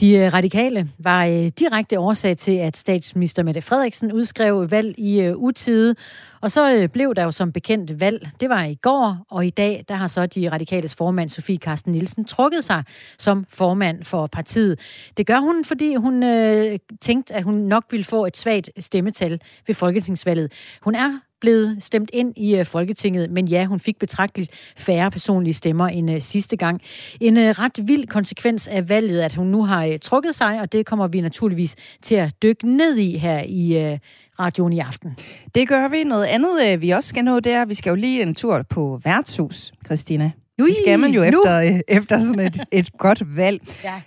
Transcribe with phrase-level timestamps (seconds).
[0.00, 5.20] De øh, radikale var øh, direkte årsag til, at statsminister Mette Frederiksen udskrev valg i
[5.20, 5.94] øh, utide,
[6.40, 8.30] og så blev der jo som bekendt valg.
[8.40, 11.92] Det var i går, og i dag der har så de radikales formand Sofie Karsten
[11.92, 12.84] Nielsen trukket sig
[13.18, 14.80] som formand for partiet.
[15.16, 19.40] Det gør hun, fordi hun øh, tænkte, at hun nok ville få et svagt stemmetal
[19.66, 20.52] ved folketingsvalget.
[20.82, 25.54] Hun er blevet stemt ind i øh, Folketinget, men ja, hun fik betragteligt færre personlige
[25.54, 26.80] stemmer end øh, sidste gang.
[27.20, 30.86] En øh, ret vild konsekvens af valget, at hun nu har trukket sig, og det
[30.86, 33.98] kommer vi naturligvis til at dykke ned i her i
[34.38, 35.16] radioen i aften.
[35.54, 36.04] Det gør vi.
[36.04, 38.62] Noget andet, vi også skal nå, det er, at vi skal jo lige en tur
[38.70, 40.30] på værtshus, Christina.
[40.62, 43.60] Ui, det skal man jo efter, efter sådan et, et godt valg.
[43.84, 44.00] Ja.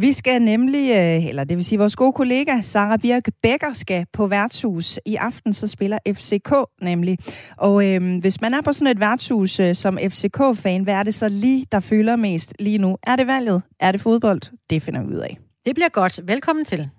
[0.00, 4.06] Vi skal nemlig, øh, eller det vil sige vores gode kollega Sara Birk Becker skal
[4.12, 4.98] på værtshus.
[5.06, 6.52] I aften så spiller FCK
[6.82, 7.18] nemlig.
[7.56, 11.14] Og øh, hvis man er på sådan et værtshus øh, som FCK-fan, hvad er det
[11.14, 12.96] så lige, der føler mest lige nu?
[13.02, 13.62] Er det valget?
[13.80, 14.40] Er det fodbold?
[14.70, 15.38] Det finder vi ud af.
[15.66, 16.20] Det bliver godt.
[16.24, 16.90] Velkommen til.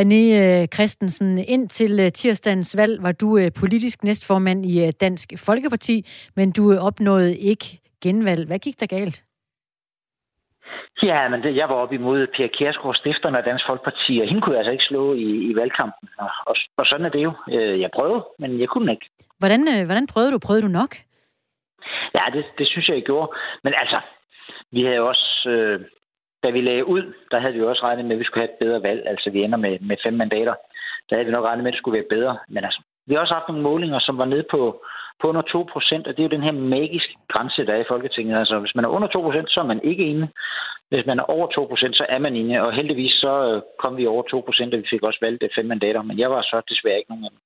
[0.00, 5.96] René øh, Christensen, indtil øh, tirsdagens valg var du øh, politisk næstformand i Dansk Folkeparti,
[6.36, 7.66] men du opnåede ikke
[8.02, 8.46] genvalg.
[8.46, 9.22] Hvad gik der galt?
[11.02, 14.40] Ja, men det, jeg var oppe imod Per Kjærsgaard, stifteren af Dansk Folkeparti, og hende
[14.40, 16.08] kunne jeg altså ikke slå i, i valgkampen.
[16.18, 17.32] Og, og, og sådan er det jo.
[17.82, 19.06] Jeg prøvede, men jeg kunne ikke.
[19.38, 20.38] Hvordan, hvordan prøvede du?
[20.38, 20.92] Prøvede du nok?
[22.16, 23.28] Ja, det, det synes jeg, jeg gjorde.
[23.64, 24.00] Men altså,
[24.72, 25.48] vi havde også...
[25.48, 25.80] Øh,
[26.46, 28.62] da vi lagde ud, der havde vi også regnet med, at vi skulle have et
[28.64, 29.02] bedre valg.
[29.12, 30.54] Altså, vi ender med, med fem mandater.
[31.06, 32.34] Der havde vi nok regnet med, at det skulle være bedre.
[32.48, 34.60] Men altså, vi har også haft nogle målinger, som var nede på,
[35.20, 37.90] på under 2 procent, og det er jo den her magiske grænse, der er i
[37.92, 38.38] Folketinget.
[38.38, 40.28] Altså, hvis man er under 2 procent, så er man ikke inde.
[40.90, 42.62] Hvis man er over 2 procent, så er man inde.
[42.64, 45.66] Og heldigvis så øh, kom vi over 2 procent, og vi fik også valgt fem
[45.66, 46.02] mandater.
[46.02, 47.40] Men jeg var så desværre ikke nogen af dem.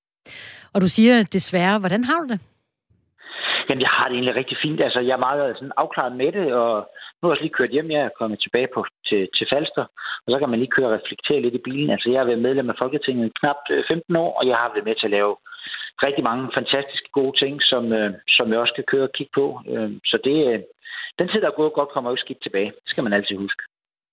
[0.74, 1.78] Og du siger desværre.
[1.78, 2.40] Hvordan har du det?
[3.68, 4.80] Jamen, jeg har det egentlig rigtig fint.
[4.80, 7.74] Altså, jeg er meget sådan afklaret med det, og nu har jeg også lige kørt
[7.74, 7.90] hjem.
[7.90, 9.84] Jeg er kommet tilbage på, til, til Falster,
[10.24, 11.90] og så kan man lige køre og reflektere lidt i bilen.
[11.90, 14.68] Altså, jeg har været medlem af Folketinget i knap øh, 15 år, og jeg har
[14.74, 15.32] været med til at lave
[16.06, 19.46] rigtig mange fantastiske gode ting, som, øh, som jeg også kan køre og kigge på.
[19.72, 20.58] Øh, så det, øh,
[21.18, 22.70] den tid, der er gået godt, kommer jo skidt tilbage.
[22.84, 23.62] Det skal man altid huske.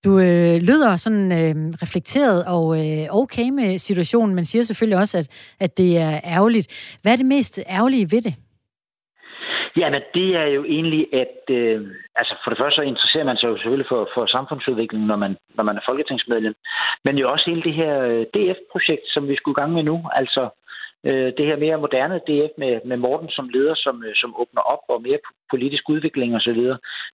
[0.04, 1.54] Du øh, lyder sådan øh,
[1.84, 5.28] reflekteret og øh, okay med situationen, men siger selvfølgelig også, at,
[5.60, 6.98] at det er ærgerligt.
[7.02, 8.34] Hvad er det mest ærgerlige ved det?
[9.76, 11.80] Jamen, det er jo egentlig, at øh,
[12.16, 15.36] altså for det første så interesserer man sig jo selvfølgelig for, for samfundsudviklingen, når man,
[15.54, 16.54] når man er folketingsmedlem.
[17.04, 19.96] Men jo også hele det her øh, DF-projekt, som vi skulle i gang med nu.
[20.12, 20.48] Altså
[21.04, 24.60] øh, det her mere moderne DF med, med Morten som leder, som, øh, som åbner
[24.60, 25.18] op og mere
[25.50, 26.62] politisk udvikling osv.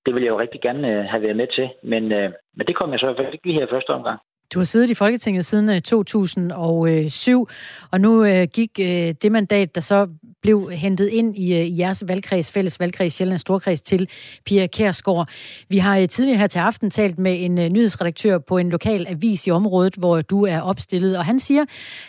[0.07, 1.69] Det vil jeg jo rigtig gerne øh, have været med til.
[1.83, 4.21] Men, øh, men det kom jeg så i hvert fald ikke lige her første omgang.
[4.53, 7.57] Du har siddet i Folketinget siden øh, 2007, øh,
[7.91, 8.77] og nu øh, gik
[9.23, 10.09] det mandat, der så
[10.43, 14.09] blev hentet ind i, jeres valgkreds, fælles valgkreds, Sjælland Storkreds, til
[14.47, 15.29] Pia Kærsgaard.
[15.69, 19.51] Vi har tidligere her til aften talt med en nyhedsredaktør på en lokal avis i
[19.51, 21.65] området, hvor du er opstillet, og han siger,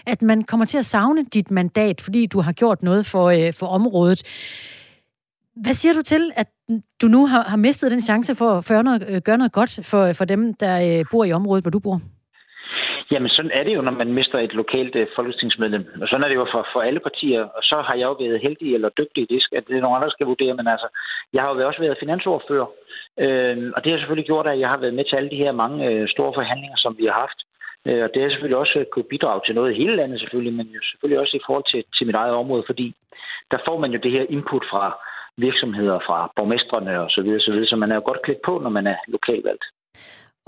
[0.06, 3.67] at man kommer til at savne dit mandat, fordi du har gjort noget for, for
[3.67, 4.23] området.
[5.56, 6.47] Hvad siger du til, at
[7.02, 10.13] du nu har, har mistet den chance for at gøre noget, gøre noget godt for,
[10.13, 12.02] for dem, der bor i området, hvor du bor?
[13.11, 15.85] Jamen, sådan er det jo, når man mister et lokalt øh, folketingsmedlem.
[16.01, 17.43] Og sådan er det jo for, for alle partier.
[17.43, 19.29] Og så har jeg jo været heldig eller dygtig.
[19.29, 20.53] Det, at det er nogle andre, der skal vurdere.
[20.53, 20.88] Men altså,
[21.33, 22.67] jeg har jo også været finansordfører.
[23.23, 25.51] Øh, og det har selvfølgelig gjort, at jeg har været med til alle de her
[25.51, 27.39] mange øh, store forhandlinger, som vi har haft.
[27.89, 30.53] Uh, og det har selvfølgelig også øh, kunne bidrage til noget i hele landet selvfølgelig,
[30.53, 32.95] men jo selvfølgelig også i forhold til, til mit eget område, fordi
[33.51, 34.83] der får man jo det her input fra
[35.37, 38.59] virksomheder, fra borgmestrene og så videre, så videre, så man er jo godt klædt på,
[38.63, 39.66] når man er lokalvalgt.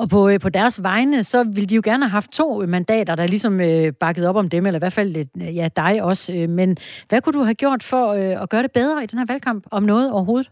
[0.02, 2.70] Og på, øh, på deres vegne, så ville de jo gerne have haft to øh,
[2.70, 5.94] mandater, der ligesom øh, bakkede op om dem, eller i hvert fald øh, ja, dig
[6.10, 6.26] også.
[6.38, 6.70] Øh, men
[7.10, 9.64] hvad kunne du have gjort for øh, at gøre det bedre i den her valgkamp,
[9.72, 10.50] om noget overhovedet?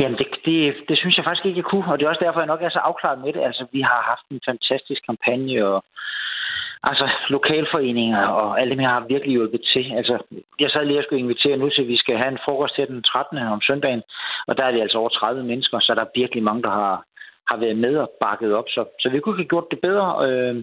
[0.00, 2.40] Jamen, det, det, det synes jeg faktisk ikke, jeg kunne, og det er også derfor,
[2.40, 3.42] jeg nok er så afklaret med det.
[3.48, 5.84] Altså, vi har haft en fantastisk kampagne, og
[6.90, 9.84] altså lokalforeninger og alle dem, jeg har virkelig hjulpet til.
[9.98, 10.14] Altså,
[10.60, 12.86] jeg sad lige og skulle invitere nu til, at vi skal have en frokost til
[12.86, 13.38] den 13.
[13.38, 14.02] om søndagen,
[14.48, 17.04] og der er vi altså over 30 mennesker, så der er virkelig mange, der har,
[17.48, 18.68] har været med og bakket op.
[18.68, 20.08] Så, så vi kunne have gjort det bedre.
[20.26, 20.54] Øh,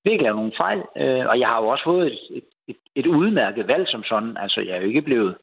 [0.00, 0.80] vi har ikke lavet nogen fejl.
[1.02, 4.36] Øh, og jeg har jo også fået et, et, et, et udmærket valg som sådan.
[4.44, 5.34] Altså, jeg er jo ikke blevet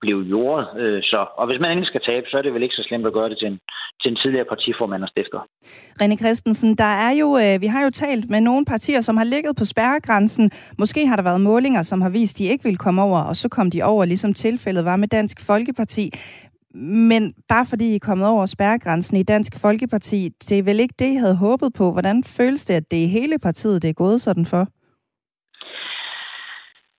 [0.00, 0.66] blevet jordet.
[0.80, 3.06] Øh, så, og hvis man endelig skal tabe, så er det vel ikke så slemt
[3.06, 3.58] at gøre det til en,
[4.02, 5.40] til en tidligere partiformand og stifter.
[6.02, 9.24] René Christensen, der er jo, øh, vi har jo talt med nogle partier, som har
[9.24, 10.50] ligget på spærregrænsen.
[10.78, 13.36] Måske har der været målinger, som har vist, at de ikke ville komme over, og
[13.36, 16.10] så kom de over, ligesom tilfældet var med Dansk Folkeparti.
[16.76, 20.94] Men bare fordi I er kommet over spærregrænsen i Dansk Folkeparti, det er vel ikke
[20.98, 21.92] det, I havde håbet på.
[21.92, 24.66] Hvordan føles det, at det er hele partiet, det er gået sådan for?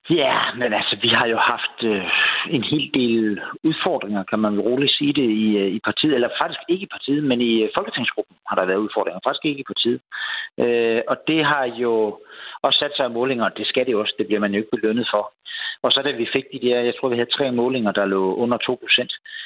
[0.10, 2.06] Ja, men altså, vi har jo haft øh,
[2.50, 6.16] en hel del udfordringer, kan man roligt sige det, i, øh, i partiet.
[6.16, 9.20] Eller faktisk ikke i partiet, men i øh, Folketingsgruppen har der været udfordringer.
[9.24, 10.00] Faktisk ikke i partiet.
[10.64, 12.20] Øh, og det har jo
[12.62, 14.14] også sat sig af målinger, og det skal det også.
[14.18, 15.34] Det bliver man jo ikke belønnet for.
[15.82, 18.36] Og så da vi fik de der, jeg tror, vi havde tre målinger, der lå
[18.36, 19.37] under 2 procent, øh,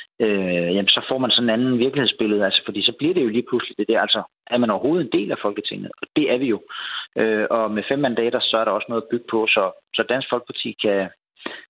[0.76, 2.46] jamen, så får man sådan en anden virkelighedsbillede.
[2.46, 4.02] Altså, fordi så bliver det jo lige pludselig det der.
[4.02, 5.92] Altså, er man overhovedet en del af Folketinget?
[6.02, 6.60] Og det er vi jo.
[7.18, 9.64] Øh, og med fem mandater, så er der også noget at bygge på, så,
[9.96, 11.10] så Dansk Folkeparti kan,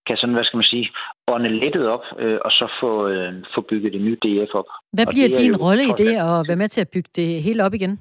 [0.07, 0.89] kan sådan, hvad skal man sige,
[1.27, 4.69] ånde lettet op, øh, og så få, øh, få bygget det nye DF op.
[4.94, 7.74] Hvad bliver din rolle i det, og være med til at bygge det hele op
[7.74, 8.00] igen?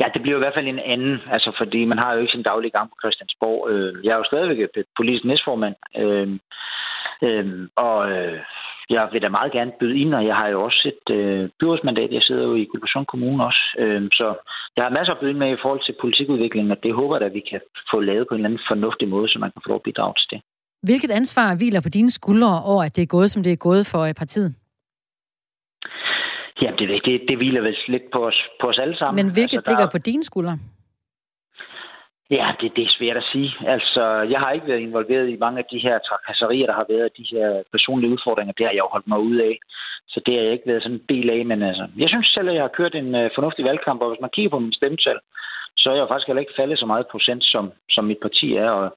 [0.00, 2.42] Ja, det bliver i hvert fald en anden, altså fordi man har jo ikke sin
[2.42, 3.70] daglige gang på Christiansborg.
[3.70, 6.28] Øh, jeg er jo stadigvæk politisk næstformand, øh,
[7.22, 8.40] øh, og øh,
[8.90, 12.12] jeg vil da meget gerne byde ind, og jeg har jo også et øh, byrådsmandat.
[12.12, 14.26] Jeg sidder jo i Guldborgsund Kommune også, øh, så
[14.76, 17.34] jeg har masser at byde med i forhold til politikudviklingen, og det håber jeg, at
[17.34, 17.60] vi kan
[17.90, 20.14] få lavet på en eller anden fornuftig måde, så man kan få lov at bidrage
[20.20, 20.40] til det.
[20.82, 23.86] Hvilket ansvar hviler på dine skuldre over, at det er gået, som det er gået
[23.92, 24.54] for partiet?
[26.62, 29.24] Ja, det, det, det hviler vel lidt på os, på os alle sammen.
[29.24, 30.58] Men hvilket altså, ligger på dine skuldre?
[32.30, 33.50] Ja, det, det er svært at sige.
[33.66, 34.02] Altså,
[34.32, 37.26] jeg har ikke været involveret i mange af de her trakasserier, der har været, de
[37.32, 38.52] her personlige udfordringer.
[38.52, 39.58] Det har jeg jo holdt mig ud af.
[40.08, 41.46] Så det har jeg ikke været sådan en del af.
[41.46, 44.20] Men altså, jeg synes selv, at jeg har kørt en uh, fornuftig valgkamp, og hvis
[44.20, 45.18] man kigger på min stemmetal,
[45.76, 48.56] så er jeg jo faktisk heller ikke faldet så meget procent, som, som mit parti
[48.56, 48.70] er.
[48.70, 48.96] Og,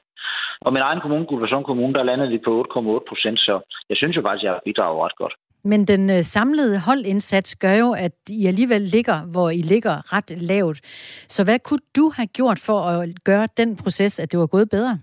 [0.62, 3.54] og min egen kommune, Guldborgsund Kommune, der landede vi på 8,8 procent, så
[3.90, 5.34] jeg synes jo faktisk, at jeg har bidraget ret godt.
[5.64, 10.32] Men den øh, samlede holdindsats gør jo, at I alligevel ligger, hvor I ligger ret
[10.42, 10.80] lavt.
[11.28, 14.70] Så hvad kunne du have gjort for at gøre den proces, at det var gået
[14.70, 15.00] bedre?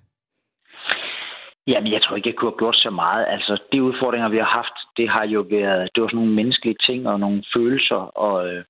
[1.66, 3.26] Jamen, jeg tror ikke, jeg kunne have gjort så meget.
[3.28, 6.76] Altså, de udfordringer, vi har haft, det har jo været, det var sådan nogle menneskelige
[6.86, 8.64] ting og nogle følelser, og øh,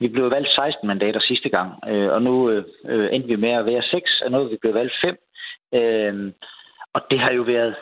[0.00, 3.50] vi blev valgt 16 mandater sidste gang, øh, og nu øh, øh endte vi med
[3.50, 5.16] at være 6, og nu er vi blevet valgt 5.
[5.74, 6.32] Øh,
[6.94, 7.74] og det har jo været,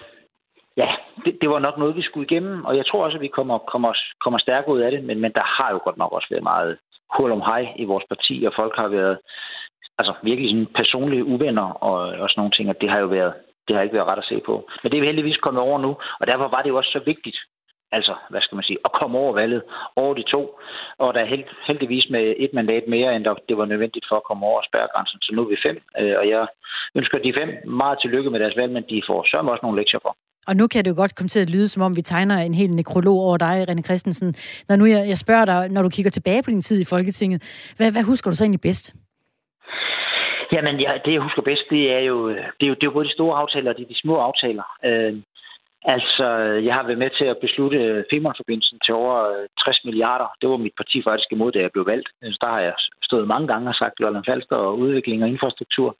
[0.77, 0.89] ja,
[1.25, 3.59] det, det var nok noget, vi skulle igennem, og jeg tror også, at vi kommer,
[3.59, 3.93] kommer,
[4.25, 6.79] kommer stærke ud af det, men, men der har jo godt nok også været meget
[7.17, 9.19] hul om hej i vores parti, og folk har været
[9.99, 13.35] altså virkelig sådan personlige uvenner og, og sådan nogle ting, og det har jo været,
[13.69, 14.69] det har ikke været ret at se på.
[14.83, 17.01] Men det er vi heldigvis kommet over nu, og derfor var det jo også så
[17.07, 17.39] vigtigt,
[17.93, 19.63] altså, hvad skal man sige, at komme over valget
[19.97, 20.59] over de to.
[20.99, 24.17] Og der er held, heldigvis med et mandat mere, end der, det var nødvendigt for
[24.17, 25.19] at komme over spærregrænsen.
[25.21, 26.47] Så nu er vi fem, øh, og jeg
[26.95, 27.51] ønsker de fem
[27.83, 30.17] meget tillykke med deres valg, men de får sørme også nogle lektier for.
[30.49, 32.55] Og nu kan det jo godt komme til at lyde, som om vi tegner en
[32.55, 34.35] hel nekrolog over dig, René Christensen.
[34.69, 37.43] Når nu jeg, jeg spørger dig, når du kigger tilbage på din tid i Folketinget,
[37.77, 38.95] hvad, hvad husker du så egentlig bedst?
[40.53, 42.91] Jamen, ja, det jeg husker bedst, det er jo, øh, det er jo, det er
[42.91, 44.67] jo både de store aftaler og de, de små aftaler.
[44.85, 45.15] Øh,
[45.85, 49.85] Altså, øh, jeg har været med til at beslutte øh, Femernforbindelsen til over øh, 60
[49.85, 50.29] milliarder.
[50.41, 52.09] Det var mit parti faktisk imod, da jeg blev valgt.
[52.23, 55.97] Så der har jeg stået mange gange og sagt Lolland Falster og udvikling og infrastruktur.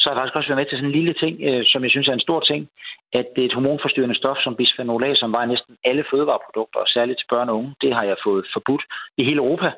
[0.00, 1.34] Så har jeg faktisk også været med til sådan en lille ting,
[1.70, 2.68] som jeg synes er en stor ting,
[3.12, 6.80] at det er et hormonforstyrrende stof som bisphenol A, som var i næsten alle fødevareprodukter,
[6.80, 8.84] og særligt til børn og unge, det har jeg fået forbudt
[9.18, 9.70] i hele Europa,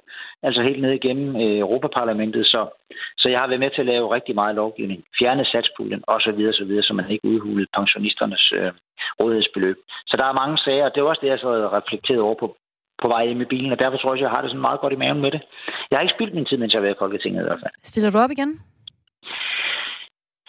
[0.43, 2.47] altså helt ned igennem øh, Europaparlamentet.
[2.47, 2.61] Så,
[3.19, 6.65] så jeg har været med til at lave rigtig meget lovgivning, fjerne satspuljen osv., så,
[6.67, 8.73] videre, så man ikke udhulede pensionisternes øh,
[9.21, 9.77] rådighedsbeløb.
[10.07, 12.57] Så der er mange sager, og det er også det, jeg så reflekteret over på,
[13.03, 14.93] på vej hjem i bilen, og derfor tror jeg, jeg har det sådan meget godt
[14.93, 15.43] i maven med det.
[15.91, 17.75] Jeg har ikke spildt min tid, mens jeg har været i Folketinget i hvert fald.
[17.83, 18.61] Stiller du op igen?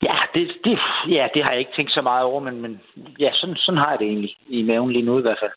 [0.03, 0.79] Ja, det, det,
[1.09, 2.81] ja, det har jeg ikke tænkt så meget over, men, men
[3.19, 5.51] ja, sådan, sådan har jeg det egentlig i maven lige nu i hvert fald.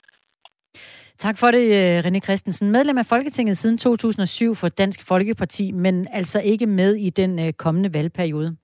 [1.23, 2.71] Tak for det, øh, René Christensen.
[2.71, 7.52] Medlem af Folketinget siden 2007 for Dansk Folkeparti, men altså ikke med i den øh,
[7.52, 8.57] kommende valgperiode.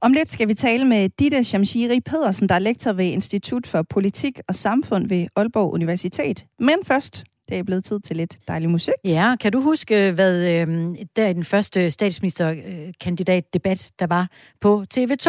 [0.00, 3.82] Om lidt skal vi tale med Ditte Shamshiri Pedersen, der er lektor ved Institut for
[3.82, 6.44] Politik og Samfund ved Aalborg Universitet.
[6.58, 8.94] Men først det er blevet tid til lidt dejlig musik.
[9.04, 14.28] Ja, kan du huske, hvad øh, der i den første statsministerkandidatdebat, der var
[14.60, 15.28] på TV2?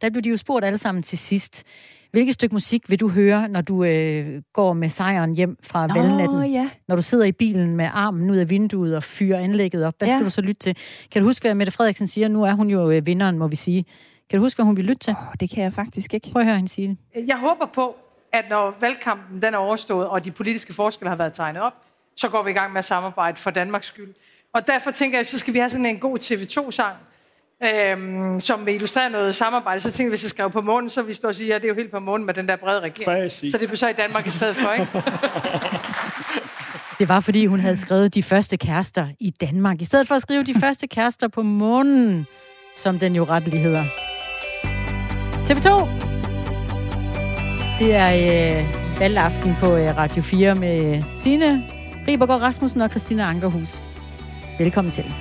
[0.00, 1.64] Der blev de jo spurgt alle sammen til sidst.
[2.10, 5.94] Hvilket stykke musik vil du høre, når du øh, går med sejren hjem fra oh,
[5.94, 6.52] valgnatten?
[6.52, 6.70] Ja.
[6.88, 9.94] Når du sidder i bilen med armen ud af vinduet og fyrer anlægget op.
[9.98, 10.14] Hvad ja.
[10.14, 10.76] skal du så lytte til?
[11.12, 12.28] Kan du huske, hvad Mette Frederiksen siger?
[12.28, 13.84] Nu er hun jo øh, vinderen, må vi sige.
[14.30, 15.10] Kan du huske, hvad hun vil lytte til?
[15.10, 16.30] Oh, det kan jeg faktisk ikke.
[16.32, 17.28] Prøv at høre hende sige det.
[17.28, 17.96] Jeg håber på,
[18.32, 21.72] at når valgkampen den er overstået, og de politiske forskelle har været tegnet op,
[22.16, 24.14] så går vi i gang med at samarbejde for Danmarks skyld.
[24.52, 26.96] Og derfor tænker jeg, så skal vi have sådan en god TV2-sang,
[27.64, 29.80] øhm, som vil illustrere noget samarbejde.
[29.80, 31.64] Så tænker jeg, hvis jeg skrev på månen, så vi står og sige, ja, det
[31.64, 33.04] er jo helt på månen med den der brede regering.
[33.04, 33.52] Præcis.
[33.52, 34.88] Så det bliver så i Danmark i stedet for, ikke?
[36.98, 40.22] Det var, fordi hun havde skrevet de første kærester i Danmark, i stedet for at
[40.22, 42.26] skrive de første kærester på månen,
[42.76, 43.84] som den jo rettelig hedder.
[45.46, 45.88] TV2!
[47.78, 48.10] Det er
[48.58, 51.64] øh, valgaften på øh, Radio 4 med Sine
[52.08, 53.80] Ribergaard Rasmussen og Christina Ankerhus.
[54.58, 55.14] Velkommen til.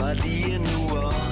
[0.00, 1.29] Bare lige nu og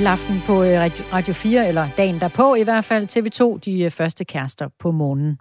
[0.00, 4.24] valgaften på øh, Radio 4, eller dagen derpå i hvert fald, TV2, de øh, første
[4.24, 5.38] kærester på månen.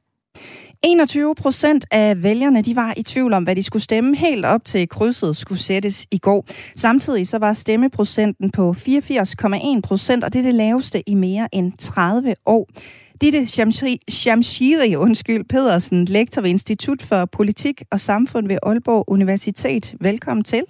[0.84, 4.66] 21 procent af vælgerne de var i tvivl om, hvad de skulle stemme helt op
[4.66, 6.46] til krydset skulle sættes i går.
[6.76, 11.74] Samtidig så var stemmeprocenten på 84,1 procent, og det er det laveste i mere end
[11.78, 12.68] 30 år.
[13.22, 13.48] Ditte
[14.10, 19.96] Shamshiri, undskyld, Pedersen, lektor ved Institut for Politik og Samfund ved Aalborg Universitet.
[20.02, 20.64] Velkommen til.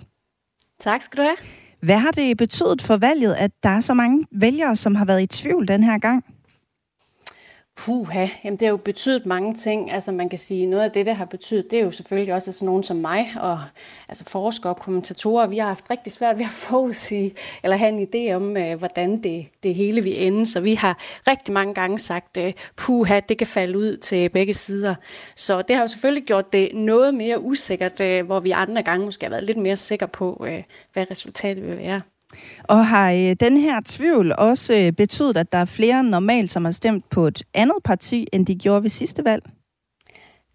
[0.80, 1.36] Tak skal du have.
[1.82, 5.22] Hvad har det betydet for valget, at der er så mange vælgere, som har været
[5.22, 6.26] i tvivl den her gang?
[7.86, 9.92] Puha, jamen det har jo betydet mange ting.
[9.92, 12.52] Altså man kan sige, noget af det, der har betydet, det er jo selvfølgelig også
[12.52, 13.60] sådan nogen som mig, og
[14.10, 18.08] altså forskere og kommentatorer, vi har haft rigtig svært ved at forudsige, eller have en
[18.08, 20.46] idé om, øh, hvordan det, det hele vil ende.
[20.46, 24.54] Så vi har rigtig mange gange sagt, uh, puha, det kan falde ud til begge
[24.54, 24.96] sider.
[25.36, 29.06] Så det har jo selvfølgelig gjort det noget mere usikkert, øh, hvor vi andre gange
[29.06, 32.02] måske har været lidt mere sikre på, uh, hvad resultatet vil være.
[32.64, 36.66] Og har øh, den her tvivl også øh, betydet, at der er flere normalt, som
[36.66, 39.44] har stemt på et andet parti, end de gjorde ved sidste valg?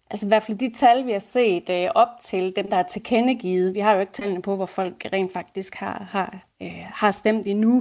[0.09, 2.83] Altså i hvert fald de tal, vi har set øh, op til dem, der er
[2.83, 3.75] tilkendegivet.
[3.75, 7.47] Vi har jo ikke tallene på, hvor folk rent faktisk har, har, øh, har stemt
[7.47, 7.77] endnu,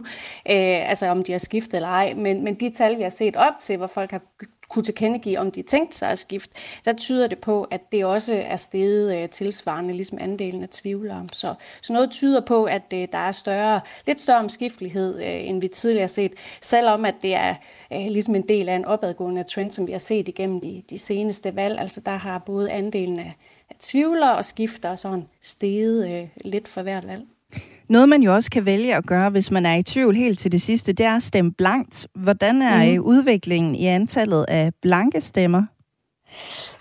[0.51, 2.15] øh, altså om de har skiftet eller ej.
[2.15, 4.23] Men, men de tal, vi har set op til, hvor folk har
[4.75, 8.35] kunne tilkendegive, om de tænkte sig at skifte, der tyder det på, at det også
[8.35, 11.28] er steget øh, tilsvarende, ligesom andelen af tvivlere.
[11.33, 15.61] Så, så noget tyder på, at øh, der er større, lidt større omskiftelighed, øh, end
[15.61, 17.54] vi tidligere har set, selvom at det er
[17.93, 20.99] øh, ligesom en del af en opadgående trend, som vi har set igennem de, de
[20.99, 21.78] seneste valg.
[21.78, 23.37] Altså der har både andelen af,
[23.71, 27.23] af tvivlere og skifter sådan steget øh, lidt for hvert valg.
[27.88, 30.53] Noget, man jo også kan vælge at gøre, hvis man er i tvivl helt til
[30.53, 32.07] det sidste, det er at stemme blankt.
[32.14, 33.07] Hvordan er mm.
[33.07, 35.62] udviklingen i antallet af blanke stemmer?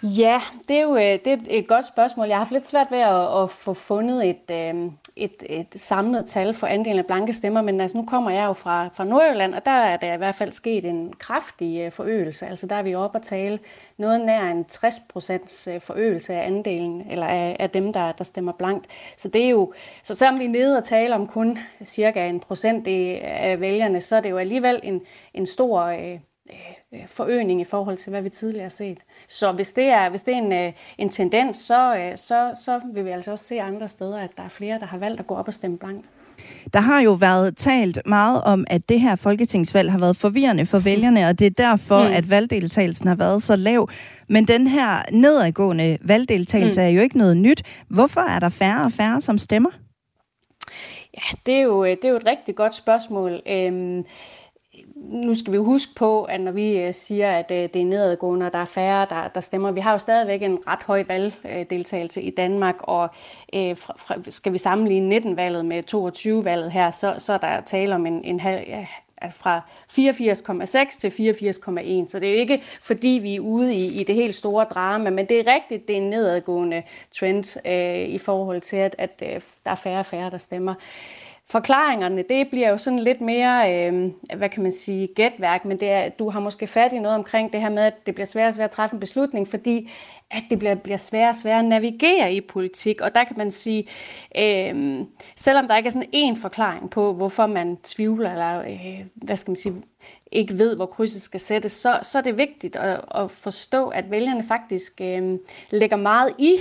[0.04, 2.28] Ja, det er jo øh, det er et godt spørgsmål.
[2.28, 6.26] Jeg har haft lidt svært ved at, at få fundet et, øh, et, et samlet
[6.28, 9.54] tal for andelen af blanke stemmer, men altså, nu kommer jeg jo fra, fra Nordjylland,
[9.54, 12.48] og der er der i hvert fald sket en kraftig øh, forøgelse.
[12.48, 13.60] Altså der er vi oppe at tale
[13.98, 18.52] noget nær en 60 procents forøgelse af andelen, eller af, af dem, der, der stemmer
[18.52, 18.88] blankt.
[19.18, 22.40] Så det er jo, så selvom vi er nede og tale om kun cirka en
[22.40, 25.02] procent af vælgerne, så er det jo alligevel en,
[25.34, 26.20] en stor øh,
[27.08, 28.98] forøgning i forhold til, hvad vi tidligere har set.
[29.34, 32.82] Så hvis det er, hvis det er en, øh, en tendens, så, øh, så, så
[32.94, 35.28] vil vi altså også se andre steder, at der er flere, der har valgt at
[35.28, 36.06] gå op og stemme blankt.
[36.74, 40.80] Der har jo været talt meget om, at det her folketingsvalg har været forvirrende for
[40.80, 42.14] vælgerne, og det er derfor, mm.
[42.14, 43.90] at valgdeltagelsen har været så lav.
[44.30, 46.86] Men den her nedadgående valgdeltagelse mm.
[46.86, 47.64] er jo ikke noget nyt.
[47.88, 49.70] Hvorfor er der færre og færre, som stemmer?
[51.14, 53.42] Ja, det er jo, det er jo et rigtig godt spørgsmål.
[53.48, 54.06] Øhm,
[55.10, 57.86] nu skal vi jo huske på, at når vi øh, siger, at øh, det er
[57.86, 61.04] nedadgående, og der er færre, der, der stemmer, vi har jo stadigvæk en ret høj
[61.08, 63.10] valgdeltagelse øh, i Danmark, og
[63.56, 67.96] øh, fra, fra, skal vi sammenligne 19-valget med 22-valget her, så, så er der tale
[67.96, 68.86] om en, en halv, ja,
[69.18, 72.10] altså fra 84,6 til 84,1.
[72.10, 75.10] Så det er jo ikke, fordi vi er ude i, i det helt store drama,
[75.10, 79.20] men det er rigtigt, det er en nedadgående trend øh, i forhold til, at, at
[79.20, 80.74] der er færre og færre, der stemmer.
[81.54, 85.90] Forklaringerne, det bliver jo sådan lidt mere, øh, hvad kan man sige, gætværk, men det
[85.90, 88.48] er, du har måske fat i noget omkring det her med, at det bliver svært
[88.48, 89.90] og svært at træffe en beslutning, fordi
[90.32, 93.02] at det bliver, bliver sværere og sværere at navigere i politik.
[93.02, 93.88] Og der kan man sige,
[94.38, 95.00] øh,
[95.36, 99.52] selvom der ikke er sådan en forklaring på, hvorfor man tvivler, eller øh, hvad skal
[99.52, 99.76] man sige,
[100.32, 104.12] ikke ved, hvor krydset skal sættes, så, så er det vigtigt at, at forstå, at
[104.12, 105.40] vælgerne faktisk øh,
[105.72, 106.56] lægger meget i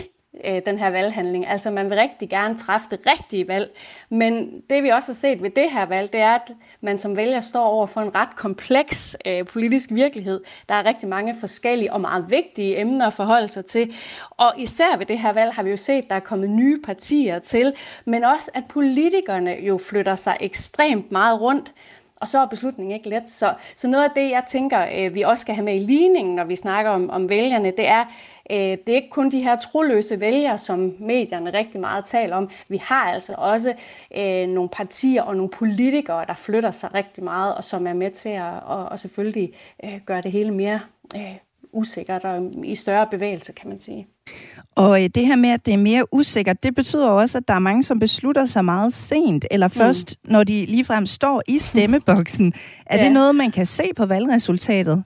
[0.44, 1.46] øh, den her valghandling.
[1.46, 3.70] Altså man vil rigtig gerne træffe det rigtige valg.
[4.08, 7.16] Men det vi også har set ved det her valg, det er, at man som
[7.16, 10.40] vælger står over for en ret kompleks øh, politisk virkelighed.
[10.68, 13.94] Der er rigtig mange forskellige og meget vigtige emner at forholde sig til.
[14.30, 16.80] Og især ved det her valg har vi jo set, at der er kommet nye
[16.84, 17.72] partier til,
[18.04, 21.72] men også at politikerne jo flytter sig ekstremt meget rundt.
[22.22, 23.28] Og så er beslutningen ikke let.
[23.28, 26.36] Så, så noget af det, jeg tænker, øh, vi også skal have med i ligningen,
[26.36, 28.04] når vi snakker om, om vælgerne, det er,
[28.50, 32.50] øh, det er ikke kun de her troløse vælgere, som medierne rigtig meget taler om.
[32.68, 33.74] Vi har altså også
[34.16, 38.10] øh, nogle partier og nogle politikere, der flytter sig rigtig meget, og som er med
[38.10, 39.52] til at og, og selvfølgelig
[39.84, 40.80] øh, gøre det hele mere
[41.16, 41.36] øh,
[41.72, 44.06] usikkert og i større bevægelse, kan man sige.
[44.76, 47.54] Og øh, det her med, at det er mere usikkert, det betyder også, at der
[47.54, 49.72] er mange, som beslutter sig meget sent, eller mm.
[49.72, 50.32] først, mm.
[50.32, 52.52] når de ligefrem står i stemmeboksen.
[52.86, 53.04] Er ja.
[53.04, 55.04] det noget, man kan se på valgresultatet?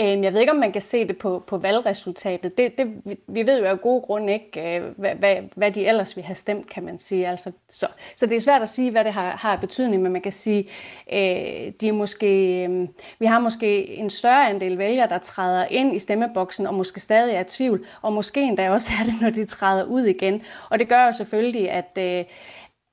[0.00, 2.58] Øhm, jeg ved ikke, om man kan se det på, på valgresultatet.
[2.58, 2.86] Det, det,
[3.26, 6.34] vi ved jo af gode grunde ikke, øh, hvad, hvad, hvad de ellers ville have
[6.34, 7.28] stemt, kan man sige.
[7.28, 10.22] Altså, så, så det er svært at sige, hvad det har, har betydning, men man
[10.22, 10.68] kan sige,
[11.12, 15.94] øh, de er måske, øh, vi har måske en større andel vælgere, der træder ind
[15.94, 19.30] i stemmeboksen og måske stadig er i tvivl, og måske endda også er det, når
[19.30, 20.42] de træder ud igen.
[20.70, 22.24] Og det gør jo selvfølgelig, at, øh,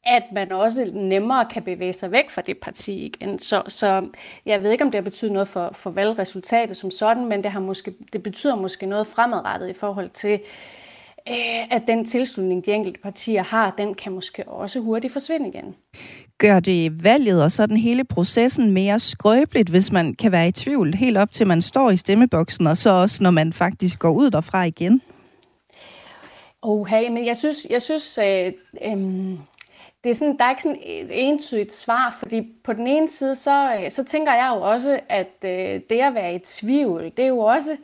[0.06, 3.39] at man også nemmere kan bevæge sig væk fra det parti igen.
[3.39, 4.08] Så, så
[4.46, 7.52] jeg ved ikke, om det har betydet noget for, for valgresultatet som sådan, men det,
[7.52, 10.39] har måske, det betyder måske noget fremadrettet i forhold til,
[11.30, 15.76] øh, at den tilslutning, de enkelte partier har, den kan måske også hurtigt forsvinde igen.
[16.38, 20.94] Gør det valget og sådan hele processen mere skrøbeligt, hvis man kan være i tvivl
[20.94, 24.30] helt op til man står i stemmeboksen, og så også når man faktisk går ud
[24.30, 25.02] derfra igen?
[26.62, 28.52] Oh, hey, men jeg synes, jeg synes øh,
[28.86, 29.38] øh,
[30.06, 33.36] det er sådan, der er ikke sådan et entydigt svar, fordi på den ene side,
[33.36, 37.20] så, øh, så tænker jeg jo også, at øh, det at være i tvivl, det
[37.20, 37.78] er jo også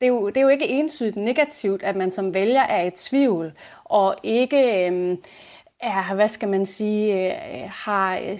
[0.00, 2.90] det er, jo, det er jo ikke entydigt negativt, at man som vælger er i
[2.90, 3.52] tvivl,
[3.84, 5.18] og ikke øh,
[5.80, 8.38] er, hvad skal man sige, øh, har, øh,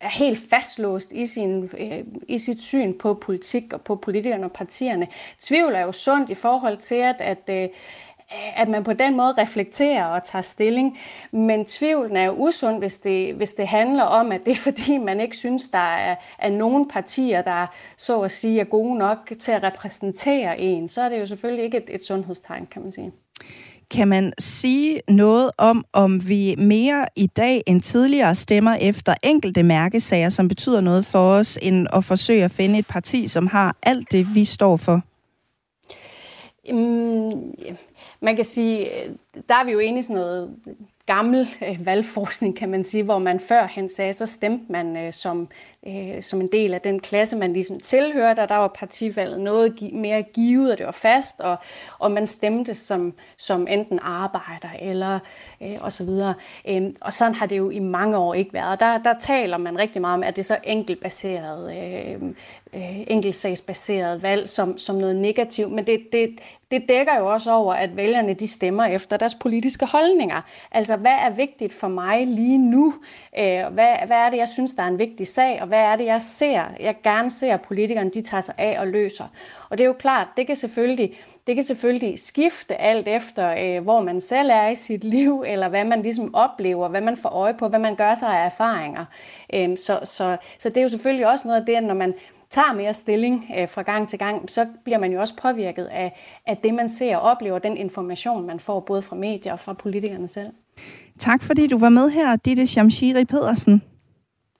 [0.00, 4.52] er helt fastlåst i, sin, øh, i sit syn på politik og på politikerne og
[4.52, 5.08] partierne.
[5.40, 7.68] Tvivl er jo sundt i forhold til, at, at øh,
[8.56, 10.98] at man på den måde reflekterer og tager stilling.
[11.32, 14.98] Men tvivlen er jo usund, hvis det, hvis det handler om, at det er fordi,
[14.98, 19.32] man ikke synes, der er, er nogen partier, der så at sige er gode nok
[19.38, 20.88] til at repræsentere en.
[20.88, 23.12] Så er det jo selvfølgelig ikke et, et sundhedstegn, kan man sige.
[23.90, 29.62] Kan man sige noget om, om vi mere i dag end tidligere stemmer efter enkelte
[29.62, 33.76] mærkesager, som betyder noget for os, end at forsøge at finde et parti, som har
[33.82, 35.02] alt det, vi står for?
[36.70, 37.54] Mm,
[38.24, 39.10] man kan sige, øh,
[39.48, 40.56] der er vi jo inde i sådan noget
[41.06, 45.48] gammel øh, valgforskning, kan man sige, hvor man førhen sagde, så stemte man øh, som,
[45.86, 49.76] øh, som en del af den klasse, man ligesom tilhørte, og der var partivalget noget
[49.76, 51.56] gi- mere givet, og det var fast, og,
[51.98, 55.18] og man stemte som, som enten arbejder eller
[55.62, 56.34] øh, og så videre.
[56.68, 58.80] Øh, og sådan har det jo i mange år ikke været.
[58.80, 62.22] Der, der taler man rigtig meget om, at det er så enkeltbaseret, øh,
[62.74, 67.74] øh, enkeltsagsbaseret valg som, som noget negativt, men det, det, det dækker jo også over,
[67.74, 70.40] at vælgerne de stemmer efter deres politiske holdninger.
[70.70, 72.94] Altså, hvad er vigtigt for mig lige nu?
[73.38, 75.58] Øh, hvad, hvad er det, jeg synes, der er en vigtig sag?
[75.60, 78.80] Og hvad er det, jeg ser, jeg gerne ser, at politikerne de tager sig af
[78.80, 79.24] og løser?
[79.70, 81.12] Og det er jo klart, det kan selvfølgelig,
[81.46, 85.68] det kan selvfølgelig skifte alt efter, øh, hvor man selv er i sit liv, eller
[85.68, 89.04] hvad man ligesom oplever, hvad man får øje på, hvad man gør sig af erfaringer.
[89.54, 92.14] Øh, så, så, så det er jo selvfølgelig også noget af det, når man,
[92.54, 96.20] tager mere stilling øh, fra gang til gang, så bliver man jo også påvirket af,
[96.46, 99.72] af det, man ser og oplever, den information, man får både fra medier og fra
[99.72, 100.48] politikerne selv.
[101.18, 103.82] Tak fordi du var med her, Ditte Shamshiri Pedersen.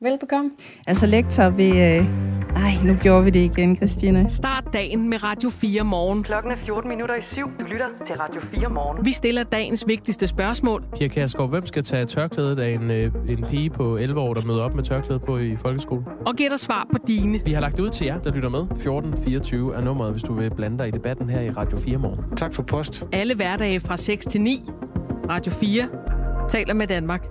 [0.01, 0.51] Velbekomme.
[0.87, 4.31] Altså lektor ved øh, ej, nu gjorde vi det igen, Christine.
[4.31, 6.23] Start dagen med Radio 4 morgen.
[6.23, 7.51] Klokken er 14 minutter i syv.
[7.61, 9.07] Du lytter til Radio 4 morgen.
[9.07, 10.85] Vi stiller dagens vigtigste spørgsmål.
[10.99, 14.45] Pia Kærsgaard, hvem skal tage tørklædet af en, øh, en pige på 11 år, der
[14.45, 16.05] møder op med tørklæde på i folkeskolen?
[16.27, 17.41] Og giver dig svar på dine.
[17.45, 18.61] Vi har lagt ud til jer, der lytter med.
[18.61, 22.37] 1424 er nummeret, hvis du vil blande dig i debatten her i Radio 4 morgen.
[22.37, 23.05] Tak for post.
[23.13, 24.65] Alle hverdage fra 6 til 9.
[25.29, 25.89] Radio 4
[26.49, 27.27] taler med Danmark.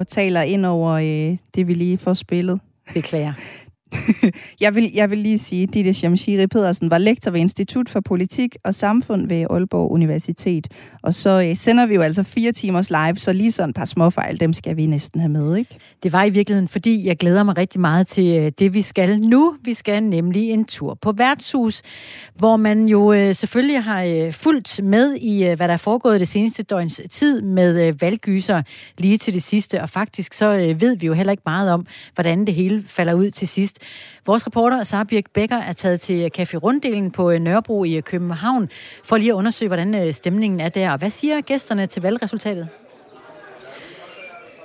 [0.00, 2.60] Og taler ind over øh, det, vi lige får spillet.
[2.94, 3.32] Beklager.
[4.60, 8.00] jeg, vil, jeg vil lige sige, at Ditte Shamshiri Pedersen var lektor ved Institut for
[8.00, 10.68] Politik og Samfund ved Aalborg Universitet.
[11.02, 13.84] Og så øh, sender vi jo altså fire timers live, så lige sådan et par
[13.84, 15.76] småfejl, dem skal vi næsten have med, ikke?
[16.02, 19.20] Det var i virkeligheden, fordi jeg glæder mig rigtig meget til øh, det, vi skal
[19.20, 19.54] nu.
[19.64, 21.82] Vi skal nemlig en tur på værtshus,
[22.34, 26.20] hvor man jo øh, selvfølgelig har øh, fulgt med i, øh, hvad der er foregået
[26.20, 28.62] det seneste døgns tid med øh, valggyser
[28.98, 29.82] lige til det sidste.
[29.82, 33.14] Og faktisk så øh, ved vi jo heller ikke meget om, hvordan det hele falder
[33.14, 33.79] ud til sidst.
[34.26, 38.02] Vores reporter Sara Birk Becker er taget til Café Runddelen på øh, Nørrebro i øh,
[38.02, 38.70] København
[39.04, 40.92] for lige at undersøge, hvordan øh, stemningen er der.
[40.92, 42.68] Og hvad siger gæsterne til valgresultatet?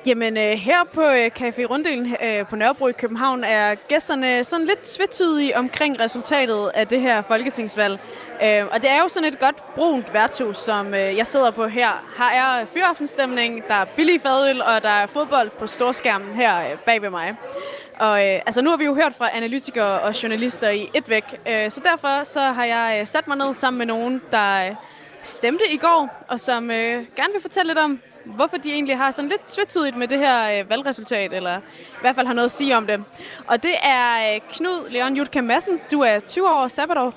[0.06, 4.66] Jamen øh, her på øh, Café Runddelen øh, på Nørrebro i København er gæsterne sådan
[4.66, 8.00] lidt svettydige omkring resultatet af det her folketingsvalg.
[8.44, 11.68] Øh, og det er jo sådan et godt brunt værtshus, som øh, jeg sidder på
[11.68, 12.14] her.
[12.18, 16.78] Her er fyraftenstemning, der er billig fadøl, og der er fodbold på storskærmen her øh,
[16.86, 17.36] bag ved mig.
[18.00, 21.24] Og øh, altså nu har vi jo hørt fra analytikere og journalister i et væk,
[21.48, 24.76] øh, så derfor så har jeg øh, sat mig ned sammen med nogen, der øh,
[25.24, 29.12] stemte i går, og som øh, gerne vil fortælle lidt om, hvorfor de egentlig har
[29.12, 32.52] sådan lidt svettydigt med det her øh, valgresultat, eller i hvert fald har noget at
[32.52, 33.04] sige om det.
[33.48, 35.80] Og det er øh, Knud Leon Jutka Madsen.
[35.92, 37.14] Du er 20 år sabbatår.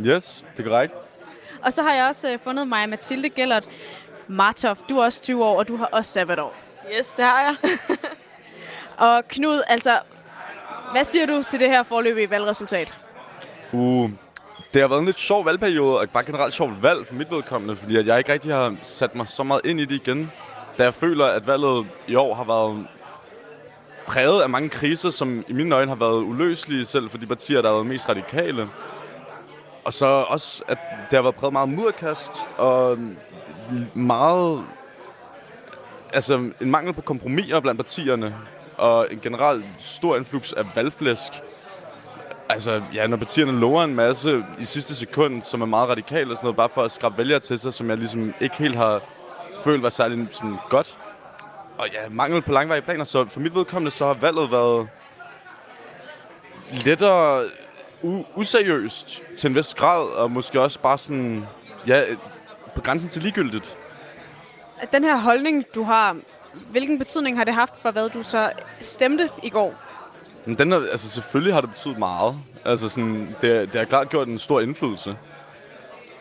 [0.00, 0.94] Yes, det er korrekt.
[1.62, 3.68] Og så har jeg også øh, fundet mig Mathilde Gellert
[4.28, 4.76] Martov.
[4.88, 6.54] Du er også 20 år, og du har også sabbatår.
[6.98, 7.56] Yes, det har jeg.
[8.98, 9.98] og Knud, altså,
[10.92, 12.94] hvad siger du til det her forløbige valgresultat?
[13.72, 14.10] Uh,
[14.74, 17.76] det har været en lidt sjov valgperiode, og bare generelt sjov valg for mit vedkommende,
[17.76, 20.32] fordi at jeg ikke rigtig har sat mig så meget ind i det igen.
[20.78, 22.86] Da jeg føler, at valget i år har været
[24.06, 27.62] præget af mange kriser, som i mine øjne har været uløselige selv for de partier,
[27.62, 28.68] der har været mest radikale.
[29.84, 30.78] Og så også, at
[31.10, 32.98] det har været præget meget mudderkast og
[33.94, 34.64] meget...
[36.12, 38.34] Altså, en mangel på kompromiser blandt partierne,
[38.76, 41.32] og en generelt stor influx af valgflæsk.
[42.48, 46.36] Altså, ja, når partierne lover en masse i sidste sekund, som er meget radikale og
[46.36, 49.00] sådan noget, bare for at skrabe vælgere til sig, som jeg ligesom ikke helt har
[49.64, 50.98] følt var særlig sådan godt.
[51.78, 54.88] Og ja, mangel på langvarige planer, så for mit vedkommende, så har valget været
[56.70, 57.44] lettere
[58.04, 61.46] u- useriøst til en vis grad, og måske også bare sådan,
[61.86, 62.04] ja,
[62.74, 63.78] på grænsen til ligegyldigt.
[64.92, 66.16] Den her holdning, du har,
[66.70, 69.74] hvilken betydning har det haft for, hvad du så stemte i går?
[70.44, 72.36] Men den er, altså selvfølgelig har det betydet meget.
[72.64, 75.16] Altså sådan, det, det har klart gjort en stor indflydelse.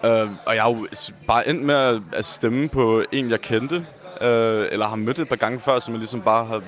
[0.04, 0.10] Uh,
[0.46, 0.88] og jeg har jo
[1.28, 3.82] bare endt med at, at stemme på en, jeg kendte, uh,
[4.72, 6.62] eller har mødt et par gange før, som jeg ligesom bare har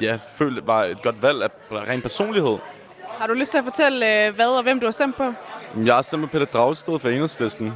[0.00, 2.58] ja, følt var et godt valg af ren personlighed.
[3.18, 5.32] Har du lyst til at fortælle, hvad og hvem du har stemt på?
[5.84, 7.72] Jeg har stemt på Peter Dragsted for Enhedslisten.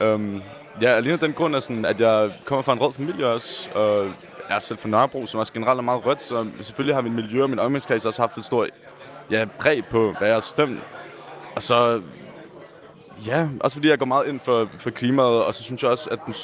[0.00, 0.42] Um,
[0.82, 4.10] ja, alene den grund er sådan, at jeg kommer fra en rød familie også, og
[4.50, 7.14] jeg er selv fra Nørrebro, som også generelt er meget rødt, så selvfølgelig har min
[7.14, 8.70] miljø og min omgangskreds også haft et stort
[9.30, 10.80] ja, præg på, hvad jeg har stemt.
[11.56, 12.02] Og så,
[13.26, 16.10] ja, også fordi jeg går meget ind for, for klimaet, og så synes jeg også,
[16.10, 16.34] at den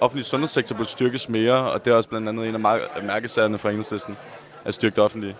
[0.00, 3.68] offentlige sundhedssektor burde styrkes mere, og det er også blandt andet en af mærkesagerne for
[3.68, 4.16] enhedslisten,
[4.64, 5.36] at styrke det offentlige.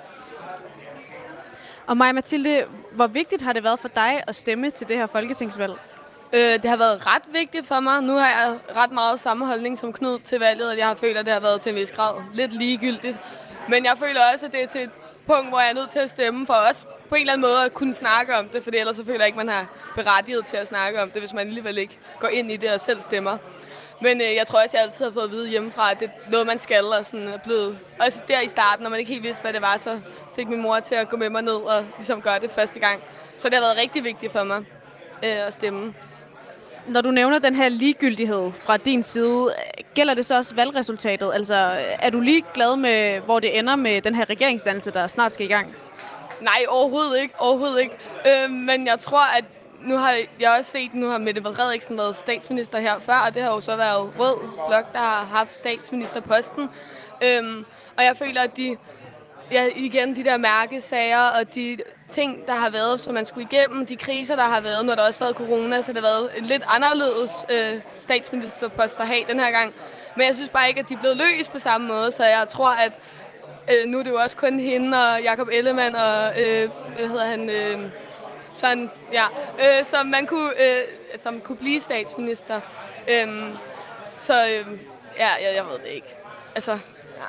[1.87, 5.07] Og Maja Mathilde, hvor vigtigt har det været for dig at stemme til det her
[5.07, 5.73] folketingsvalg?
[6.33, 8.03] Øh, det har været ret vigtigt for mig.
[8.03, 11.17] Nu har jeg ret meget samme holdning som Knud til valget, og jeg har følt,
[11.17, 13.17] at det har været til en vis grad lidt ligegyldigt.
[13.69, 14.91] Men jeg føler også, at det er til et
[15.27, 17.65] punkt, hvor jeg er nødt til at stemme for os på en eller anden måde
[17.65, 20.57] at kunne snakke om det, for ellers så føler jeg ikke, man har berettiget til
[20.57, 23.39] at snakke om det, hvis man alligevel ikke går ind i det og selv stemmer.
[24.01, 26.31] Men øh, jeg tror også, jeg altid har fået at vide hjemmefra, at det er
[26.31, 27.79] noget, man skal, og sådan er blevet...
[28.01, 30.01] Også der i starten, når man ikke helt vidste, hvad det var, så
[30.37, 33.03] fik min mor til at gå med mig ned og ligesom gøre det første gang.
[33.37, 34.65] Så det har været rigtig vigtigt for mig
[35.23, 35.95] øh, at stemme.
[36.89, 39.55] Når du nævner den her ligegyldighed fra din side,
[39.95, 41.31] gælder det så også valgresultatet?
[41.35, 41.55] Altså,
[41.99, 45.47] er du lige glad med, hvor det ender med den her regeringsdannelse, der snart skal
[45.47, 45.75] i gang?
[46.41, 47.35] Nej, overhovedet ikke.
[47.39, 47.95] Overhovedet ikke.
[48.27, 49.45] Øh, men jeg tror, at
[49.81, 53.43] nu har jeg også set, nu har Mette Frederiksen været statsminister her før, og det
[53.43, 56.69] har jo så været Rød Blok, der har haft statsministerposten.
[57.25, 57.65] Øhm,
[57.97, 58.77] og jeg føler, at de,
[59.53, 61.77] ja, igen, de der mærkesager og de
[62.09, 65.07] ting, der har været, som man skulle igennem, de kriser, der har været, når der
[65.07, 69.41] også været corona, så det har været en lidt anderledes øh, statsministerpost at have den
[69.41, 69.75] her gang.
[70.17, 72.49] Men jeg synes bare ikke, at de er blevet løst på samme måde, så jeg
[72.49, 72.93] tror, at
[73.71, 77.27] øh, nu er det jo også kun hende og Jakob Ellemann og, øh, hvad hedder
[77.27, 77.91] han, øh,
[78.55, 79.25] sådan, ja,
[79.59, 80.83] øh, som man kunne, øh,
[81.17, 82.61] som kunne blive statsminister.
[83.09, 83.45] Øh,
[84.19, 84.79] så øh,
[85.19, 86.15] ja, jeg, jeg ved det ikke.
[86.55, 87.27] Altså, ja.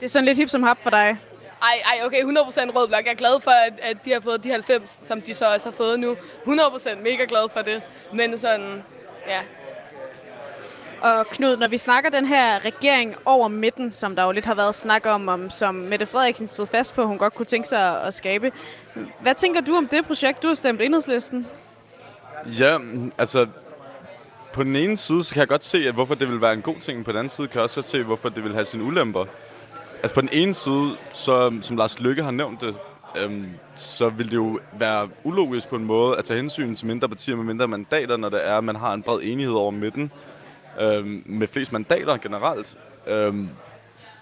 [0.00, 1.18] Det er sådan lidt hip som hap for dig.
[1.62, 3.04] Ej, ej, okay, 100% rød blok.
[3.04, 5.66] Jeg er glad for, at, at de har fået de 90, som de så også
[5.66, 6.16] har fået nu.
[6.46, 7.82] 100% mega glad for det.
[8.12, 8.82] Men sådan,
[9.28, 9.40] ja,
[11.00, 14.54] og Knud, når vi snakker den her regering over midten, som der jo lidt har
[14.54, 18.02] været snak om, om som Mette Frederiksen stod fast på, hun godt kunne tænke sig
[18.02, 18.52] at skabe.
[19.20, 20.42] Hvad tænker du om det projekt?
[20.42, 21.46] Du har stemt enhedslisten.
[22.46, 22.78] Ja,
[23.18, 23.46] altså
[24.52, 26.62] på den ene side, så kan jeg godt se, at hvorfor det vil være en
[26.62, 27.04] god ting.
[27.04, 29.26] På den anden side kan jeg også godt se, hvorfor det vil have sine ulemper.
[30.02, 32.76] Altså på den ene side, så, som Lars Lykke har nævnt det,
[33.16, 37.08] øhm, så vil det jo være ulogisk på en måde at tage hensyn til mindre
[37.08, 40.12] partier med mindre mandater, når det er, at man har en bred enighed over midten
[40.80, 42.78] øhm, med flest mandater generelt.
[43.06, 43.48] Øhm,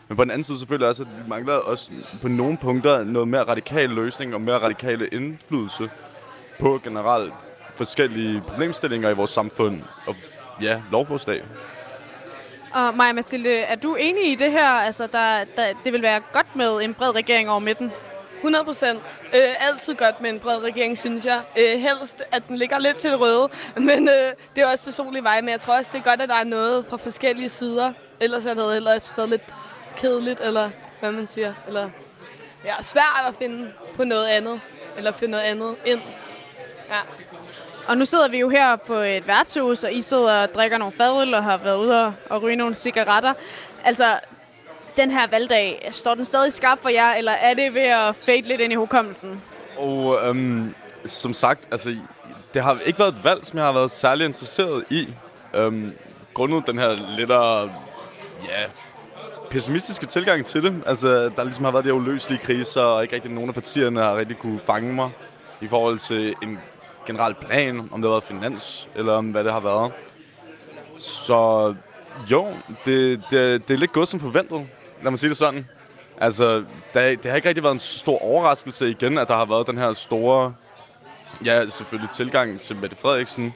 [0.08, 1.90] men på den anden side selvfølgelig også, at vi mangler også
[2.22, 5.90] på nogle punkter noget mere radikal løsning og mere radikale indflydelse
[6.60, 7.32] på generelt
[7.76, 10.14] forskellige problemstillinger i vores samfund og
[10.62, 11.42] ja, lovforslag.
[12.76, 14.68] Og Maja Mathilde, er du enig i det her?
[14.68, 17.92] Altså, der, der, det vil være godt med en bred regering over midten?
[18.36, 19.00] 100 procent.
[19.34, 21.42] Øh, altid godt med en bred regering, synes jeg.
[21.58, 23.48] Øh, helst, at den ligger lidt til det røde.
[23.88, 25.40] Men øh, det er også personlig vej.
[25.40, 27.92] Men jeg tror også, det er godt, at der er noget fra forskellige sider.
[28.20, 29.54] Ellers havde det ellers været lidt
[29.96, 31.54] kedeligt, eller hvad man siger.
[31.68, 31.90] Eller
[32.64, 34.60] ja, svært at finde på noget andet.
[34.96, 36.00] Eller finde noget andet ind.
[36.88, 37.00] Ja.
[37.88, 40.92] Og nu sidder vi jo her på et værtshus, og I sidder og drikker nogle
[40.92, 43.32] fadøl og har været ude og ryge nogle cigaretter.
[43.84, 44.18] Altså,
[44.96, 48.40] den her valgdag, står den stadig skarp for jer, eller er det ved at fade
[48.40, 49.42] lidt ind i hukommelsen?
[49.78, 51.96] Og øhm, som sagt, altså,
[52.54, 55.08] det har ikke været et valg, som jeg har været særlig interesseret i.
[55.54, 55.92] Øhm,
[56.34, 57.30] grundet den her lidt
[58.50, 58.64] ja,
[59.50, 60.82] pessimistiske tilgang til det.
[60.86, 64.16] Altså, der ligesom har været de uløselige kriser, og ikke rigtig nogen af partierne har
[64.16, 65.10] rigtig kunne fange mig
[65.60, 66.58] i forhold til en
[67.06, 69.92] generel plan, om det har været finans, eller om hvad det har været.
[70.96, 71.74] Så
[72.30, 72.46] jo,
[72.84, 74.66] det, det, det er lidt gået som forventet
[75.02, 75.66] lad mig sige det sådan.
[76.20, 76.64] Altså,
[76.94, 79.78] det, det har ikke rigtig været en stor overraskelse igen, at der har været den
[79.78, 80.54] her store,
[81.44, 83.54] ja, selvfølgelig tilgang til Mette Frederiksen.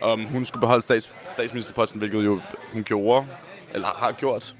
[0.00, 2.40] Om hun skulle beholde stats, statsministerposten, hvilket jo
[2.72, 3.26] hun gjorde,
[3.74, 4.54] eller har gjort.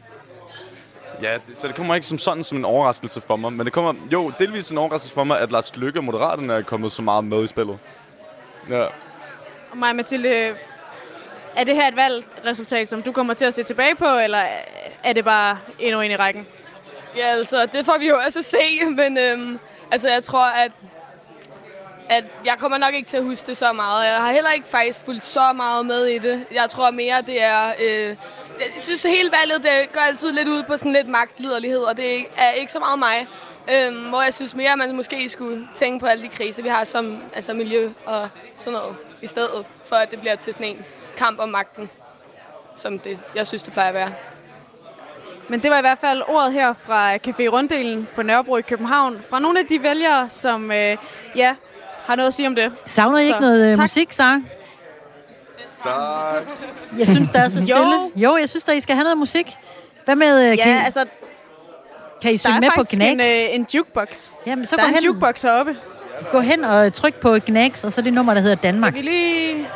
[1.23, 3.53] Ja, det, så det kommer ikke som sådan som en overraskelse for mig.
[3.53, 6.63] Men det kommer jo delvis en overraskelse for mig, at Lars Lykke og Moderaterne er
[6.63, 7.79] kommet så meget med i spillet.
[8.69, 8.87] Ja.
[9.71, 10.57] Og Maja Mathilde,
[11.57, 14.45] er det her et valgresultat, som du kommer til at se tilbage på, eller
[15.05, 16.47] er det bare endnu en i rækken?
[17.17, 19.59] Ja, altså, det får vi jo også at se, men øhm,
[19.91, 20.73] altså, jeg tror, at,
[22.09, 24.07] at jeg kommer nok ikke til at huske det så meget.
[24.07, 26.45] Jeg har heller ikke faktisk fulgt så meget med i det.
[26.53, 27.73] Jeg tror mere, det er...
[27.81, 28.17] Øh,
[28.59, 31.97] jeg synes, at hele valget det går altid lidt ud på sådan lidt magtliderlighed, og
[31.97, 33.29] det er ikke så meget mig.
[33.71, 36.69] Øhm, hvor jeg synes mere, at man måske skulle tænke på alle de kriser, vi
[36.69, 40.67] har som altså miljø og sådan noget, i stedet for at det bliver til sådan
[40.67, 40.85] en
[41.17, 41.91] kamp om magten,
[42.77, 44.13] som det, jeg synes, det plejer at være.
[45.49, 49.23] Men det var i hvert fald ordet her fra Café Runddelen på Nørrebro i København.
[49.31, 50.97] Fra nogle af de vælgere, som øh,
[51.37, 51.55] ja,
[52.05, 52.73] har noget at sige om det.
[52.85, 53.83] Savner I ikke noget øh, tak.
[53.83, 54.41] musik, Sara?
[55.77, 56.43] Tak.
[56.99, 57.81] Jeg synes, der er så stille.
[57.81, 59.57] Jo, jo jeg synes, der I skal have noget musik.
[60.05, 60.51] Hvad med...
[60.51, 61.05] Øh, ja, altså...
[62.23, 63.13] Kan I synge med på Gnags?
[63.13, 64.31] En, øh, en jukebox.
[64.47, 65.77] Jamen, så der gå er en hen, jukebox heroppe.
[66.33, 68.93] Gå hen og tryk på Gnags, og så det nummer, der hedder Danmark.
[68.93, 69.67] Skal vi lige...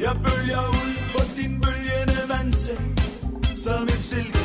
[0.00, 2.98] Jeg bølger ud på din bølgende vandseng
[3.56, 4.35] Som et silkeland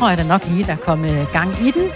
[0.00, 1.88] tror jeg da nok lige, der kom øh, gang i den.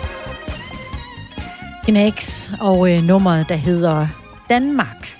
[1.86, 4.06] Gnags og øh, nummeret, der hedder
[4.48, 5.16] Danmark.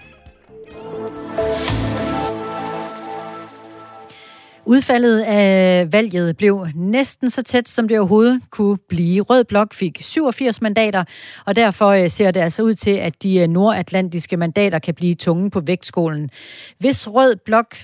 [4.65, 9.23] Udfaldet af valget blev næsten så tæt, som det overhovedet kunne blive.
[9.23, 11.05] Rød Blok fik 87 mandater,
[11.47, 15.15] og derfor øh, ser det altså ud til, at de øh, nordatlantiske mandater kan blive
[15.15, 16.31] tunge på vægtskålen.
[16.79, 17.77] Hvis Rød Blok...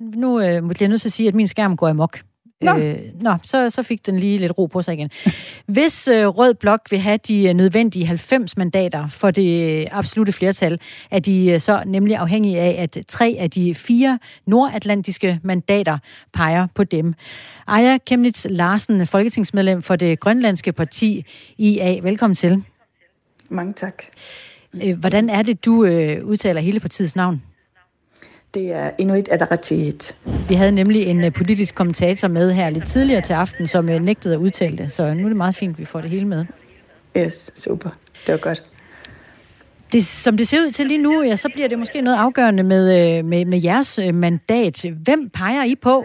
[0.00, 2.20] Nu øh, må jeg nødt til at sige, at min skærm går amok.
[2.60, 5.10] Nå, øh, nå så, så fik den lige lidt ro på sig igen.
[5.66, 10.32] Hvis øh, Rød Blok vil have de øh, nødvendige 90 mandater for det øh, absolute
[10.32, 15.98] flertal, er de øh, så nemlig afhængige af, at tre af de fire nordatlantiske mandater
[16.32, 17.14] peger på dem.
[17.66, 21.24] Aya Kemnitz Larsen, folketingsmedlem for det grønlandske parti
[21.58, 22.00] IA.
[22.00, 22.62] Velkommen til.
[23.48, 24.02] Mange tak.
[24.96, 27.42] Hvordan er det, du øh, udtaler hele partiets navn?
[28.54, 30.16] Det er Inuit Ataqatigiit.
[30.48, 33.94] Vi havde nemlig en uh, politisk kommentator med her lidt tidligere til aften, som uh,
[33.94, 36.24] nægtede at udtale det, så nu er det meget fint, at vi får det hele
[36.28, 36.44] med.
[37.16, 37.90] Yes, super.
[38.26, 38.62] Det var godt.
[39.92, 42.62] Det, som det ser ud til lige nu, ja, så bliver det måske noget afgørende
[42.62, 44.84] med, øh, med, med jeres øh, mandat.
[45.02, 46.04] Hvem peger I på?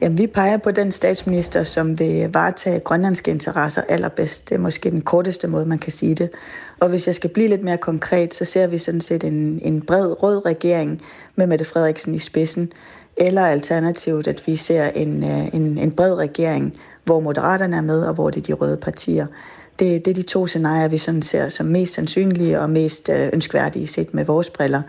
[0.00, 4.48] Jamen, vi peger på den statsminister, som vil varetage grønlandske interesser allerbedst.
[4.48, 6.30] Det er måske den korteste måde, man kan sige det.
[6.80, 9.82] Og hvis jeg skal blive lidt mere konkret, så ser vi sådan set en, en
[9.82, 11.02] bred rød regering
[11.36, 12.72] med Mette Frederiksen i spidsen,
[13.16, 18.02] eller alternativt, at vi ser en, øh, en, en bred regering, hvor Moderaterne er med,
[18.02, 19.26] og hvor det er de røde partier.
[19.78, 23.28] Det, det er de to scenarier, vi sådan ser som mest sandsynlige og mest øh,
[23.32, 24.82] ønskværdige set med vores briller.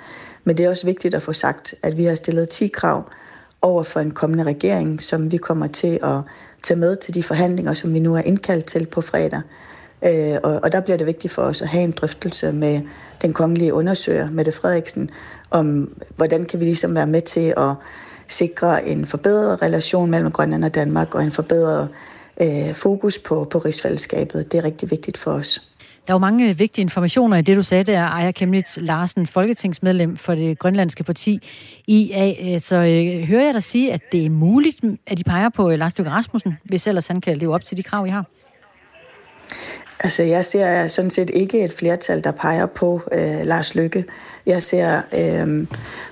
[0.44, 3.04] Men det er også vigtigt at få sagt, at vi har stillet 10 krav
[3.62, 6.22] over for en kommende regering, som vi kommer til at
[6.64, 9.42] tage med til de forhandlinger, som vi nu er indkaldt til på fredag.
[10.06, 12.82] Øh, og, og der bliver det vigtigt for os at have en drøftelse med
[13.22, 15.10] den kongelige undersøger, Mette Frederiksen,
[15.52, 17.72] om hvordan kan vi ligesom være med til at
[18.28, 21.90] sikre en forbedret relation mellem Grønland og Danmark, og en forbedret
[22.42, 24.52] øh, fokus på, på rigsfællesskabet.
[24.52, 25.70] Det er rigtig vigtigt for os.
[26.10, 29.28] Der er jo mange øh, vigtige informationer i det, du sagde der, Aya Kemnitz Larsen,
[29.28, 31.48] folketingsmedlem for det grønlandske parti
[31.88, 32.54] IA.
[32.54, 35.72] Øh, så øh, hører jeg dig sige, at det er muligt, at de peger på
[35.72, 38.26] øh, Lars Løkke Rasmussen, hvis ellers han kan leve op til de krav, I har?
[40.00, 44.06] Altså, jeg ser sådan set ikke et flertal, der peger på øh, Lars Lykke.
[44.46, 45.68] Jeg ser øh,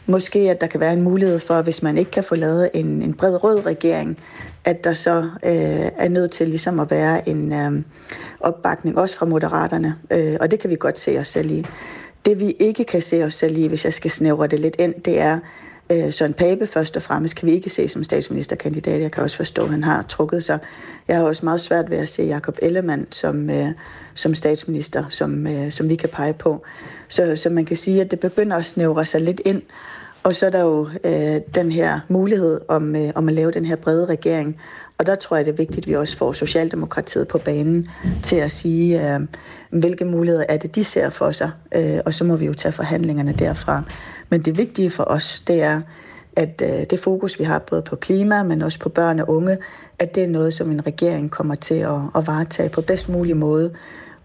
[0.06, 3.02] måske, at der kan være en mulighed for, hvis man ikke kan få lavet en,
[3.02, 4.18] en bred rød regering,
[4.66, 7.84] at der så øh, er nødt til ligesom at være en øh,
[8.40, 9.96] opbakning også fra moderaterne.
[10.12, 11.66] Øh, og det kan vi godt se os selv i.
[12.26, 14.94] Det vi ikke kan se os selv i, hvis jeg skal snævre det lidt ind,
[15.06, 15.40] det er,
[15.92, 19.02] øh, Søren Pape først og fremmest kan vi ikke se som statsministerkandidat.
[19.02, 20.60] Jeg kan også forstå, at han har trukket sig.
[21.08, 23.68] Jeg har også meget svært ved at se Jakob Ellemann som, øh,
[24.14, 26.64] som statsminister, som, øh, som vi kan pege på.
[27.08, 29.62] Så, så man kan sige, at det begynder at snævre sig lidt ind.
[30.24, 33.66] Og så er der jo øh, den her mulighed om, øh, om at lave den
[33.66, 34.58] her brede regering.
[35.00, 37.90] Og der tror jeg, det er vigtigt, at vi også får Socialdemokratiet på banen
[38.24, 39.20] til at sige, øh,
[39.70, 41.52] hvilke muligheder er det, de ser for sig.
[41.76, 43.84] Øh, og så må vi jo tage forhandlingerne derfra.
[44.30, 45.82] Men det vigtige for os, det er,
[46.36, 49.58] at øh, det fokus, vi har både på klima, men også på børn og unge,
[50.00, 53.38] at det er noget, som en regering kommer til at, at varetage på bedst mulig
[53.38, 53.74] måde.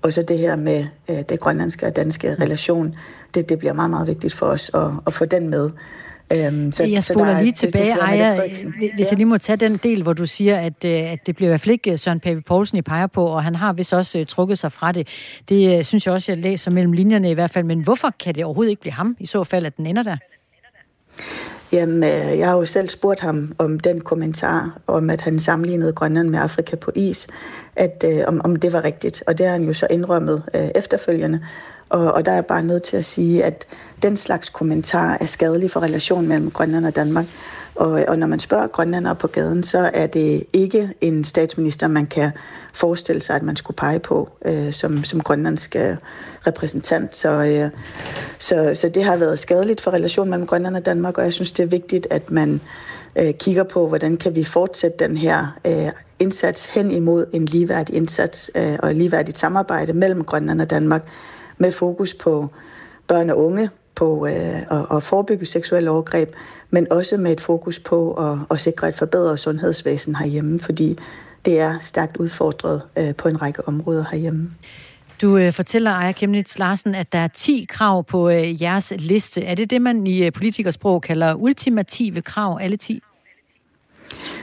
[0.02, 2.94] Og så det her med øh, det grønlandske og danske relation,
[3.34, 5.70] det, det bliver meget, meget vigtigt for os at, at få den med.
[6.36, 8.74] Øhm, så, jeg spoler så der lige det- det tilbage, Aya, Mette Frederiksen.
[8.96, 11.48] hvis jeg lige må tage den del, hvor du siger, at, øh, at det bliver
[11.48, 14.18] i hvert fald ikke Søren Pape Poulsen, I peger på, og han har vist også
[14.18, 15.08] øh, trukket sig fra det.
[15.48, 18.34] Det øh, synes jeg også, jeg læser mellem linjerne i hvert fald, men hvorfor kan
[18.34, 20.16] det overhovedet ikke blive ham, i så fald, at den ender der?
[21.72, 25.92] Jamen, øh, jeg har jo selv spurgt ham om den kommentar, om at han sammenlignede
[25.92, 27.26] Grønland med Afrika på is,
[27.76, 29.22] at, øh, om, om det var rigtigt.
[29.26, 31.40] Og det har han jo så indrømmet øh, efterfølgende.
[31.92, 33.66] Og, og der er jeg bare nødt til at sige, at
[34.02, 37.26] den slags kommentar er skadelig for relationen mellem Grønland og Danmark.
[37.74, 42.06] Og, og når man spørger grønlandere på gaden, så er det ikke en statsminister, man
[42.06, 42.30] kan
[42.74, 45.96] forestille sig, at man skulle pege på øh, som, som grønlandsk øh,
[46.46, 47.16] repræsentant.
[47.16, 47.70] Så, øh,
[48.38, 51.52] så, så det har været skadeligt for relationen mellem Grønland og Danmark, og jeg synes,
[51.52, 52.60] det er vigtigt, at man
[53.18, 57.94] øh, kigger på, hvordan kan vi fortsætte den her øh, indsats hen imod en ligeværdig
[57.94, 61.04] indsats øh, og et ligeværdigt samarbejde mellem Grønland og Danmark,
[61.58, 62.48] med fokus på
[63.06, 66.30] børn og unge, på øh, at, at forebygge seksuelle overgreb,
[66.70, 70.98] men også med et fokus på at, at sikre et forbedret sundhedsvæsen herhjemme, fordi
[71.44, 74.50] det er stærkt udfordret øh, på en række områder herhjemme.
[75.22, 79.44] Du øh, fortæller, Aya Kemnitz Larsen, at der er 10 krav på øh, jeres liste.
[79.44, 83.02] Er det det, man i øh, politikersprog kalder ultimative krav, alle 10?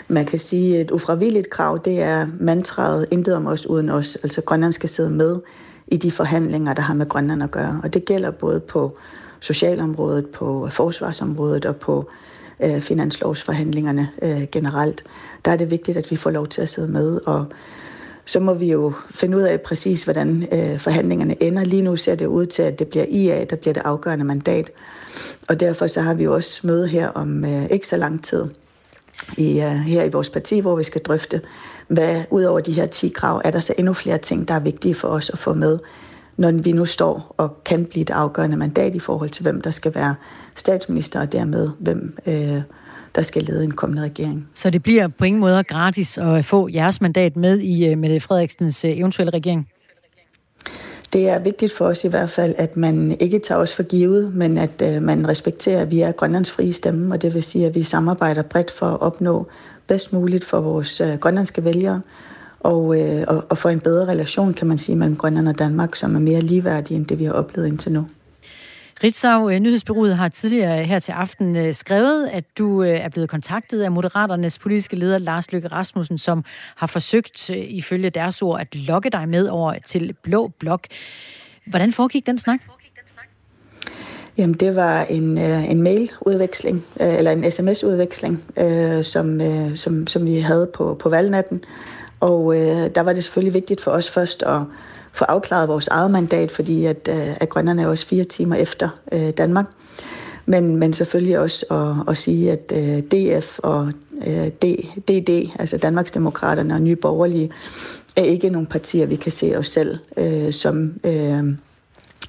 [0.08, 4.16] Man kan sige, at et ufravilligt krav, det er mantraet intet om os uden os.
[4.24, 5.40] Altså Grønland skal sidde med
[5.92, 7.82] i de forhandlinger, der har med Grønland at gøre.
[7.84, 8.98] Og det gælder både på
[9.40, 12.10] socialområdet, på forsvarsområdet og på
[12.64, 15.04] øh, finanslovsforhandlingerne øh, generelt.
[15.46, 17.46] Der er det vigtigt, at vi får lov til at sidde med, og
[18.26, 21.64] så må vi jo finde ud af præcis, hvordan øh, forhandlingerne ender.
[21.64, 24.72] Lige nu ser det ud til, at det bliver IA, der bliver det afgørende mandat.
[25.50, 28.46] Og derfor så har vi jo også møde her om øh, ikke så lang tid
[29.38, 31.42] i, uh, her i vores parti, hvor vi skal drøfte,
[31.90, 34.60] hvad ud over de her 10 krav, er der så endnu flere ting, der er
[34.60, 35.80] vigtige for os at få med,
[36.38, 39.72] når vi nu står og kan blive et afgørende mandat i forhold til, hvem der
[39.72, 40.16] skal være
[40.56, 42.62] statsminister, og dermed hvem øh,
[43.16, 44.48] der skal lede en kommende regering.
[44.54, 48.20] Så det bliver på ingen måde gratis at få jeres mandat med i øh, Mette
[48.20, 49.68] Frederiksens øh, eventuelle regering?
[51.14, 54.36] Det er vigtigt for os i hvert fald, at man ikke tager os for givet,
[54.36, 57.66] men at øh, man respekterer, at vi er Grønlands frie stemme, og det vil sige,
[57.66, 59.48] at vi samarbejder bredt for at opnå
[59.90, 62.02] bedst muligt for vores øh, grønlandske vælgere,
[62.60, 65.96] og, øh, og, og for en bedre relation, kan man sige, mellem Grønland og Danmark,
[65.96, 68.08] som er mere ligeværdig end det, vi har oplevet indtil nu.
[69.04, 73.30] Ritzau, øh, nyhedsbyrået har tidligere her til aften øh, skrevet, at du øh, er blevet
[73.30, 76.44] kontaktet af Moderaternes politiske leder Lars Løkke Rasmussen, som
[76.76, 80.88] har forsøgt, ifølge deres ord, at lokke dig med over til Blå Blok.
[81.66, 82.60] Hvordan foregik den snak?
[84.40, 90.08] Jamen, det var en, øh, en mailudveksling, øh, eller en sms-udveksling, øh, som, øh, som,
[90.08, 91.64] som vi havde på, på valgnatten.
[92.20, 94.62] Og øh, der var det selvfølgelig vigtigt for os først at
[95.14, 98.90] få afklaret vores eget mandat, fordi at, øh, at grønnerne er også fire timer efter
[99.12, 99.66] øh, Danmark.
[100.46, 103.92] Men, men selvfølgelig også at, at sige, at øh, DF og
[104.28, 104.64] øh, D,
[105.08, 107.52] DD, altså Danmarksdemokraterne og Nye Borgerlige,
[108.16, 110.94] er ikke nogle partier, vi kan se os selv øh, som...
[111.04, 111.44] Øh,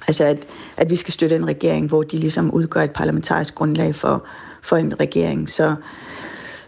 [0.07, 0.37] altså, at,
[0.77, 4.25] at vi skal støtte en regering, hvor de ligesom udgør et parlamentarisk grundlag for,
[4.61, 5.49] for en regering.
[5.49, 5.75] Så,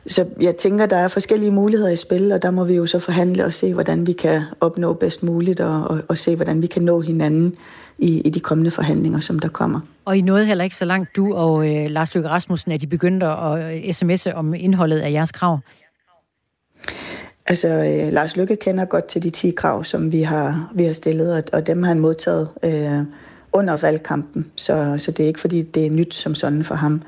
[0.08, 3.00] så jeg tænker, der er forskellige muligheder i spil, og der må vi jo så
[3.00, 6.68] forhandle og se, hvordan vi kan opnå bedst muligt, og, og, og se, hvordan vi
[6.68, 7.56] kan nå hinanden
[7.98, 9.80] i, i de kommende forhandlinger, som der kommer.
[10.06, 12.86] Og I nåede heller ikke så langt, du og øh, Lars Løkke Rasmussen, at I
[12.86, 15.60] begyndte at øh, sms'e om indholdet af jeres krav.
[17.46, 20.94] Altså, øh, Lars Lykke kender godt til de 10 krav, som vi har, vi har
[20.94, 23.00] stillet, og, og dem har han modtaget øh,
[23.54, 27.02] under valgkampen, så, så det er ikke fordi, det er nyt som sådan for ham.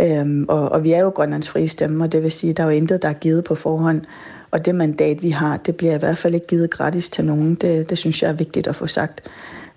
[0.00, 2.72] Øhm, og, og vi er jo Grønlands frie stemmer, det vil sige, der er jo
[2.72, 4.00] intet, der er givet på forhånd,
[4.50, 7.54] og det mandat, vi har, det bliver i hvert fald ikke givet gratis til nogen.
[7.54, 9.28] Det, det synes jeg er vigtigt at få sagt.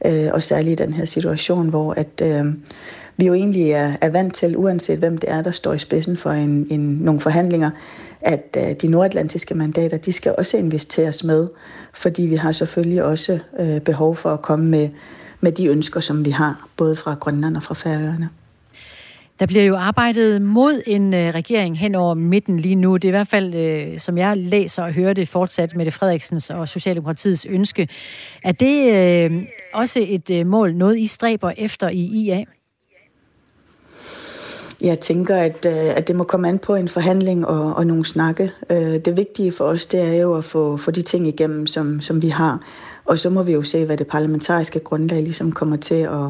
[0.05, 2.45] Øh, og særligt i den her situation, hvor at, øh,
[3.17, 6.17] vi jo egentlig er, er vant til, uanset hvem det er, der står i spidsen
[6.17, 7.69] for en, en, nogle forhandlinger,
[8.21, 11.47] at øh, de nordatlantiske mandater, de skal også investeres med,
[11.93, 14.89] fordi vi har selvfølgelig også øh, behov for at komme med,
[15.39, 18.29] med de ønsker, som vi har, både fra Grønland og fra Færøerne.
[19.39, 22.97] Der bliver jo arbejdet mod en øh, regering hen over midten lige nu.
[22.97, 26.49] Det er i hvert fald, øh, som jeg læser og hører det, fortsat med Frederiksens
[26.49, 27.87] og Socialdemokratiets ønske.
[28.43, 29.43] Er det øh,
[29.73, 32.43] også et øh, mål, noget I stræber efter i IA?
[34.81, 38.05] Jeg tænker, at, øh, at det må komme an på en forhandling og, og nogle
[38.05, 38.51] snakke.
[38.69, 42.01] Øh, Det vigtige for os, det er jo at få, få de ting igennem, som,
[42.01, 42.61] som vi har.
[43.05, 46.25] Og så må vi jo se, hvad det parlamentariske grundlag ligesom kommer til at,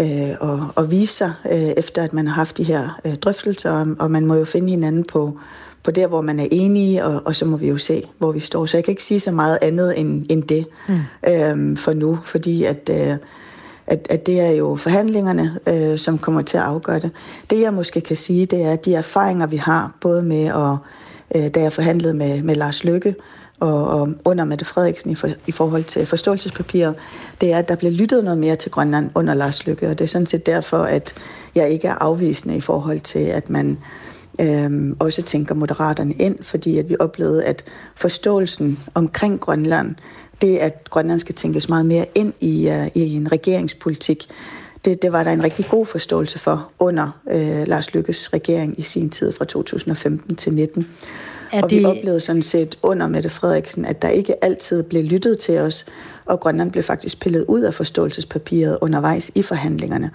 [0.00, 3.70] øh, at, at vise sig, øh, efter at man har haft de her øh, drøftelser.
[3.70, 5.38] Og- Og man må jo finde hinanden på,
[5.82, 8.40] på der, hvor man er enige, og, og så må vi jo se, hvor vi
[8.40, 8.66] står.
[8.66, 10.94] Så jeg kan ikke sige så meget andet end, end det Mm.
[11.28, 12.90] øh, for nu, fordi at...
[12.92, 13.16] Øh,
[13.86, 17.10] at, at det er jo forhandlingerne, øh, som kommer til at afgøre det.
[17.50, 20.76] Det jeg måske kan sige, det er, at de erfaringer, vi har, både med at,
[21.36, 23.14] øh, da jeg forhandlede med, med Lars Lykke
[23.60, 26.94] og, og under Mette Frederiksen i, for, i forhold til forståelsespapiret,
[27.40, 30.04] det er, at der bliver lyttet noget mere til Grønland under Lars Lykke, og det
[30.04, 31.14] er sådan set derfor, at
[31.54, 33.78] jeg ikke er afvisende i forhold til, at man
[34.40, 37.64] øh, også tænker moderaterne ind, fordi at vi oplevede, at
[37.94, 39.94] forståelsen omkring Grønland,
[40.42, 44.26] det at Grønland skal tænkes meget mere ind i, uh, i en regeringspolitik,
[44.84, 48.82] det, det var der en rigtig god forståelse for under øh, Lars Lykkes regering i
[48.82, 50.86] sin tid fra 2015 til 19.
[51.52, 55.04] Er og vi det- oplevede sådan set under Mette Frederiksen, at der ikke altid blev
[55.04, 55.86] lyttet til os,
[56.26, 60.10] og Grønland blev faktisk pillet ud af forståelsespapiret undervejs i forhandlingerne.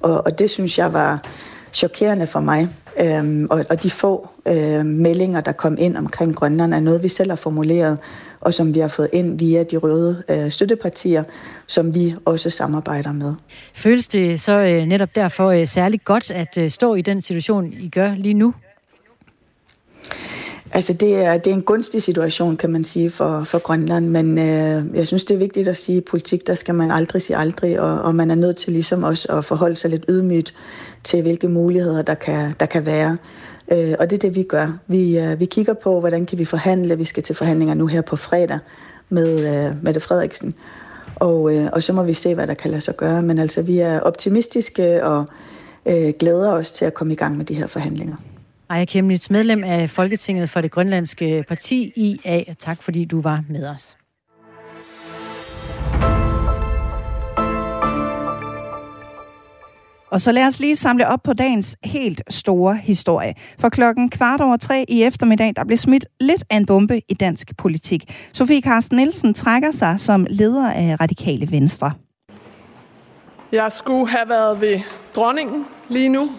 [0.00, 1.22] Og, og det synes jeg var
[1.72, 2.68] chokerende for mig.
[3.00, 7.08] Øhm, og, og de få øh, meldinger, der kom ind omkring Grønland, er noget, vi
[7.08, 7.98] selv har formuleret,
[8.42, 11.24] og som vi har fået ind via de røde øh, støttepartier,
[11.66, 13.34] som vi også samarbejder med.
[13.74, 17.72] Føles det så øh, netop derfor øh, særligt godt at øh, stå i den situation,
[17.72, 18.54] I gør lige nu?
[20.74, 24.38] Altså, det er, det er en gunstig situation, kan man sige, for, for Grønland, men
[24.38, 27.22] øh, jeg synes, det er vigtigt at sige, at i politik, der skal man aldrig
[27.22, 30.54] sige aldrig, og, og man er nødt til ligesom også at forholde sig lidt ydmygt
[31.04, 33.16] til, hvilke muligheder der kan, der kan være.
[33.72, 34.78] Øh, og det er det, vi gør.
[34.86, 36.98] Vi, øh, vi kigger på, hvordan kan vi forhandle.
[36.98, 38.58] Vi skal til forhandlinger nu her på fredag
[39.08, 40.54] med øh, Mette Frederiksen,
[41.14, 43.22] og, øh, og så må vi se, hvad der kan lade sig gøre.
[43.22, 45.26] Men altså, vi er optimistiske og
[45.86, 48.16] øh, glæder os til at komme i gang med de her forhandlinger.
[48.70, 52.54] Ejja Kemnitz, medlem af Folketinget for det grønlandske parti IA.
[52.58, 53.96] Tak fordi du var med os.
[60.12, 63.34] Og så lad os lige samle op på dagens helt store historie.
[63.58, 67.14] For klokken kvart over tre i eftermiddag, der blev smidt lidt af en bombe i
[67.14, 68.28] dansk politik.
[68.32, 71.92] Sofie Carsten Nielsen trækker sig som leder af Radikale Venstre.
[73.52, 74.80] Jeg skulle have været ved
[75.14, 76.30] dronningen lige nu.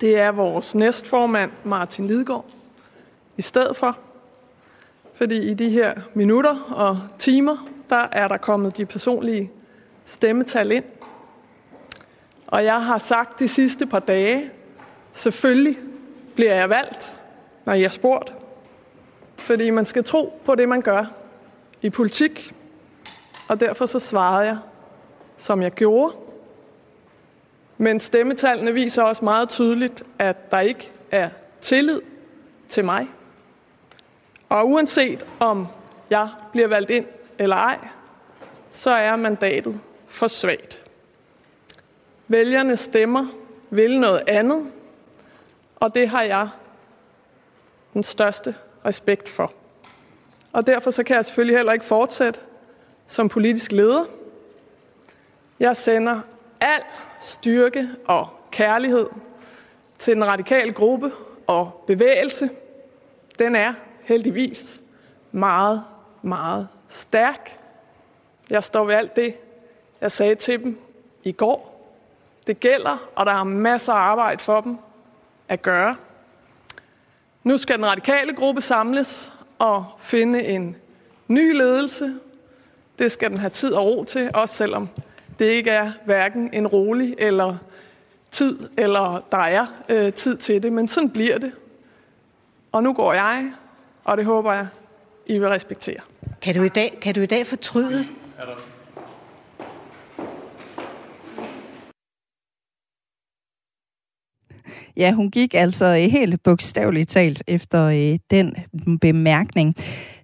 [0.00, 2.44] Det er vores næstformand, Martin Lidgaard,
[3.36, 3.98] i stedet for.
[5.14, 9.50] Fordi i de her minutter og timer, der er der kommet de personlige
[10.04, 10.84] stemmetal ind.
[12.46, 14.50] Og jeg har sagt de sidste par dage,
[15.12, 15.78] selvfølgelig
[16.34, 17.16] bliver jeg valgt,
[17.64, 18.32] når jeg er spurgt.
[19.36, 21.04] Fordi man skal tro på det, man gør
[21.82, 22.54] i politik.
[23.48, 24.58] Og derfor så svarede jeg,
[25.36, 26.16] som jeg gjorde.
[27.78, 31.28] Men stemmetallene viser også meget tydeligt, at der ikke er
[31.60, 32.00] tillid
[32.68, 33.08] til mig.
[34.48, 35.66] Og uanset om
[36.10, 37.06] jeg bliver valgt ind
[37.38, 37.78] eller ej,
[38.70, 40.85] så er mandatet for svagt.
[42.28, 43.26] Vælgerne stemmer
[43.70, 44.66] vil noget andet,
[45.76, 46.48] og det har jeg
[47.94, 48.54] den største
[48.84, 49.52] respekt for.
[50.52, 52.40] Og derfor så kan jeg selvfølgelig heller ikke fortsætte
[53.06, 54.04] som politisk leder.
[55.60, 56.20] Jeg sender
[56.60, 56.82] al
[57.20, 59.06] styrke og kærlighed
[59.98, 61.12] til den radikale gruppe
[61.46, 62.50] og bevægelse.
[63.38, 64.80] Den er heldigvis
[65.32, 65.84] meget,
[66.22, 67.58] meget stærk.
[68.50, 69.34] Jeg står ved alt det,
[70.00, 70.78] jeg sagde til dem
[71.24, 71.75] i går.
[72.46, 74.78] Det gælder, og der er masser af arbejde for dem
[75.48, 75.96] at gøre.
[77.44, 80.76] Nu skal den radikale gruppe samles og finde en
[81.28, 82.14] ny ledelse.
[82.98, 84.88] Det skal den have tid og ro til, også selvom
[85.38, 87.56] det ikke er hverken en rolig eller
[88.30, 90.72] tid, eller der er øh, tid til det.
[90.72, 91.52] Men sådan bliver det.
[92.72, 93.52] Og nu går jeg,
[94.04, 94.66] og det håber jeg,
[95.26, 96.00] I vil respektere.
[96.42, 98.06] Kan du i dag, kan du i dag fortryde?
[104.96, 108.54] Ja, hun gik altså øh, helt bogstaveligt talt efter øh, den
[109.00, 109.76] bemærkning.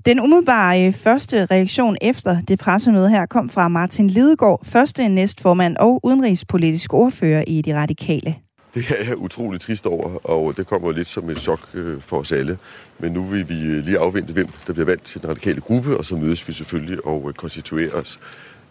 [0.06, 5.76] Den umiddelbare øh, første reaktion efter det pressemøde her kom fra Martin Lidegaard, første næstformand
[5.76, 8.34] og udenrigspolitisk ordfører i De Radikale.
[8.74, 11.68] Det er jeg utrolig trist over, og det kommer lidt som et chok
[12.00, 12.58] for os alle.
[12.98, 16.04] Men nu vil vi lige afvente, hvem der bliver valgt til den radikale gruppe, og
[16.04, 18.20] så mødes vi selvfølgelig og konstituerer os.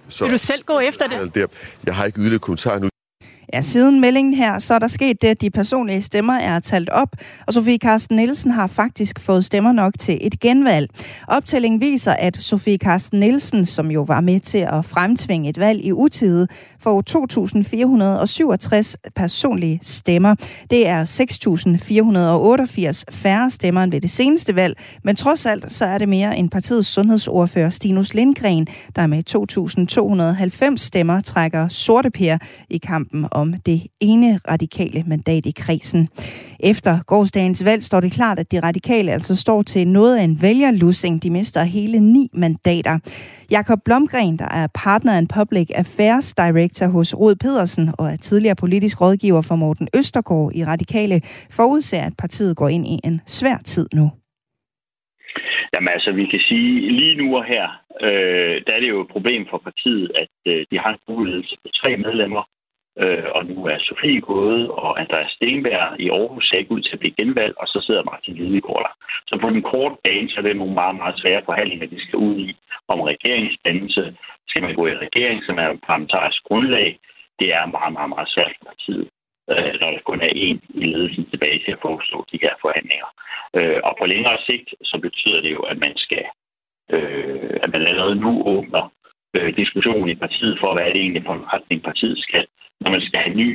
[0.07, 1.35] Så, Vil du selv gå efter det?
[1.35, 1.47] Der.
[1.85, 2.90] Jeg har ikke yderligere kommentarer nu.
[3.53, 6.89] Ja, siden meldingen her, så er der sket det, at de personlige stemmer er talt
[6.89, 7.15] op,
[7.47, 10.89] og Sofie Carsten Nielsen har faktisk fået stemmer nok til et genvalg.
[11.27, 15.85] Optællingen viser, at Sofie Carsten Nielsen, som jo var med til at fremtvinge et valg
[15.85, 16.47] i utide,
[16.79, 17.03] får
[18.95, 20.35] 2.467 personlige stemmer.
[20.69, 25.97] Det er 6.488 færre stemmer end ved det seneste valg, men trods alt så er
[25.97, 29.23] det mere end partiets sundhedsordfører Stinus Lindgren, der med
[30.71, 32.37] 2.290 stemmer trækker sorte per
[32.69, 36.09] i kampen om det ene radikale mandat i kredsen.
[36.59, 40.41] Efter gårdsdagens valg står det klart, at de radikale altså står til noget af en
[40.41, 41.23] vælgerlussing.
[41.23, 42.99] De mister hele ni mandater.
[43.51, 48.55] Jakob Blomgren, der er partner and public affairs director hos Rod Pedersen og er tidligere
[48.55, 51.21] politisk rådgiver for Morten Østergaard i Radikale,
[51.51, 54.11] forudser, at partiet går ind i en svær tid nu.
[55.73, 57.65] Jamen altså, vi kan sige, lige nu og her,
[58.07, 61.43] øh, der er det jo et problem for partiet, at øh, de har en mulighed
[61.63, 62.43] på tre medlemmer,
[62.99, 66.93] øh, og nu er Sofie gået, og Andreas Stenberg i Aarhus ser ikke ud til
[66.93, 68.93] at blive genvalgt, og så sidder Martin Lidegaard der.
[69.27, 72.19] Så på den korte bane, så er det nogle meget, meget svære forhandlinger, de skal
[72.19, 72.55] ud i
[72.87, 74.15] om regeringsdannelse.
[74.49, 76.99] Skal man gå i regering, som er et parlamentarisk grundlag?
[77.39, 79.07] Det er meget, meget, meget svært for partiet
[79.51, 83.09] øh, når der kun er en i ledelsen tilbage til at forestå de her forhandlinger.
[83.57, 86.25] Øh, og på længere sigt, så betyder det jo, at man skal,
[86.93, 88.83] øh, at man allerede nu åbner
[89.35, 92.45] øh, diskussionen i partiet for, hvad er det egentlig for en retning partiet skal.
[92.81, 93.49] Når man skal have ny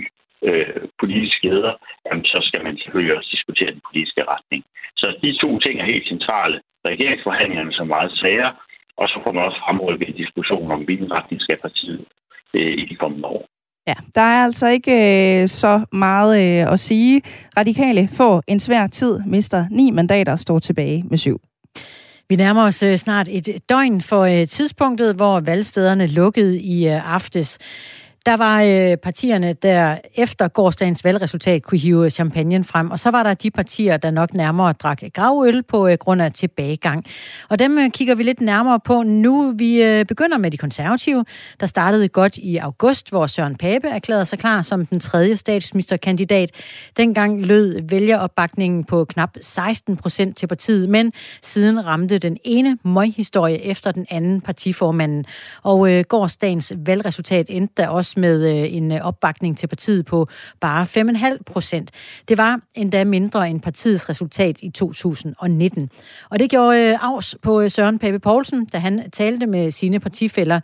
[0.48, 1.74] øh, politisk leder,
[2.06, 4.62] jamen, så skal man selvfølgelig også diskutere den politiske retning.
[5.00, 6.56] Så de to ting er helt centrale.
[6.90, 8.50] Regeringsforhandlingerne som meget svære,
[9.00, 12.04] og så får man også fremrykket en diskussion om, hvilken retning skal partiet
[12.56, 13.44] øh, i de kommende år.
[13.90, 17.22] Ja, der er altså ikke øh, så meget øh, at sige.
[17.58, 21.38] Radikale får en svær tid, mister ni mandater og står tilbage med syv.
[22.28, 27.14] Vi nærmer os øh, snart et døgn for øh, tidspunktet, hvor valgstederne lukkede i øh,
[27.14, 27.58] aftes.
[28.26, 33.22] Der var øh, partierne, der efter gårdsdagens valgresultat kunne hive champagne frem, og så var
[33.22, 37.04] der de partier, der nok nærmere drak gravøl på øh, grund af tilbagegang.
[37.48, 39.54] Og dem øh, kigger vi lidt nærmere på nu.
[39.58, 41.24] Vi øh, begynder med de konservative,
[41.60, 46.50] der startede godt i august, hvor Søren Pape erklærede sig klar som den tredje statsministerkandidat.
[46.96, 51.12] Dengang lød vælgeropbakningen på knap 16 procent til partiet, men
[51.42, 55.24] siden ramte den ene møghistorie efter den anden partiformanden.
[55.62, 60.28] Og øh, gårdsdagens valgresultat endte der også med øh, en øh, opbakning til partiet på
[60.60, 60.84] bare
[61.34, 61.90] 5,5 procent.
[62.28, 65.90] Det var endda mindre end partiets resultat i 2019.
[66.30, 70.00] Og det gjorde øh, afs på øh, Søren Pape Poulsen, da han talte med sine
[70.00, 70.60] partifælder.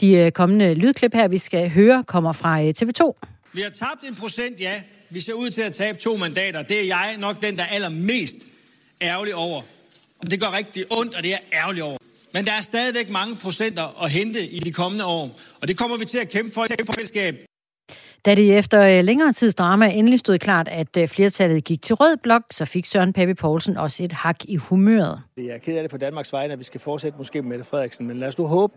[0.00, 3.28] De kommende lydklip her, vi skal høre, kommer fra TV2.
[3.52, 4.82] Vi har tabt en procent, ja.
[5.10, 6.62] Vi ser ud til at tabe to mandater.
[6.62, 8.36] Det er jeg nok den, der er allermest
[9.02, 9.62] ærgerlig over.
[10.30, 12.01] Det gør rigtig ondt, og det er jeg ærgerlig over.
[12.34, 15.30] Men der er stadigvæk mange procenter at hente i de kommende år.
[15.60, 17.34] Og det kommer vi til at kæmpe for i fællesskab.
[18.24, 21.94] Da det efter øh, længere tids drama endelig stod klart, at øh, flertallet gik til
[21.94, 25.20] rød blok, så fik Søren Pape Poulsen også et hak i humøret.
[25.36, 27.64] Jeg er ked af det på Danmarks vegne, at vi skal fortsætte måske med Mette
[27.64, 28.74] Frederiksen, men lad os nu håbe,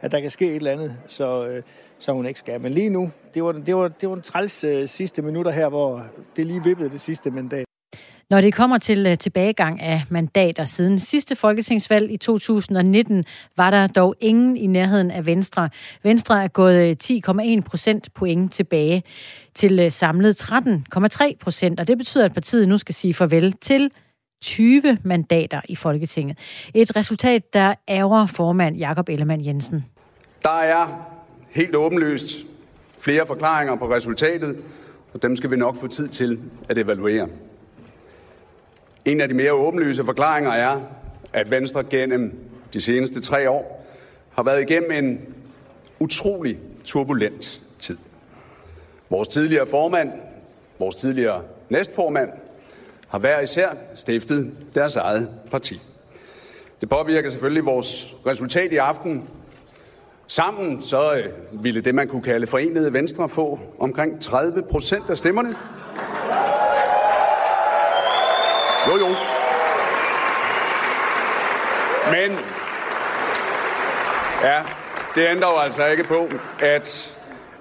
[0.00, 1.62] at der kan ske et eller andet, så, øh,
[1.98, 2.60] så hun ikke skal.
[2.60, 5.68] Men lige nu, det var, det var, det var en træls øh, sidste minutter her,
[5.68, 7.64] hvor det lige vippede det sidste mandat.
[8.30, 13.24] Når det kommer til øh, tilbagegang af mandater siden sidste folketingsvalg i 2019,
[13.56, 15.70] var der dog ingen i nærheden af Venstre.
[16.02, 16.96] Venstre er gået øh,
[17.58, 19.02] 10,1 procent point tilbage
[19.54, 23.90] til øh, samlet 13,3 procent, og det betyder, at partiet nu skal sige farvel til
[24.42, 26.38] 20 mandater i Folketinget.
[26.74, 29.84] Et resultat, der ærger formand Jakob Ellemann Jensen.
[30.42, 31.08] Der er
[31.50, 32.38] helt åbenlyst
[32.98, 34.56] flere forklaringer på resultatet,
[35.14, 37.28] og dem skal vi nok få tid til at evaluere.
[39.04, 40.80] En af de mere åbenlyse forklaringer er,
[41.32, 42.38] at Venstre gennem
[42.72, 43.86] de seneste tre år
[44.32, 45.20] har været igennem en
[46.00, 47.96] utrolig turbulent tid.
[49.10, 50.12] Vores tidligere formand,
[50.78, 52.30] vores tidligere næstformand,
[53.08, 55.80] har hver især stiftet deres eget parti.
[56.80, 59.28] Det påvirker selvfølgelig vores resultat i aften.
[60.26, 65.18] Sammen så øh, ville det, man kunne kalde forenede Venstre, få omkring 30 procent af
[65.18, 65.54] stemmerne.
[68.88, 69.08] Jo, jo.
[72.10, 72.38] Men
[74.42, 74.62] ja,
[75.14, 76.28] det ændrer jo altså ikke på,
[76.60, 77.16] at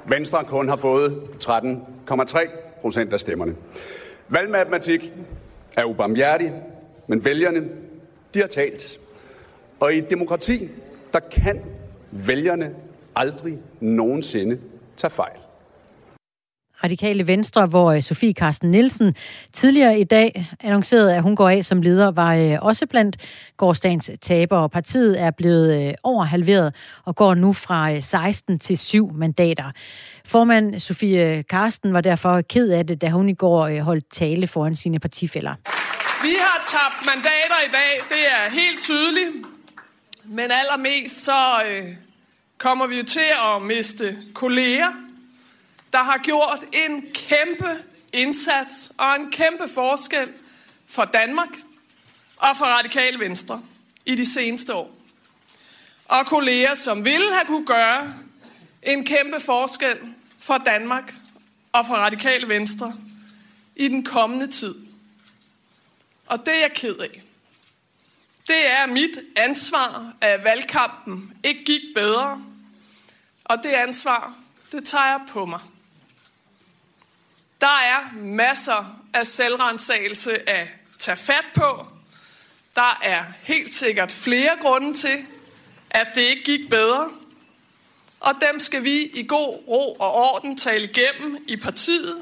[0.05, 2.49] Venstre kun har fået 13,3
[2.81, 3.55] procent af stemmerne.
[4.27, 5.11] Valgmatematik
[5.77, 6.53] er ubarmhjertig,
[7.07, 7.69] men vælgerne,
[8.33, 8.99] de har talt.
[9.79, 10.69] Og i et demokrati,
[11.13, 11.61] der kan
[12.11, 12.75] vælgerne
[13.15, 14.59] aldrig nogensinde
[14.97, 15.42] tage fejl.
[16.83, 19.15] Radikale Venstre, hvor øh, Sofie Carsten Nielsen
[19.53, 23.17] tidligere i dag annoncerede, at hun går af som leder, var øh, også blandt
[23.57, 24.69] gårdsdagens tabere.
[24.69, 26.75] Partiet er blevet øh, overhalveret over halveret
[27.05, 29.71] og går nu fra 16 til 7 mandater.
[30.25, 34.75] Formand Sofie Carsten var derfor ked af det, da hun i går holdt tale foran
[34.75, 35.55] sine partifælder.
[36.21, 39.29] Vi har tabt mandater i dag, det er helt tydeligt.
[40.25, 41.87] Men allermest så øh,
[42.57, 44.91] kommer vi jo til at miste kolleger,
[45.93, 47.83] der har gjort en kæmpe
[48.13, 50.29] indsats og en kæmpe forskel
[50.87, 51.49] for Danmark
[52.37, 53.63] og for Radikale Venstre
[54.05, 54.95] i de seneste år.
[56.05, 58.13] Og kolleger, som ville have kunne gøre
[58.83, 59.97] en kæmpe forskel
[60.39, 61.13] for Danmark
[61.71, 62.95] og for Radikale Venstre
[63.75, 64.75] i den kommende tid.
[66.25, 67.21] Og det er jeg ked af.
[68.47, 72.43] Det er mit ansvar, at valgkampen ikke gik bedre.
[73.43, 74.35] Og det ansvar,
[74.71, 75.59] det tager jeg på mig.
[77.63, 80.67] Der er masser af selvrensagelse at
[80.99, 81.87] tage fat på.
[82.75, 85.25] Der er helt sikkert flere grunde til,
[85.89, 87.09] at det ikke gik bedre.
[88.19, 92.21] Og dem skal vi i god ro og orden tale igennem i partiet.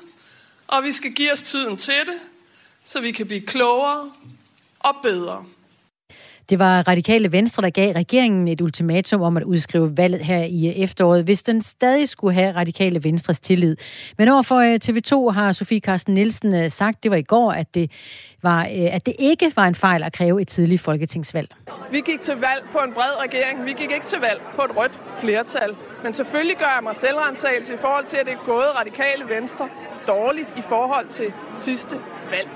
[0.68, 2.20] Og vi skal give os tiden til det,
[2.84, 4.12] så vi kan blive klogere
[4.80, 5.46] og bedre.
[6.52, 10.84] Det var Radikale Venstre, der gav regeringen et ultimatum om at udskrive valget her i
[10.84, 13.76] efteråret, hvis den stadig skulle have Radikale Venstres tillid.
[14.18, 17.76] Men overfor øh, TV2 har Sofie Carsten Nielsen øh, sagt, det var i går, at
[17.76, 17.92] det,
[18.44, 21.56] var, øh, at det ikke var en fejl at kræve et tidligt folketingsvalg.
[21.92, 23.66] Vi gik til valg på en bred regering.
[23.66, 25.76] Vi gik ikke til valg på et rødt flertal.
[26.04, 29.70] Men selvfølgelig gør jeg mig selvrensagelse i forhold til, at det er gået Radikale Venstre
[30.08, 31.96] dårligt i forhold til sidste
[32.32, 32.50] valg.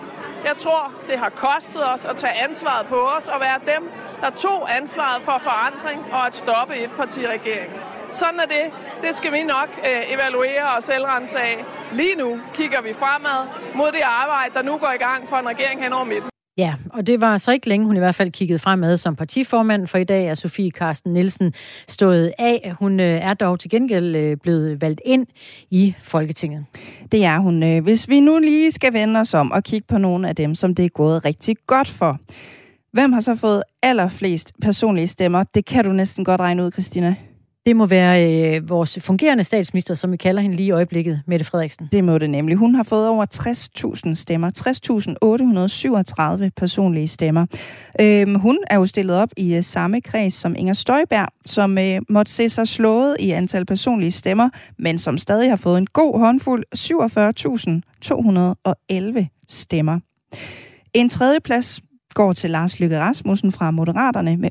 [0.49, 3.91] Jeg tror, det har kostet os at tage ansvaret på os og være dem,
[4.21, 7.73] der tog ansvaret for forandring og at stoppe et parti-regering.
[8.11, 8.73] Sådan er det.
[9.01, 11.65] Det skal vi nok øh, evaluere og selvrense af.
[11.91, 15.47] Lige nu kigger vi fremad mod det arbejde, der nu går i gang for en
[15.47, 16.34] regering hen over midten.
[16.57, 19.87] Ja, og det var så ikke længe, hun i hvert fald kiggede fremad som partiformand,
[19.87, 21.53] for i dag er Sofie Karsten Nielsen
[21.87, 22.73] stået af.
[22.79, 25.27] Hun øh, er dog til gengæld øh, blevet valgt ind
[25.71, 26.65] i Folketinget.
[27.11, 27.63] Det er hun.
[27.63, 30.55] Øh, hvis vi nu lige skal vende os om og kigge på nogle af dem,
[30.55, 32.19] som det er gået rigtig godt for.
[32.93, 35.43] Hvem har så fået allerflest personlige stemmer?
[35.43, 37.15] Det kan du næsten godt regne ud, Christina.
[37.65, 41.45] Det må være øh, vores fungerende statsminister, som vi kalder hende lige i øjeblikket, Mette
[41.45, 41.89] Frederiksen.
[41.91, 42.57] Det må det nemlig.
[42.57, 43.25] Hun har fået over
[44.07, 44.51] 60.000 stemmer.
[46.45, 47.45] 60.837 personlige stemmer.
[48.01, 52.01] Øhm, hun er jo stillet op i øh, samme kreds som Inger Støjberg, som øh,
[52.09, 54.49] måtte se sig slået i antal personlige stemmer,
[54.79, 56.63] men som stadig har fået en god håndfuld
[59.21, 59.99] 47.211 stemmer.
[60.93, 61.81] En tredje plads
[62.15, 64.49] går til Lars Lykke Rasmussen fra Moderaterne med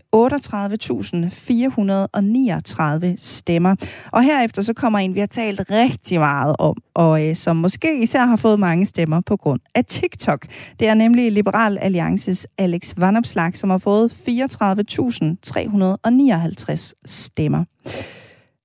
[3.13, 3.75] 38.439 stemmer.
[4.13, 8.03] Og herefter så kommer en, vi har talt rigtig meget om, og øh, som måske
[8.03, 10.47] især har fået mange stemmer på grund af TikTok.
[10.81, 17.65] Det er nemlig Liberal Alliances Alex Vanopslag, som har fået 34.359 stemmer.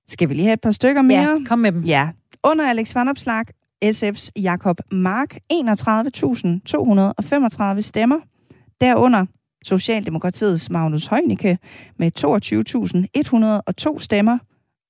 [0.08, 1.20] Skal vi lige have et par stykker mere?
[1.20, 1.82] Ja, kom med dem.
[1.82, 2.08] Ja.
[2.44, 3.44] Under Alex Vanopslag,
[3.84, 5.36] SF's Jakob Mark,
[7.76, 8.16] 31.235 stemmer.
[8.80, 9.26] Derunder
[9.64, 11.58] Socialdemokratiets Magnus Heunicke
[11.98, 12.10] med
[13.94, 14.38] 22.102 stemmer.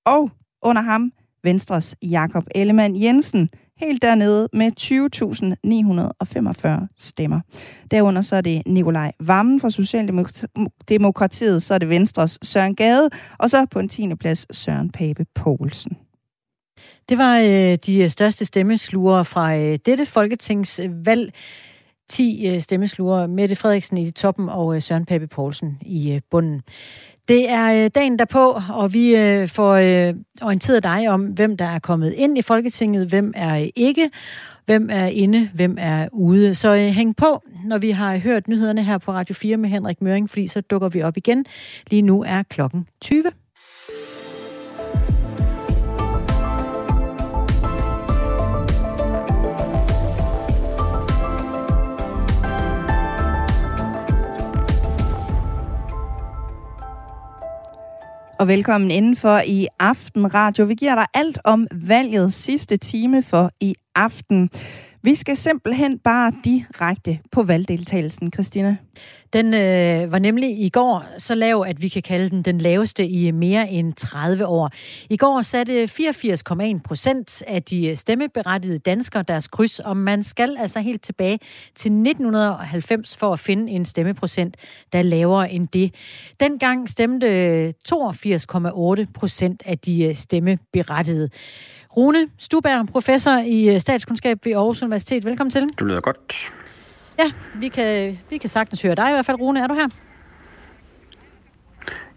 [0.06, 0.30] Og
[0.62, 1.12] under ham
[1.44, 4.72] Venstres Jakob Ellemann Jensen helt dernede med
[6.88, 7.40] 20.945 stemmer.
[7.90, 13.50] Derunder så er det Nikolaj Vammen fra Socialdemokratiet, så er det Venstres Søren Gade, og
[13.50, 14.14] så på en 10.
[14.14, 15.96] plads Søren Pape Poulsen.
[17.08, 21.32] Det var øh, de største stemmeslure fra øh, dette folketingsvalg.
[22.10, 23.28] 10 øh, stemmeslure.
[23.28, 26.62] Mette Frederiksen i toppen og øh, Søren Pape Poulsen i øh, bunden.
[27.28, 29.14] Det er dagen derpå, og vi
[29.46, 29.72] får
[30.42, 34.10] orienteret dig om, hvem der er kommet ind i Folketinget, hvem er ikke,
[34.66, 36.54] hvem er inde, hvem er ude.
[36.54, 40.30] Så hæng på, når vi har hørt nyhederne her på Radio 4 med Henrik Møring,
[40.30, 41.46] fordi så dukker vi op igen.
[41.90, 43.22] Lige nu er klokken 20.
[58.40, 60.64] Og velkommen indenfor i Aften Radio.
[60.64, 64.50] Vi giver dig alt om valget sidste time for i aften.
[65.02, 68.76] Vi skal simpelthen bare direkte på valgdeltagelsen, Christina.
[69.32, 73.06] Den øh, var nemlig i går så lav, at vi kan kalde den den laveste
[73.06, 74.70] i mere end 30 år.
[75.10, 80.80] I går satte 84,1 procent af de stemmeberettigede danskere deres kryds, og man skal altså
[80.80, 81.38] helt tilbage
[81.74, 84.56] til 1990 for at finde en stemmeprocent,
[84.92, 85.94] der er lavere end det.
[86.40, 91.30] Dengang stemte 82,8 procent af de øh, stemmeberettigede.
[91.96, 95.24] Rune Stuberg, professor i statskundskab ved Aarhus Universitet.
[95.24, 95.66] Velkommen til.
[95.78, 96.52] Du lyder godt.
[97.18, 97.24] Ja,
[97.54, 99.60] vi kan, vi kan sagtens høre dig i hvert fald, Rune.
[99.62, 99.88] Er du her?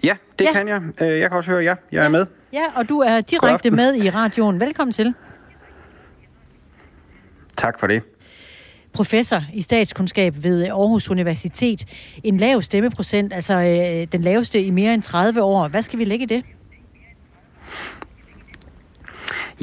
[0.03, 0.53] Ja, det ja.
[0.53, 0.81] kan jeg.
[1.01, 1.75] Øh, Jeg kan også høre jer.
[1.91, 2.03] Jeg ja.
[2.05, 2.25] er med.
[2.53, 4.59] Ja, og du er direkte med i radioen.
[4.59, 5.13] Velkommen til.
[7.57, 8.03] Tak for det.
[8.93, 11.85] Professor i statskundskab ved Aarhus Universitet.
[12.23, 15.67] En lav stemmeprocent, altså øh, den laveste i mere end 30 år.
[15.67, 16.43] Hvad skal vi lægge i det?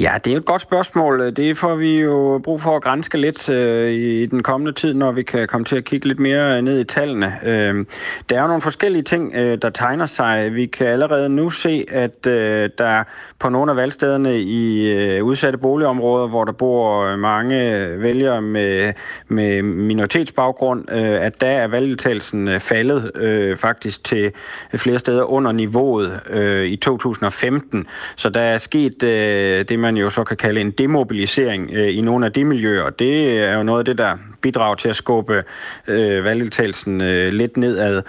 [0.01, 1.35] Ja, det er et godt spørgsmål.
[1.35, 5.11] Det får vi jo brug for at grænske lidt øh, i den kommende tid, når
[5.11, 7.33] vi kan komme til at kigge lidt mere øh, ned i tallene.
[7.43, 7.85] Øh,
[8.29, 10.55] der er jo nogle forskellige ting, øh, der tegner sig.
[10.55, 13.03] Vi kan allerede nu se, at øh, der
[13.39, 18.93] på nogle af valgstederne i øh, udsatte boligområder, hvor der bor øh, mange vælgere med,
[19.27, 24.31] med minoritetsbaggrund, øh, at der er valgdeltagelsen øh, faldet øh, faktisk til
[24.75, 27.87] flere steder under niveauet øh, i 2015.
[28.15, 32.01] Så der er sket øh, det, man jo så kan kalde en demobilisering øh, i
[32.01, 32.89] nogle af de miljøer.
[32.89, 35.43] Det er jo noget af det, der bidrager til at skubbe
[35.87, 38.01] øh, valgdeltagelsen øh, lidt nedad.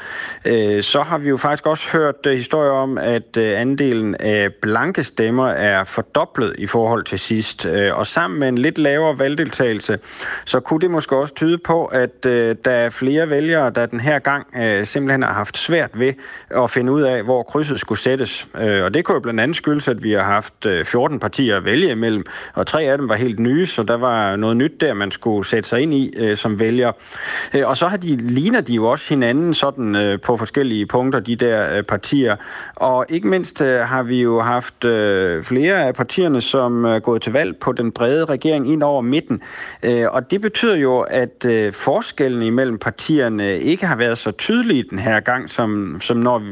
[0.44, 4.54] Øh, så har vi jo faktisk også hørt øh, historier om, at øh, andelen af
[4.54, 7.66] blanke stemmer er fordoblet i forhold til sidst.
[7.66, 9.98] Øh, og sammen med en lidt lavere valgdeltagelse,
[10.44, 14.00] så kunne det måske også tyde på, at øh, der er flere vælgere, der den
[14.00, 16.12] her gang øh, simpelthen har haft svært ved
[16.50, 18.48] at finde ud af, hvor krydset skulle sættes.
[18.60, 21.56] Øh, og det kunne jo blandt andet skyldes, at vi har haft øh, 14 partier
[21.56, 22.24] at vælge imellem,
[22.54, 25.46] og tre af dem var helt nye, så der var noget nyt der, man skulle
[25.48, 26.92] sætte sig ind i øh, som vælger.
[27.54, 31.20] Øh, og så har de, ligner de jo også hinanden sådan øh, på forskellige punkter,
[31.20, 32.36] de der øh, partier.
[32.76, 36.98] Og ikke mindst øh, har vi jo haft øh, flere af partierne, som øh, er
[36.98, 39.42] gået til valg på den brede regering ind over midten.
[39.82, 44.84] Øh, og det betyder jo, at øh, forskellen imellem partierne ikke har været så tydelige
[44.90, 46.42] den her gang, som, som når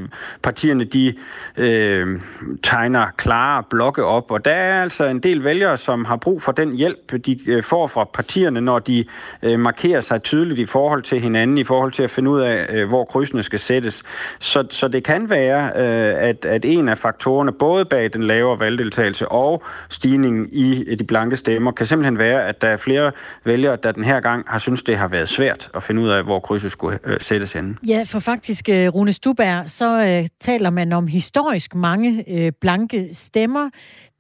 [0.43, 1.15] partierne de
[1.57, 2.21] øh,
[2.63, 4.31] tegner klare blokke op.
[4.31, 7.63] Og der er altså en del vælgere, som har brug for den hjælp, de øh,
[7.63, 9.05] får fra partierne, når de
[9.43, 12.67] øh, markerer sig tydeligt i forhold til hinanden, i forhold til at finde ud af,
[12.71, 14.03] øh, hvor krydsene skal sættes.
[14.39, 18.61] Så, så det kan være, øh, at, at en af faktorerne, både bag den lavere
[18.61, 23.13] valgdeltagelse og stigningen i de blanke stemmer, kan simpelthen være, at der er flere
[23.45, 26.25] vælgere, der den her gang har synes det har været svært at finde ud af,
[26.25, 27.77] hvor krydset skulle øh, sættes henne.
[27.87, 33.09] Ja, for faktisk, øh, Rune Stubær, så øh, taler man om historisk mange øh, blanke
[33.13, 33.71] stemmer.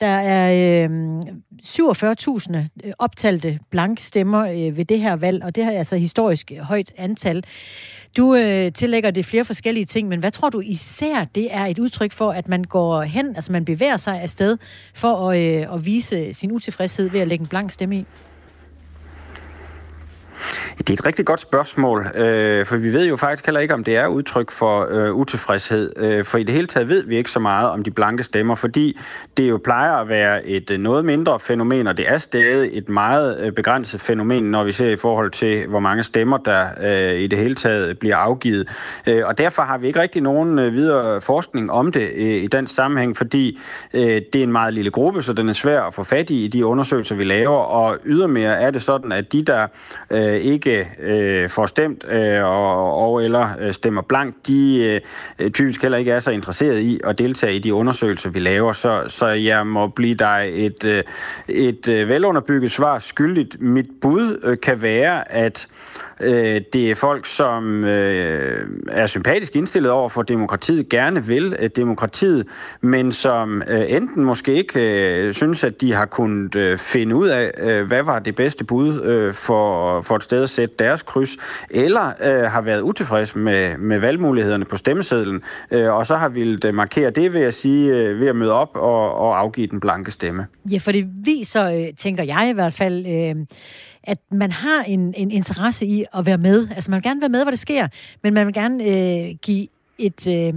[0.01, 1.23] Der er øhm, øh,
[1.65, 6.93] 47.000 optalte blanke stemmer øh, ved det her valg, og det er altså historisk højt
[6.97, 7.45] antal.
[8.17, 11.79] Du øh, tillægger det flere forskellige ting, men hvad tror du især, det er et
[11.79, 14.59] udtryk for, at man går hen, altså man bevæger sig afsted
[14.95, 18.07] for at, øh, at vise sin utilfredshed ved at lægge en blank stemme i?
[20.79, 23.85] Det er et rigtig godt spørgsmål, øh, for vi ved jo faktisk heller ikke, om
[23.85, 25.93] det er udtryk for øh, utilfredshed.
[25.97, 28.55] Øh, for i det hele taget ved vi ikke så meget om de blanke stemmer,
[28.55, 28.99] fordi
[29.37, 32.89] det jo plejer at være et øh, noget mindre fænomen, og det er stadig et
[32.89, 37.21] meget øh, begrænset fænomen, når vi ser i forhold til, hvor mange stemmer, der øh,
[37.21, 38.69] i det hele taget bliver afgivet.
[39.07, 42.47] Øh, og derfor har vi ikke rigtig nogen øh, videre forskning om det øh, i
[42.47, 43.59] den sammenhæng, fordi
[43.95, 46.45] øh, det er en meget lille gruppe, så den er svær at få fat i
[46.45, 49.67] i de undersøgelser, vi laver, og ydermere er det sådan, at de, der
[50.11, 55.01] øh, ikke ikke øh, får stemt øh, og, og eller øh, stemmer blankt, de
[55.39, 58.73] øh, typisk heller ikke er så interesseret i at deltage i de undersøgelser, vi laver.
[58.73, 61.03] Så, så jeg må blive dig et, øh,
[61.49, 63.61] et øh, velunderbygget svar skyldigt.
[63.61, 65.69] Mit bud øh, kan være, at
[66.21, 71.71] øh, det er folk, som øh, er sympatisk indstillet over for demokratiet, gerne vil øh,
[71.77, 72.47] demokratiet,
[72.81, 77.29] men som øh, enten måske ikke øh, synes, at de har kunnet øh, finde ud
[77.29, 81.03] af, øh, hvad var det bedste bud øh, for, for et sted at sætte deres
[81.03, 81.37] kryds,
[81.71, 86.59] eller øh, har været utilfredse med, med valgmulighederne på stemmesedlen, øh, og så har ville
[86.65, 89.81] øh, markere det ved at sige, øh, ved at møde op og, og afgive den
[89.81, 90.47] blanke stemme.
[90.73, 93.47] Ja, for det viser, øh, tænker jeg i hvert fald, øh,
[94.05, 96.69] at man har en, en interesse i at være med.
[96.75, 97.89] Altså man vil gerne være med, hvor det sker,
[98.23, 100.55] men man vil gerne øh, give et, øh,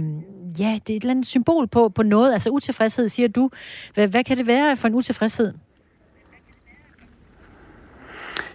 [0.58, 2.32] ja, det er et eller andet symbol på, på noget.
[2.32, 3.50] Altså utilfredshed, siger du.
[3.94, 5.52] Hvad, hvad kan det være for en utilfredshed?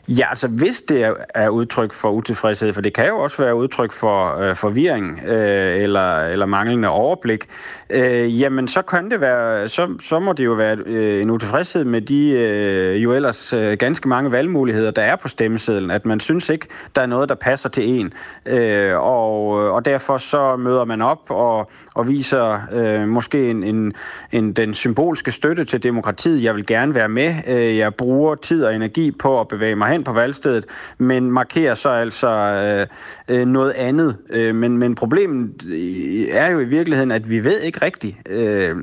[0.09, 3.91] Ja, altså hvis det er, udtryk for utilfredshed, for det kan jo også være udtryk
[3.91, 7.45] for øh, forvirring øh, eller, eller manglende overblik,
[7.89, 11.85] øh, jamen så kan det være, så, så må det jo være øh, en utilfredshed
[11.85, 16.19] med de øh, jo ellers øh, ganske mange valgmuligheder, der er på stemmesedlen, at man
[16.19, 18.13] synes ikke, der er noget, der passer til en,
[18.45, 23.63] øh, og, øh, og derfor så møder man op og, og viser øh, måske en,
[23.63, 23.93] en,
[24.31, 26.43] en, den symbolske støtte til demokratiet.
[26.43, 27.35] Jeg vil gerne være med.
[27.47, 30.65] Øh, jeg bruger tid og energi på at bevæge mig hen på valgstedet,
[30.97, 32.87] men markerer så altså øh,
[33.37, 34.17] øh, noget andet.
[34.29, 38.75] Øh, men, men problemet øh, er jo i virkeligheden, at vi ved ikke rigtigt, øh,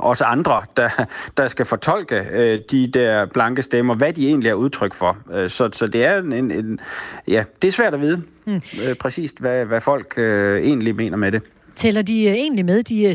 [0.00, 0.88] os andre, der,
[1.36, 5.18] der skal fortolke øh, de der blanke stemmer, hvad de egentlig er udtryk for.
[5.32, 6.80] Øh, så, så det er en, en,
[7.28, 8.54] ja, det er svært at vide mm.
[8.54, 11.42] øh, præcist, hvad, hvad folk øh, egentlig mener med det.
[11.76, 13.12] Tæller de øh, egentlig med de øh,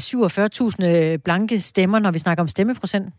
[1.16, 3.14] 47.000 blanke stemmer, når vi snakker om stemmeprocent?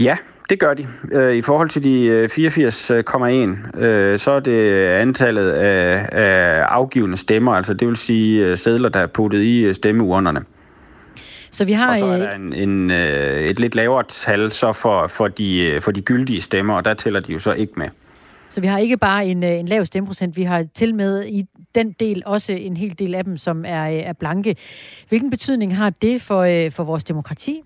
[0.00, 0.16] Ja,
[0.50, 0.86] det gør de.
[1.12, 7.52] Øh, I forhold til de 84,1, øh, så er det antallet af, af afgivende stemmer,
[7.52, 10.44] altså det vil sige sædler, der er puttet i stemmeurnerne.
[11.50, 11.90] Så vi har...
[11.90, 15.90] Og så er der en, en, et lidt lavere tal så for, for, de, for
[15.90, 17.88] de gyldige stemmer, og der tæller de jo så ikke med.
[18.48, 21.92] Så vi har ikke bare en, en lav stemmeprocent, vi har til med i den
[21.92, 24.56] del også en hel del af dem, som er, er blanke.
[25.08, 27.62] Hvilken betydning har det for, for vores demokrati?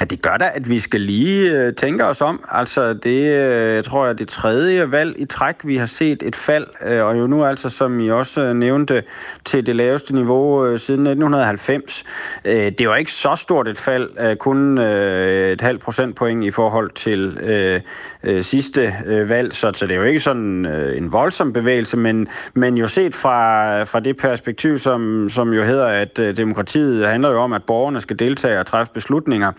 [0.00, 2.44] Ja, det gør da, at vi skal lige øh, tænke os om.
[2.48, 6.36] Altså, det øh, jeg tror jeg det tredje valg i træk, vi har set et
[6.36, 9.02] fald, øh, og jo nu altså, som I også øh, nævnte,
[9.44, 12.04] til det laveste niveau øh, siden 1990.
[12.44, 16.50] Øh, det var ikke så stort et fald, øh, kun øh, et halvt procentpoint i
[16.50, 17.80] forhold til øh,
[18.24, 21.96] øh, sidste øh, valg, så, så det er jo ikke sådan øh, en voldsom bevægelse,
[21.96, 27.06] men, men jo set fra, fra det perspektiv, som, som jo hedder, at øh, demokratiet
[27.06, 29.52] handler jo om, at borgerne skal deltage og træffe beslutninger,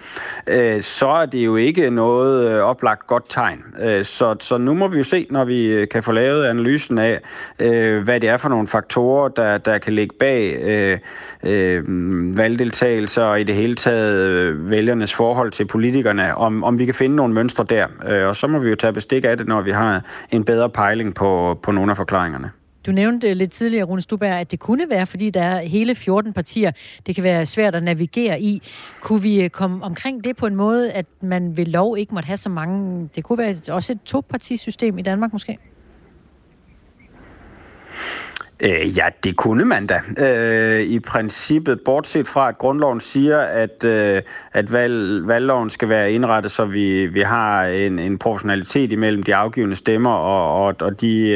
[0.47, 3.63] øh, så er det jo ikke noget øh, oplagt godt tegn.
[3.81, 6.97] Øh, så, så nu må vi jo se, når vi øh, kan få lavet analysen
[6.97, 7.19] af,
[7.59, 10.99] øh, hvad det er for nogle faktorer, der, der kan ligge bag øh,
[11.43, 11.83] øh,
[12.37, 16.93] valgdeltagelser og i det hele taget øh, vælgernes forhold til politikerne, om, om vi kan
[16.93, 17.87] finde nogle mønstre der.
[18.07, 20.01] Øh, og så må vi jo tage bestik af det, når vi har
[20.31, 22.51] en bedre pejling på, på nogle af forklaringerne.
[22.89, 25.95] Du nævnte øh, lidt tidligere, Rune Stuberg, at det kunne være, fordi der er hele
[25.95, 26.71] 14 partier.
[27.05, 28.61] Det kan være svært at navigere i.
[29.01, 32.27] Kunne vi øh, komme omkring det på en måde, at man ved lov ikke måtte
[32.27, 33.09] have så mange...
[33.15, 35.57] Det kunne være også et topartisystem i Danmark måske?
[38.61, 39.99] Øh, ja, det kunne man da.
[40.17, 44.21] Øh, I princippet, bortset fra, at grundloven siger, at, øh,
[44.53, 49.35] at valg, valgloven skal være indrettet, så vi, vi har en, en proportionalitet imellem de
[49.35, 51.29] afgivende stemmer og, og, og de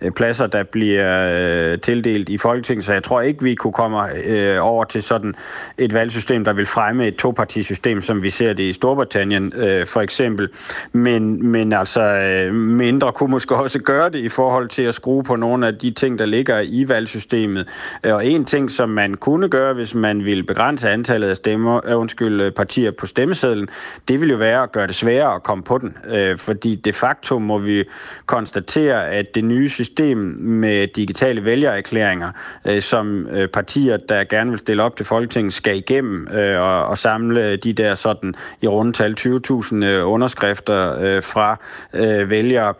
[0.00, 1.30] øh, pladser, der bliver
[1.72, 2.84] øh, tildelt i Folketinget.
[2.84, 5.34] Så jeg tror ikke, vi kunne komme øh, over til sådan
[5.78, 10.00] et valgsystem, der vil fremme et topartisystem, som vi ser det i Storbritannien øh, for
[10.00, 10.48] eksempel.
[10.92, 15.24] Men, men altså, øh, mindre kunne måske også gøre det i forhold til at skrue
[15.24, 17.68] på nogle af de ting, der ligger i valgsystemet.
[18.04, 21.80] Øh, og en ting, som man kunne gøre, hvis man ville begrænse antallet af stemmer,
[21.86, 23.68] øh, undskyld, øh, partier på stemmesedlen,
[24.08, 25.96] det ville jo være at gøre det sværere at komme på den.
[26.36, 27.84] Fordi de facto må vi
[28.26, 32.32] konstatere, at det nye system med digitale vælgererklæringer,
[32.80, 36.26] som partier, der gerne vil stille op til Folketinget, skal igennem
[36.58, 41.56] og, og samle de der sådan i rundetal 20.000 underskrifter fra
[41.92, 42.74] uh, vælgere,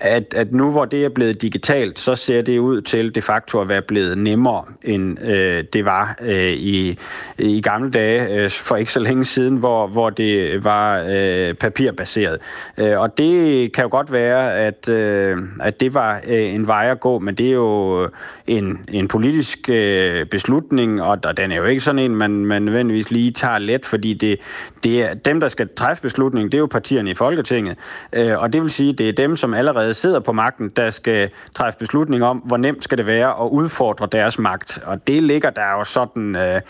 [0.00, 3.60] at, at nu hvor det er blevet digitalt, så ser det ud til de facto
[3.60, 6.98] at være blevet nemmere, end øh, det var øh, i,
[7.38, 12.38] i gamle dage, øh, for ikke så længe siden, hvor, hvor det var øh, papirbaseret.
[12.78, 16.90] Øh, og det kan jo godt være, at, øh, at det var øh, en vej
[16.90, 18.08] at gå, men det er jo
[18.46, 22.62] en, en politisk øh, beslutning, og, og den er jo ikke sådan en, man, man
[22.62, 24.40] nødvendigvis lige tager let, fordi det,
[24.84, 27.76] det er dem, der skal træffe beslutningen, det er jo partierne i Folketinget,
[28.12, 30.90] øh, og det vil sige, det er dem, som allerede Øh, sidder på magten, der
[30.90, 35.22] skal træffe beslutning om, hvor nemt skal det være at udfordre deres magt, og det
[35.22, 36.60] ligger der jo sådan øh,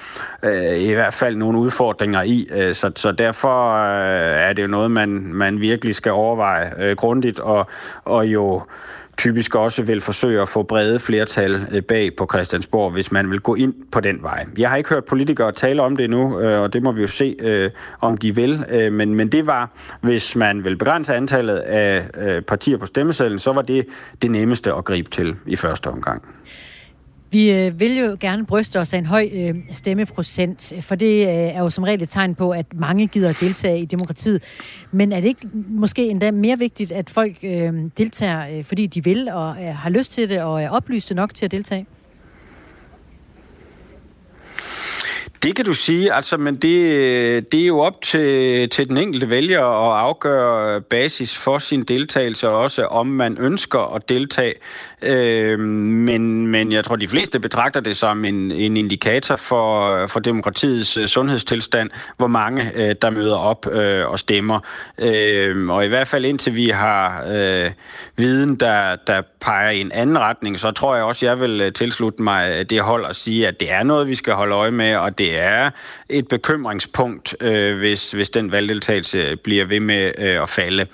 [0.43, 4.69] øh, i hvert fald nogle udfordringer i, øh, så, så derfor øh, er det jo
[4.69, 7.67] noget, man, man virkelig skal overveje øh, grundigt, og,
[8.05, 8.63] og jo
[9.21, 13.41] typisk også vil forsøge at få brede flertal øh, bag på Christiansborg, hvis man vil
[13.41, 14.47] gå ind på den vej.
[14.59, 17.07] Jeg har ikke hørt politikere tale om det endnu, øh, og det må vi jo
[17.07, 18.65] se, øh, om de vil.
[18.93, 23.63] Men, men det var, hvis man vil begrænse antallet af partier på stemmesedlen, så var
[23.63, 23.87] det
[24.23, 26.23] det nemmeste at gribe til i første omgang.
[27.33, 31.23] Vi øh, vil jo gerne bryste os af en høj øh, stemmeprocent, øh, for det
[31.23, 34.43] øh, er jo som regel et tegn på, at mange gider deltage i demokratiet.
[34.93, 39.05] Men er det ikke måske endda mere vigtigt, at folk øh, deltager, øh, fordi de
[39.05, 41.87] vil og øh, har lyst til det og er oplyste nok til at deltage?
[45.43, 49.31] Det kan du sige, altså, men det, det er jo op til, til den enkelte
[49.31, 54.55] vælger at afgøre basis for sin deltagelse, også om man ønsker at deltage.
[55.03, 60.21] Øh, men, men jeg tror, de fleste betragter det som en, en indikator for, for
[60.21, 64.61] demokratiets øh, sundhedstilstand, hvor mange øh, der møder op øh, og stemmer.
[64.99, 67.71] Øh, og i hvert fald indtil vi har øh,
[68.17, 71.73] viden, der, der peger i en anden retning, så tror jeg også, jeg vil øh,
[71.73, 74.71] tilslutte mig øh, det hold og sige, at det er noget, vi skal holde øje
[74.71, 75.71] med, og det er
[76.09, 80.87] et bekymringspunkt, øh, hvis, hvis den valgdeltagelse bliver ved med øh, at falde.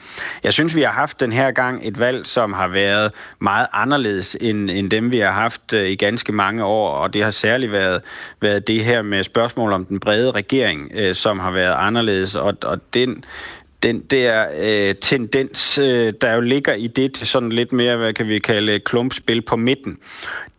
[0.44, 4.36] Jeg synes, vi har haft den her gang et valg, som har været meget anderledes
[4.40, 7.72] end, end dem, vi har haft øh, i ganske mange år, og det har særligt
[7.72, 8.02] været,
[8.40, 12.56] været det her med spørgsmål om den brede regering, øh, som har været anderledes, og,
[12.62, 13.24] og den
[13.82, 18.28] den der øh, tendens, øh, der jo ligger i det sådan lidt mere, hvad kan
[18.28, 19.98] vi kalde, klumpspil på midten,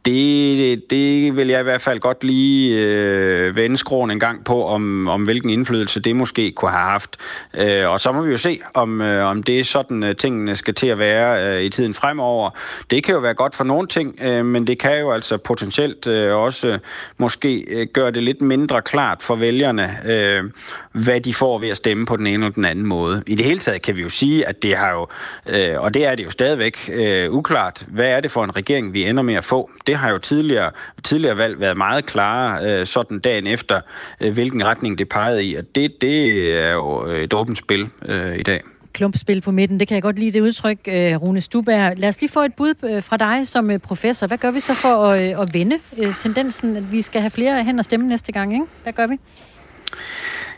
[0.05, 4.67] det, det vil jeg i hvert fald godt lige øh, vende skroen en gang på,
[4.67, 7.17] om, om hvilken indflydelse det måske kunne have haft.
[7.53, 10.55] Øh, og så må vi jo se, om, øh, om det er sådan, øh, tingene
[10.55, 12.49] skal til at være øh, i tiden fremover.
[12.91, 16.07] Det kan jo være godt for nogle ting, øh, men det kan jo altså potentielt
[16.07, 16.79] øh, også øh,
[17.17, 20.43] måske øh, gøre det lidt mindre klart for vælgerne, øh,
[20.91, 23.23] hvad de får ved at stemme på den ene eller den anden måde.
[23.27, 25.07] I det hele taget kan vi jo sige, at det har jo,
[25.45, 28.93] øh, og det er det jo stadigvæk øh, uklart, hvad er det for en regering,
[28.93, 29.69] vi ender med at få.
[29.87, 30.71] Det har jo tidligere,
[31.03, 33.81] tidligere valg været meget klare, øh, sådan dagen efter,
[34.21, 38.37] øh, hvilken retning det pegede i, og det, det er jo et åbent spil øh,
[38.37, 38.61] i dag
[38.97, 39.79] klumpspil på midten.
[39.79, 41.97] Det kan jeg godt lide, det udtryk, øh, Rune Stuberg.
[41.97, 44.27] Lad os lige få et bud øh, fra dig som øh, professor.
[44.27, 45.79] Hvad gør vi så for at, at vende
[46.19, 48.53] tendensen, at vi skal have flere hen og stemme næste gang?
[48.53, 48.65] Ikke?
[48.83, 49.19] Hvad gør vi?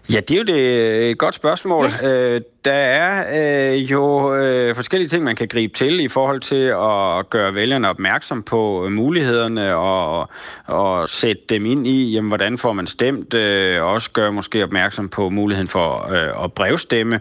[0.09, 1.85] Ja, det er jo det, et godt spørgsmål.
[2.01, 2.39] Ja.
[2.65, 3.25] Der er
[3.73, 7.89] øh, jo øh, forskellige ting, man kan gribe til i forhold til at gøre vælgerne
[7.89, 10.29] opmærksom på øh, mulighederne og,
[10.65, 13.33] og sætte dem ind i, jamen, hvordan får man stemt.
[13.33, 17.19] Øh, også gøre måske opmærksom på muligheden for øh, at brevstemme.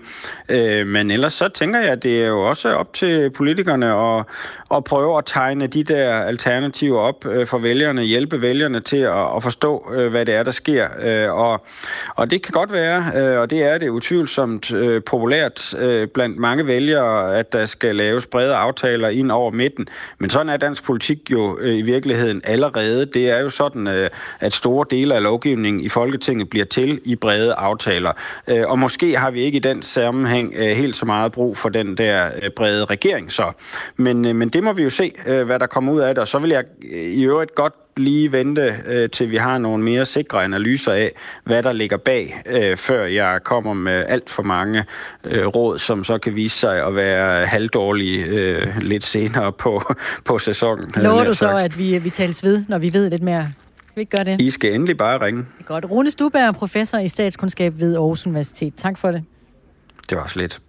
[0.49, 4.25] Øh, men ellers så tænker jeg, at det er jo også op til politikerne at,
[4.75, 9.37] at prøve at tegne de der alternativer op øh, for vælgerne, hjælpe vælgerne til at,
[9.37, 10.89] at forstå, øh, hvad det er, der sker.
[11.01, 11.67] Øh, og,
[12.17, 15.28] og det kan godt være, øh, og det er det utvivlsomt øh, populært
[15.79, 19.89] øh, blandt mange vælgere, at der skal laves brede aftaler ind over midten.
[20.19, 23.07] Men sådan er dansk politik jo øh, i virkeligheden allerede.
[23.07, 24.11] Det er jo sådan, øh,
[24.41, 28.13] at store dele af lovgivningen i Folketinget bliver til i brede aftaler.
[28.49, 31.69] Øh, og måske har vi ikke i den sammenhæng øh, helt så meget brug for
[31.69, 33.53] den der øh, brede regering så.
[33.97, 36.23] Men, øh, men det må vi jo se, øh, hvad der kommer ud af det.
[36.23, 39.85] Og så vil jeg øh, i øvrigt godt lige vente, øh, til vi har nogle
[39.85, 41.13] mere sikre analyser af,
[41.45, 44.85] hvad der ligger bag, øh, før jeg kommer med alt for mange
[45.25, 49.83] øh, råd, som så kan vise sig at være halvdårlige øh, lidt senere på,
[50.25, 50.91] på sæsonen.
[50.97, 53.53] Lover du så, at vi, vi tales ved, når vi ved lidt mere?
[53.95, 54.41] Vi ikke gøre det?
[54.41, 55.47] I skal endelig bare ringe.
[55.65, 55.91] Godt.
[55.91, 58.75] Rune Stuberg, professor i statskundskab ved Aarhus Universitet.
[58.77, 59.25] Tak for det.
[60.11, 60.61] Det var også lidt.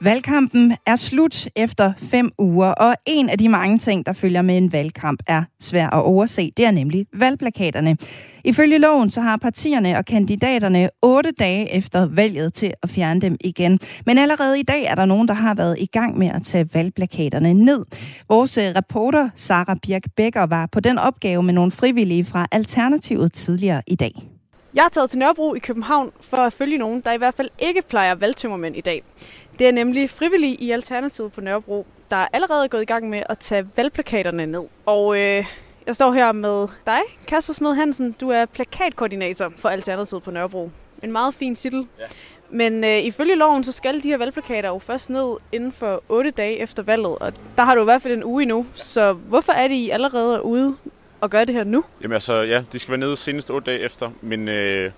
[0.00, 4.56] Valgkampen er slut efter fem uger, og en af de mange ting, der følger med
[4.56, 6.50] en valgkamp, er svær at overse.
[6.56, 7.96] Det er nemlig valgplakaterne.
[8.44, 13.36] Ifølge loven så har partierne og kandidaterne otte dage efter valget til at fjerne dem
[13.40, 13.78] igen.
[14.06, 16.68] Men allerede i dag er der nogen, der har været i gang med at tage
[16.74, 17.84] valgplakaterne ned.
[18.28, 23.32] Vores øh, reporter Sara Birk Becker var på den opgave med nogle frivillige fra Alternativet
[23.32, 24.12] tidligere i dag.
[24.74, 27.48] Jeg er taget til Nørrebro i København for at følge nogen, der i hvert fald
[27.58, 29.02] ikke plejer valgtømmermænd i dag.
[29.58, 33.22] Det er nemlig frivillige i Alternativet på Nørrebro, der er allerede gået i gang med
[33.28, 34.64] at tage valgplakaterne ned.
[34.86, 35.46] Og øh,
[35.86, 38.12] jeg står her med dig, Kasper Smed Hansen.
[38.12, 40.70] Du er plakatkoordinator for Alternativet på Nørrebro.
[41.02, 41.86] En meget fin titel.
[41.98, 42.04] Ja.
[42.50, 46.30] Men øh, ifølge loven, så skal de her valgplakater jo først ned inden for 8
[46.30, 47.18] dage efter valget.
[47.18, 48.66] Og der har du i hvert fald en uge endnu.
[48.74, 50.76] Så hvorfor er det, I allerede er ude
[51.20, 51.84] og gøre det her nu?
[52.02, 54.90] Jamen altså, ja, de skal være nede senest 8 dage efter, men øh,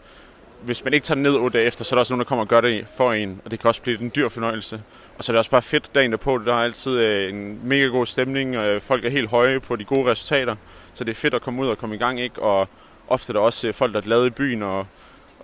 [0.62, 2.44] hvis man ikke tager ned otte dage efter, så er der også nogen, der kommer
[2.44, 4.82] og gør det for en, og det kan også blive en dyr fornøjelse.
[5.18, 7.84] Og så er det også bare fedt dagen derpå, der er altid øh, en mega
[7.84, 10.56] god stemning, og øh, folk er helt høje på de gode resultater,
[10.94, 12.42] så det er fedt at komme ud og komme i gang, ikke?
[12.42, 12.68] Og
[13.08, 14.86] ofte er der også øh, folk, der er glade i byen og,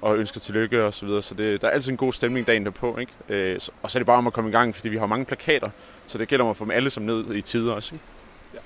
[0.03, 2.65] og ønsker tillykke og så videre, så det, der er altid en god stemning dagen
[2.65, 3.13] derpå, ikke?
[3.29, 5.25] Øh, og så er det bare om at komme i gang, fordi vi har mange
[5.25, 5.71] plakater,
[6.07, 8.05] så det gælder om at få dem alle sammen ned i tider også, ikke?
[8.55, 8.59] Ja.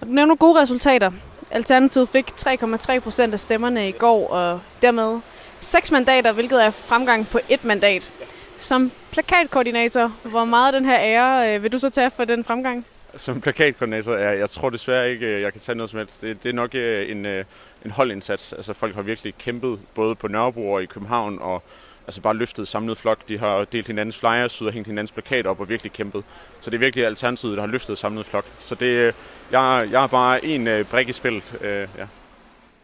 [0.00, 1.10] Og du nævner gode resultater.
[1.50, 5.20] Alternativet fik 3,3 procent af stemmerne i går, og dermed
[5.60, 8.12] seks mandater, hvilket er fremgang på et mandat.
[8.56, 12.44] Som plakatkoordinator, hvor meget af den her ære øh, vil du så tage for den
[12.44, 12.86] fremgang?
[13.16, 16.22] Som plakatkoordinator, jeg, jeg tror desværre ikke, øh, jeg kan tage noget som helst.
[16.22, 17.44] Det, det er nok øh, en, øh,
[17.84, 18.52] en holdindsats.
[18.52, 21.62] Altså folk har virkelig kæmpet, både på Nørrebro og i København, og
[22.06, 23.28] altså bare løftet samlet flok.
[23.28, 26.24] De har delt hinandens flyers ud og hængt hinandens plakater op og virkelig kæmpet.
[26.60, 28.44] Så det er virkelig alternativet, der har løftet samlet flok.
[28.58, 29.12] Så det, øh,
[29.52, 31.54] jeg, jeg er bare en øh, brik i spillet.
[31.60, 32.06] Øh, ja.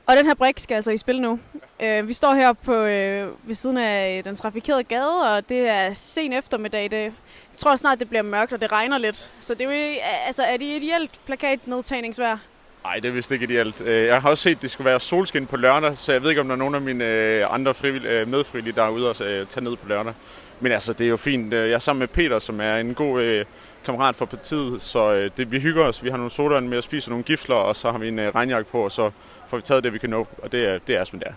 [0.06, 1.38] Og den her brik skal altså i spil nu.
[1.82, 5.68] Øh, vi står her på øh, ved siden af øh, den trafikerede gade, og det
[5.68, 6.90] er sen eftermiddag.
[6.90, 7.12] Det, jeg
[7.56, 9.30] tror snart, det bliver mørkt, og det regner lidt.
[9.40, 12.38] Så det er jo altså, er det ideelt plakatnedtagningsvejr?
[12.84, 13.80] Nej, det er vist ikke ideelt.
[13.80, 16.30] Øh, jeg har også set, at det skulle være solskin på lørdag, så jeg ved
[16.30, 19.16] ikke, om der er nogen af mine øh, andre frivill- medfrivillige, der er ude og
[19.16, 20.12] tage ned på lørdag.
[20.60, 21.52] Men altså, det er jo fint.
[21.52, 23.44] Jeg er sammen med Peter, som er en god
[23.84, 26.04] kammerat for partiet, så øh, det, vi hygger os.
[26.04, 28.34] Vi har nogle sodavand med at spise nogle gifler, og så har vi en øh,
[28.34, 29.10] regnjakke på, og så
[29.48, 30.26] får vi taget det, vi kan nå.
[30.42, 31.32] Og det er, det er som det er.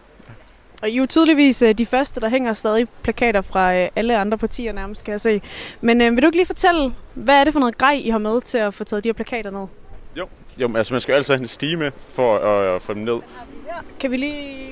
[0.82, 4.18] Og I er jo tydeligvis øh, de første, der hænger stadig plakater fra øh, alle
[4.18, 5.42] andre partier nærmest, kan jeg se.
[5.82, 8.18] Men øh, vil du ikke lige fortælle, hvad er det for noget grej, I har
[8.18, 9.68] med til at få taget de her plakater ned?
[10.18, 12.94] Jo, jo altså, man skal jo altid have en stige med for at, at få
[12.94, 13.20] dem ned.
[14.00, 14.70] Kan vi lige...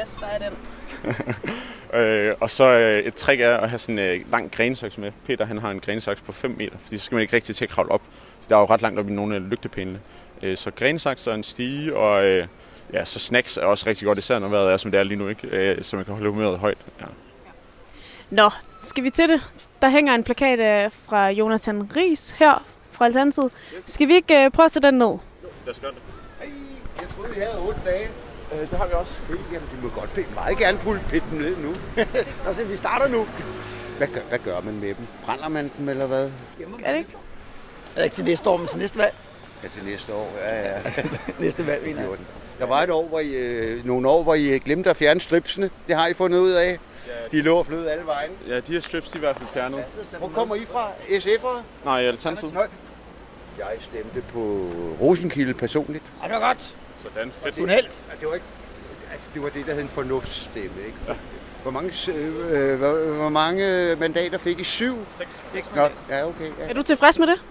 [0.00, 0.56] Yes, der er den.
[1.98, 5.12] øh, og så øh, et trick er at have sådan en øh, lang grensaks med.
[5.26, 7.64] Peter han har en grensaks på 5 meter, fordi så skal man ikke rigtig til
[7.64, 8.02] at kravle op.
[8.40, 10.00] Så der er jo ret langt op i nogle af lygtepælene.
[10.42, 12.46] Øh, så grensaks og en stige, og øh,
[12.92, 15.18] ja, så snacks er også rigtig godt, især når vejret er, som det er lige
[15.18, 15.48] nu, ikke?
[15.48, 16.78] Øh, så man kan holde humøret højt.
[17.00, 17.06] Ja.
[18.30, 18.50] Nå,
[18.82, 19.50] skal vi til det?
[19.82, 23.50] Der hænger en plakat øh, fra Jonathan Ries her fra Alternativet.
[23.86, 25.18] Skal vi ikke øh, prøve at tage den ned?
[25.66, 25.98] Lad os gøre det.
[27.00, 28.08] Jeg troede, vi havde 8 dage.
[28.52, 29.16] Øh, det har vi også.
[29.52, 31.74] Jamen, du må godt vil meget gerne pulle pitten ned nu.
[32.46, 33.26] altså, vi starter nu.
[33.98, 35.06] Hvad gør, hvad gør man med dem?
[35.24, 36.30] Brænder man dem, eller hvad?
[36.84, 37.14] Er det ikke?
[37.94, 39.14] Er det ikke til næste år, men til næste valg?
[39.62, 40.80] Ja, til næste år, ja, ja.
[41.44, 42.10] næste valg, mener jeg.
[42.58, 45.20] Der var et år, hvor I, øh, nogle år, hvor I øh, glemte at fjerne
[45.20, 45.70] stripsene.
[45.88, 46.78] Det har I fundet ud af.
[47.32, 48.30] De lå og flød alle vejen.
[48.48, 49.84] Ja, de her strips, de er i hvert fald fjernet.
[50.18, 50.90] Hvor kommer I fra?
[51.08, 51.62] SF'ere?
[51.84, 52.54] Nej, Alternativet.
[53.58, 54.40] Jeg stemte på
[55.00, 56.04] Rosenkilde personligt.
[56.22, 56.76] Ja, det var godt.
[57.02, 57.58] Sådan, fedt.
[57.58, 57.64] Er.
[57.72, 57.80] Ja,
[58.20, 58.46] det var ikke...
[59.12, 60.98] Altså, det var det, der hed en fornuftsstemme, ikke?
[61.08, 61.12] Ja.
[61.62, 64.64] Hvor mange, øh, hvor, hvor mange mandater fik I?
[64.64, 64.98] Syv?
[65.18, 65.40] Seks.
[65.52, 65.94] Seks mandater.
[66.08, 66.44] Nå, ja, okay.
[66.58, 66.68] Ja.
[66.68, 67.42] Er du tilfreds med det?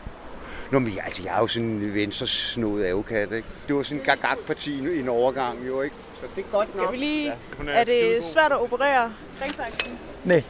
[0.72, 3.48] Nå, men jeg- altså, jeg er jo sådan en venstresnået avokat, ikke?
[3.68, 5.96] Det var sådan en gagag-parti i en overgang, jo, ikke?
[6.22, 6.86] Så det er godt nok.
[6.86, 7.26] Kan vi lige...
[7.66, 9.14] Ja, Er det svært at operere
[9.44, 10.00] ringsaksen?
[10.24, 10.44] Nej.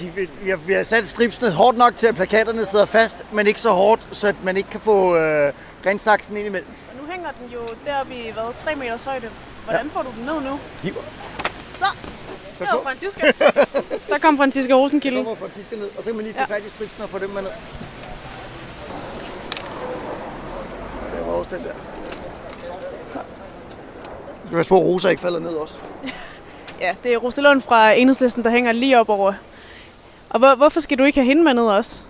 [0.00, 3.16] De, vi, vi, har, vi har sat stripsene hårdt nok til, at plakaterne sidder fast,
[3.32, 5.52] men ikke så hårdt, så at man ikke kan få øh,
[5.86, 6.68] rensaksen ind imellem.
[7.40, 9.28] Den jo deroppe i, hvad, 3 meters højde.
[9.64, 10.58] Hvordan får du den ned nu?
[10.82, 11.00] Hiver.
[11.74, 11.84] Så,
[12.58, 13.32] det var Franziska.
[14.10, 15.18] Der kom Franziska Rosenkilde.
[15.18, 16.54] Der kommer Franziska ned, og så kan man lige tage Ja.
[16.54, 17.50] fat i stripsene og få dem med ned.
[21.18, 21.72] Der var også den der.
[24.50, 25.74] Du på, at Rosa ikke falder ned også.
[26.80, 29.32] Ja, det er Rosalund fra Enhedslisten, der hænger lige op over.
[30.30, 32.02] Og hvor, hvorfor skal du ikke have hende med ned også?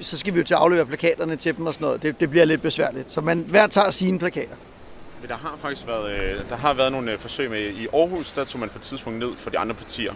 [0.00, 2.02] Så skal vi jo til at aflevere plakaterne til dem og sådan noget.
[2.02, 3.12] Det, det bliver lidt besværligt.
[3.12, 4.54] Så man hver tager sine plakater.
[5.20, 8.32] Men der har faktisk været, øh, der har været nogle øh, forsøg med, i Aarhus,
[8.32, 10.12] der tog man på et tidspunkt ned for de andre partier.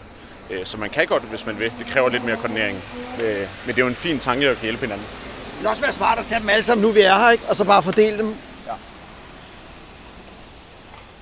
[0.51, 1.73] Øh, så man kan godt, hvis man vil.
[1.79, 2.83] Det kræver lidt mere koordinering.
[3.19, 3.27] Men
[3.67, 5.07] det er jo en fin tanke at kan hjælpe hinanden.
[5.53, 7.45] Det vil også være smart at tage dem alle sammen, nu vi er her, ikke?
[7.49, 8.35] Og så bare fordele dem.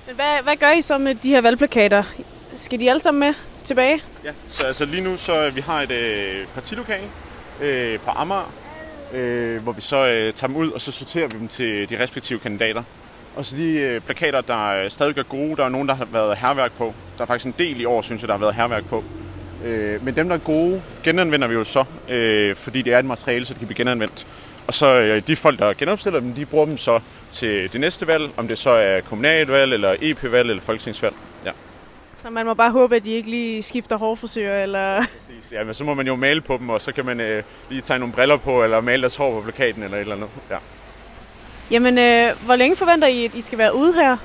[0.07, 2.03] Men hvad, hvad gør I så med de her valgplakater?
[2.55, 3.33] Skal de alle sammen med
[3.63, 4.03] tilbage?
[4.23, 7.03] Ja, så altså lige nu, så vi har et øh, partilokale
[7.61, 8.53] øh, på Amager,
[9.13, 12.03] øh, hvor vi så øh, tager dem ud, og så sorterer vi dem til de
[12.03, 12.83] respektive kandidater.
[13.35, 16.05] Og så de øh, plakater, der øh, stadig er gode, der er nogen, der har
[16.05, 16.93] været herværk på.
[17.17, 19.03] Der er faktisk en del i år, synes jeg, der har været herværk på.
[19.65, 23.05] Øh, men dem, der er gode, genanvender vi jo så, øh, fordi det er et
[23.05, 24.27] materiale, så det kan blive genanvendt.
[24.67, 26.99] Og så øh, de folk, der genopstiller dem, de bruger dem så
[27.31, 31.15] til det næste valg, om det så er kommunalvalg, eller EP-valg, eller folketingsvalg.
[32.21, 35.05] Så man må bare håbe, at de ikke lige skifter hårfrisør, eller...
[35.51, 37.81] Ja, men så må man jo male på dem, og så kan man øh, lige
[37.81, 40.29] tage nogle briller på, eller male deres hår på plakaten, eller et eller andet.
[40.49, 40.57] Ja.
[41.71, 44.17] Jamen, øh, hvor længe forventer I, at I skal være ude her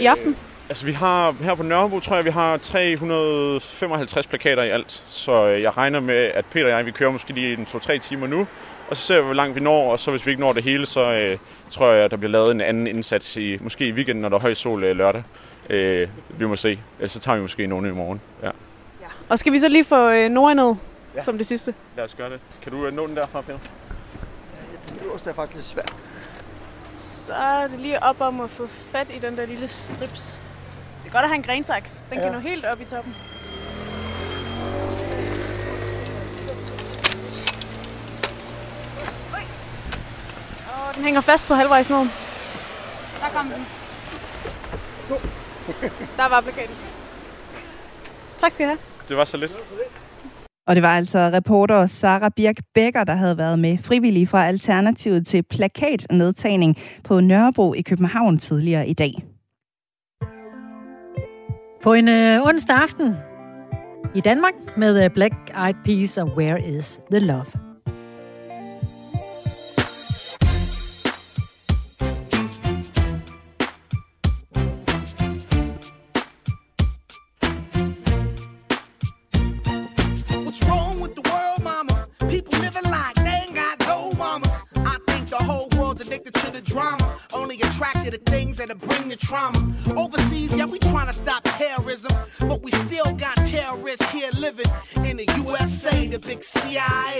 [0.00, 0.36] i aften?
[0.68, 5.04] Altså, vi har her på Nørrebro, tror jeg, vi har 355 plakater i alt.
[5.08, 7.98] Så øh, jeg regner med, at Peter og jeg, vi kører måske lige en 2-3
[7.98, 8.46] timer nu.
[8.90, 10.64] Og så ser vi, hvor langt vi når, og så hvis vi ikke når det
[10.64, 11.38] hele, så øh,
[11.70, 14.36] tror jeg, at der bliver lavet en anden indsats, i, måske i weekenden, når der
[14.36, 15.22] er høj sol øh, lørdag.
[15.70, 16.78] Øh, vi må se.
[16.98, 18.20] Ellers så tager vi måske nogen i morgen.
[18.42, 18.50] Ja.
[19.28, 20.74] Og skal vi så lige få øh, Nora ned
[21.14, 21.20] ja.
[21.20, 21.74] som det sidste?
[21.96, 22.40] Lad os gøre det.
[22.62, 23.58] Kan du øh, nå den derfra, Peter?
[24.94, 25.94] Det øverste er faktisk lidt svært.
[26.96, 30.40] Så er det lige op om at få fat i den der lille strips.
[31.02, 32.06] Det er godt at have en grensaks.
[32.10, 32.24] Den ja.
[32.24, 33.14] kan nå helt op i toppen.
[39.34, 39.42] Oj.
[40.68, 41.98] Åh, den hænger fast på halvvejs ned.
[41.98, 43.66] Der kom den.
[46.18, 46.74] Der var plakaten.
[48.38, 48.78] Tak skal I have.
[49.08, 49.52] Det var så lidt.
[50.66, 55.26] Og det var altså reporter Sara Birk Becker, der havde været med frivillig fra Alternativet
[55.26, 59.12] til plakatnedtagning på Nørrebro i København tidligere i dag.
[61.82, 63.16] På en øh, onsdag aften
[64.14, 65.34] i Danmark med øh, Black
[65.64, 67.71] Eyed Peas og Where is the Love?
[88.66, 89.58] That'll bring the trauma.
[89.96, 92.12] Overseas, yeah, we trying to stop terrorism.
[92.40, 94.70] But we still got terrorists here living
[95.04, 97.18] in the USA, the big CIA.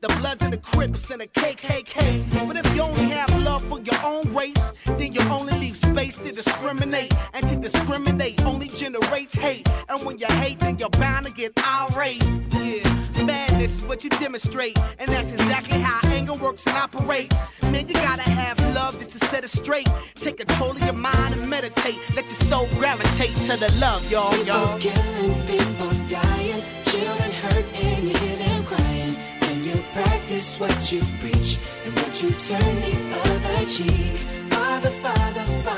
[0.00, 2.46] The Bloods and the Crips and the KKK.
[2.46, 6.16] But if you only have love for your own race, then you only leave space
[6.18, 7.12] to discriminate.
[7.34, 9.68] And to discriminate only generates hate.
[9.88, 12.22] And when you hate, then you're bound to get irate.
[12.52, 14.76] Yeah, madness is what you demonstrate.
[14.98, 17.36] And that's exactly how anger works and operates.
[17.62, 19.88] Man, you gotta have love just to set it straight.
[20.14, 21.98] Take control of your mind and meditate.
[22.16, 24.78] Let your soul gravitate to the love, y'all, y'all.
[24.78, 29.14] People killing, people dying, children hurt and you hear them crying.
[29.44, 31.50] When you practice what you preach
[31.84, 32.94] and what you turn the
[33.28, 34.16] other cheek.
[34.54, 35.77] Father, Father, Father,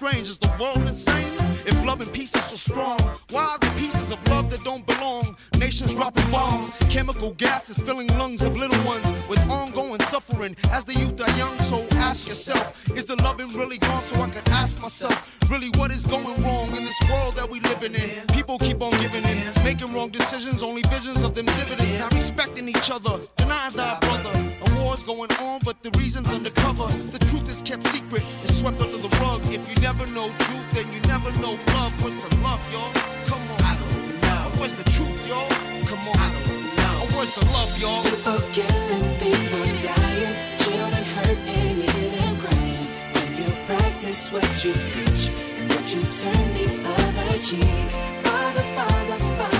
[0.00, 0.30] strange.
[0.30, 1.36] Is the world insane?
[1.66, 2.98] If love and peace is so strong,
[3.32, 5.36] why are the pieces of love that don't belong?
[5.58, 10.94] Nations dropping bombs, chemical gases filling lungs of little ones with ongoing suffering as the
[10.94, 11.54] youth are young.
[11.60, 12.64] So ask yourself,
[12.96, 14.02] is the loving really gone?
[14.02, 15.16] So I could ask myself,
[15.50, 18.26] really, what is going wrong in this world that we living in?
[18.28, 21.94] People keep on giving in, making wrong decisions, only visions of them dividends.
[21.98, 24.49] Not respecting each other, denying thy brother.
[24.80, 26.86] A war's going on, but the reason's undercover.
[27.12, 29.44] The truth is kept secret, it's swept under the rug.
[29.52, 31.92] If you never know truth, then you never know love.
[32.02, 32.92] What's the love, y'all?
[33.26, 33.60] Come on.
[33.60, 34.42] I don't know.
[34.58, 35.48] Where's the truth, y'all?
[35.90, 36.16] Come on.
[36.16, 36.96] I don't know.
[37.14, 38.02] Where's the love, y'all?
[38.08, 42.86] People killing, people dying, children hurt and you hear them crying.
[43.14, 45.24] When you practice what you preach
[45.58, 47.88] and what you turn the other cheek.
[48.24, 49.59] Father, Father, Father,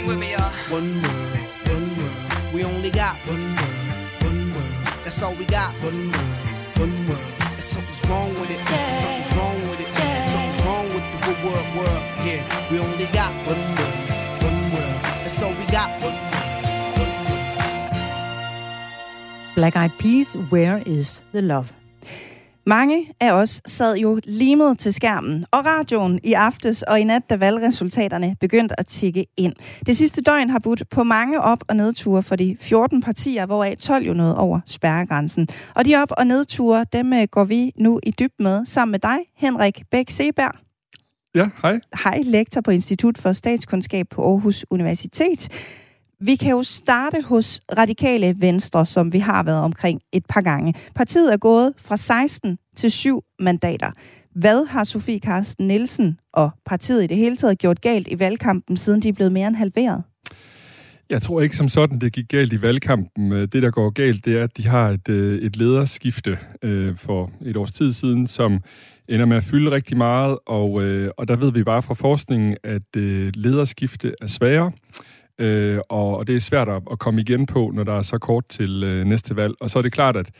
[0.00, 0.50] Sing with me, y'all.
[0.70, 1.36] One world,
[1.68, 2.54] one world.
[2.54, 3.84] We only got one world,
[4.28, 4.74] one world.
[5.04, 5.74] That's all we got.
[5.84, 6.40] One world,
[6.80, 7.20] one world.
[7.52, 8.60] And something's wrong with it.
[8.60, 8.92] Yeah.
[9.02, 9.88] Something's wrong with it.
[9.88, 10.24] Yeah.
[10.24, 12.02] Something's wrong with the good world, world.
[12.24, 12.40] Yeah,
[12.70, 13.98] we only got one world,
[14.48, 15.00] one world.
[15.20, 15.90] That's all we got.
[16.00, 16.40] One world.
[19.54, 21.74] Black Eyed Peas, Where is the Love?
[22.70, 27.30] Mange af os sad jo limet til skærmen og radioen i aftes og i nat,
[27.30, 29.52] da valgresultaterne begyndte at tikke ind.
[29.86, 33.76] Det sidste døgn har budt på mange op- og nedture for de 14 partier, hvoraf
[33.76, 35.48] 12 jo nåede over spærregrænsen.
[35.74, 38.98] Og de op- og nedture, dem øh, går vi nu i dyb med sammen med
[38.98, 40.52] dig, Henrik Bæk Seberg.
[41.34, 41.80] Ja, hej.
[42.04, 45.48] Hej, lektor på Institut for Statskundskab på Aarhus Universitet.
[46.22, 50.74] Vi kan jo starte hos Radikale Venstre, som vi har været omkring et par gange.
[50.94, 53.90] Partiet er gået fra 16 til 7 mandater.
[54.34, 58.76] Hvad har Sofie Karsten Nielsen og partiet i det hele taget gjort galt i valgkampen,
[58.76, 60.02] siden de er blevet mere end halveret?
[61.10, 63.32] Jeg tror ikke som sådan, det gik galt i valgkampen.
[63.32, 66.96] Øh, det, der går galt, det er, at de har et, øh, et lederskifte øh,
[66.96, 68.60] for et års tid siden, som
[69.08, 72.56] ender med at fylde rigtig meget, og, øh, og der ved vi bare fra forskningen,
[72.64, 74.72] at øh, lederskifte er sværere,
[75.40, 78.18] øh, og, og det er svært at, at komme igen på, når der er så
[78.18, 79.54] kort til øh, næste valg.
[79.60, 80.30] Og så er det klart, at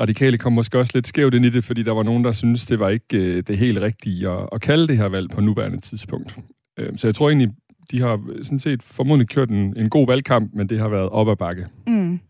[0.00, 2.66] radikale kom måske også lidt skævt ind i det, fordi der var nogen, der synes
[2.66, 5.80] det var ikke øh, det helt rigtige at, at kalde det her valg på nuværende
[5.80, 6.36] tidspunkt.
[6.78, 7.50] Øh, så jeg tror egentlig,
[7.90, 11.28] de har sådan set formodentlig kørt en, en god valgkamp, men det har været op
[11.28, 11.66] ad bakke.
[11.86, 12.20] Mm.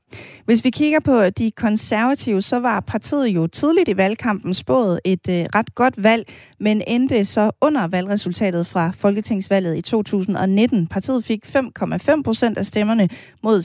[0.45, 5.29] Hvis vi kigger på de konservative, så var partiet jo tidligt i valgkampen spået et
[5.29, 10.87] øh, ret godt valg, men endte så under valgresultatet fra Folketingsvalget i 2019.
[10.87, 13.09] Partiet fik 5,5 procent af stemmerne
[13.43, 13.59] mod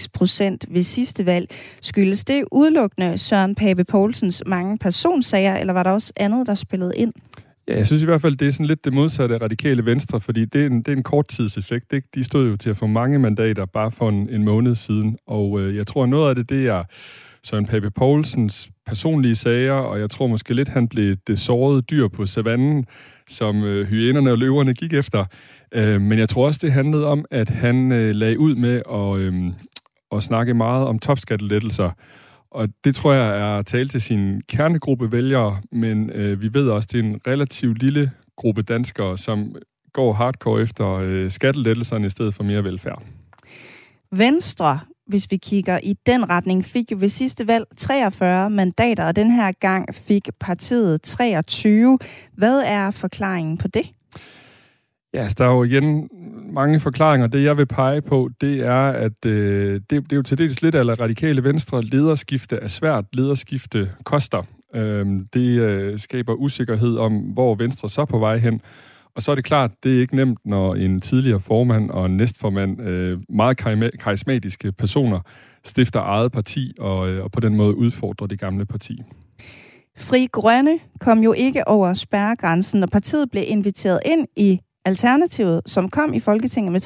[0.00, 1.50] 6,6 procent ved sidste valg.
[1.82, 6.92] Skyldes det udelukkende Søren Pape Poulsens mange personsager, eller var der også andet, der spillede
[6.96, 7.12] ind?
[7.70, 10.20] Ja, jeg synes i hvert fald, det er sådan lidt det modsatte af radikale venstre,
[10.20, 11.92] fordi det er en, det er en korttidseffekt.
[11.92, 12.08] Ikke?
[12.14, 15.60] De stod jo til at få mange mandater bare for en, en måned siden, og
[15.60, 16.84] øh, jeg tror, noget af det, det er
[17.42, 22.08] Søren Pape Poulsens personlige sager, og jeg tror måske lidt, han blev det sårede dyr
[22.08, 22.86] på savannen,
[23.28, 25.24] som øh, hyænerne og løverne gik efter.
[25.72, 29.18] Øh, men jeg tror også, det handlede om, at han øh, lagde ud med at,
[29.18, 29.52] øh,
[30.12, 31.90] at snakke meget om topskattelettelser,
[32.50, 36.68] og det tror jeg er at tale til sin kernegruppe vælgere, men øh, vi ved
[36.68, 39.56] også, at det er en relativt lille gruppe danskere, som
[39.92, 43.02] går hardcore efter øh, skattelettelserne i stedet for mere velfærd.
[44.12, 49.16] Venstre, hvis vi kigger i den retning, fik jo ved sidste valg 43 mandater, og
[49.16, 51.98] den her gang fik partiet 23.
[52.32, 53.86] Hvad er forklaringen på det?
[55.14, 56.08] Ja, yes, der er jo igen
[56.52, 57.26] mange forklaringer.
[57.26, 60.62] Det, jeg vil pege på, det er, at øh, det, det er jo til dels
[60.62, 61.82] lidt af radikale venstre.
[61.82, 63.04] Lederskifte er svært.
[63.12, 64.42] Lederskifte koster.
[64.74, 68.60] Øhm, det øh, skaber usikkerhed om, hvor Venstre så er på vej hen.
[69.14, 72.16] Og så er det klart, det er ikke nemt, når en tidligere formand og en
[72.16, 73.56] næstformand, øh, meget
[74.00, 75.20] karismatiske personer,
[75.64, 79.02] stifter eget parti og, øh, og på den måde udfordrer det gamle parti.
[79.98, 85.88] Fri Grønne kom jo ikke over spærregrænsen, og partiet blev inviteret ind i Alternativet, som
[85.88, 86.80] kom i Folketinget med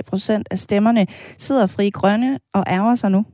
[0.00, 1.06] 3,3 procent af stemmerne,
[1.38, 3.24] sidder Fri Grønne og ærger sig nu.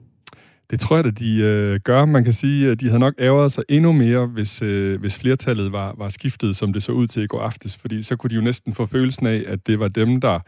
[0.71, 2.05] Det tror jeg, at de øh, gør.
[2.05, 5.73] Man kan sige, at de havde nok ærget sig endnu mere, hvis, øh, hvis flertallet
[5.73, 7.77] var, var skiftet, som det så ud til i går aftes.
[7.77, 10.41] Fordi så kunne de jo næsten få følelsen af, at det var dem, der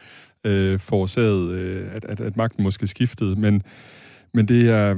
[0.44, 3.36] øh, forårsagede, øh, at, at, at magten måske skiftede.
[3.36, 3.62] Men,
[4.34, 4.94] men det, er,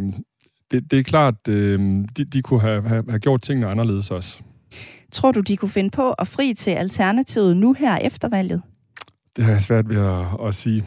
[0.70, 1.80] det, det er klart, øh,
[2.16, 4.42] de, de kunne have, have, have gjort tingene anderledes også.
[5.12, 8.62] Tror du, de kunne finde på at fri til Alternativet nu her efter valget?
[9.36, 10.84] Det har jeg svært ved at, at sige.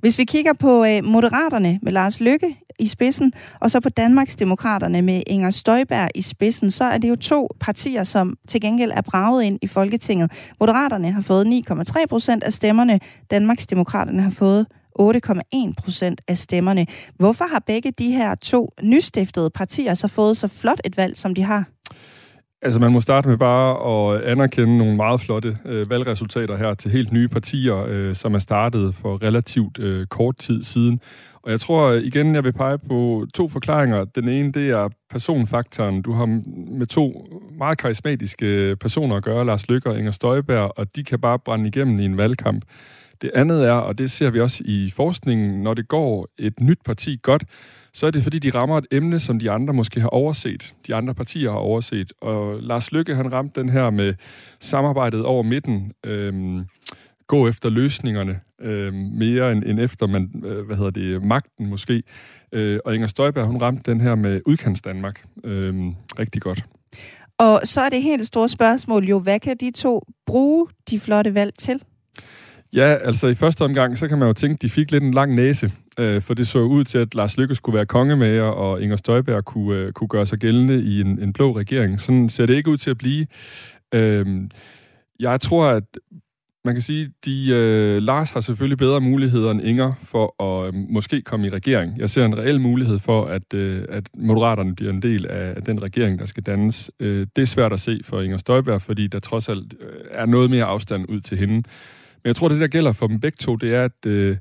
[0.00, 5.02] Hvis vi kigger på øh, Moderaterne med Lars Lykke i spidsen, og så på Danmarksdemokraterne
[5.02, 9.00] med Inger Støjberg i spidsen, så er det jo to partier, som til gengæld er
[9.00, 10.32] braget ind i Folketinget.
[10.60, 13.00] Moderaterne har fået 9,3 procent af stemmerne,
[13.30, 14.66] Danmarksdemokraterne har fået
[15.00, 16.86] 8,1 procent af stemmerne.
[17.16, 21.34] Hvorfor har begge de her to nystiftede partier så fået så flot et valg, som
[21.34, 21.64] de har?
[22.62, 26.90] Altså, man må starte med bare at anerkende nogle meget flotte øh, valgresultater her til
[26.90, 31.00] helt nye partier, øh, som er startet for relativt øh, kort tid siden.
[31.42, 34.04] Og jeg tror igen, jeg vil pege på to forklaringer.
[34.04, 36.02] Den ene, det er personfaktoren.
[36.02, 36.26] Du har
[36.78, 37.26] med to
[37.58, 41.68] meget karismatiske personer at gøre, Lars Lykke og Inger Støjberg, og de kan bare brænde
[41.68, 42.64] igennem i en valgkamp.
[43.22, 46.78] Det andet er, og det ser vi også i forskningen, når det går et nyt
[46.84, 47.44] parti godt,
[47.98, 50.74] så er det fordi, de rammer et emne, som de andre måske har overset.
[50.86, 52.12] De andre partier har overset.
[52.20, 54.14] Og Lars Lykke, han ramte den her med
[54.60, 55.92] samarbejdet over midten.
[56.04, 56.64] Øhm,
[57.26, 62.02] gå efter løsningerne øhm, mere end, end efter man, øh, hvad hedder det, magten måske.
[62.52, 66.64] Øh, og Inger Støjberg, hun ramte den her med udkants Danmark øhm, rigtig godt.
[67.38, 71.34] Og så er det helt store spørgsmål jo, hvad kan de to bruge de flotte
[71.34, 71.82] valg til?
[72.72, 75.14] Ja, altså i første omgang, så kan man jo tænke, at de fik lidt en
[75.14, 75.72] lang næse.
[75.98, 79.44] Øh, for det så ud til, at Lars Lykke skulle være kongemager, og Inger Støjberg
[79.44, 82.00] kunne, øh, kunne gøre sig gældende i en, en blå regering.
[82.00, 83.26] Sådan ser det ikke ud til at blive.
[83.94, 84.26] Øh,
[85.20, 85.84] jeg tror, at
[86.64, 90.74] man kan sige, de øh, Lars har selvfølgelig bedre muligheder end Inger for at øh,
[90.74, 91.98] måske komme i regering.
[91.98, 95.62] Jeg ser en reel mulighed for, at, øh, at Moderaterne bliver en del af, af
[95.62, 96.90] den regering, der skal dannes.
[97.00, 100.26] Øh, det er svært at se for Inger Støjberg, fordi der trods alt øh, er
[100.26, 101.54] noget mere afstand ud til hende.
[101.54, 104.36] Men jeg tror, det der gælder for dem begge to, det er, at øh,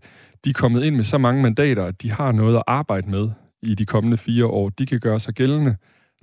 [0.46, 3.30] de er kommet ind med så mange mandater, at de har noget at arbejde med
[3.62, 4.70] i de kommende fire år.
[4.70, 5.76] De kan gøre sig gældende,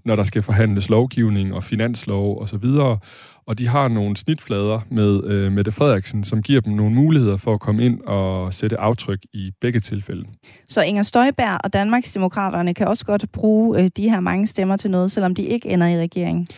[0.04, 2.98] når der skal forhandles lovgivning og finanslov og så videre.
[3.46, 7.54] Og de har nogle snitflader med øh, Mette Frederiksen, som giver dem nogle muligheder for
[7.54, 10.24] at komme ind og sætte aftryk i begge tilfælde.
[10.68, 14.90] Så Inger Støjberg og Danmarksdemokraterne kan også godt bruge øh, de her mange stemmer til
[14.90, 16.48] noget, selvom de ikke ender i regeringen.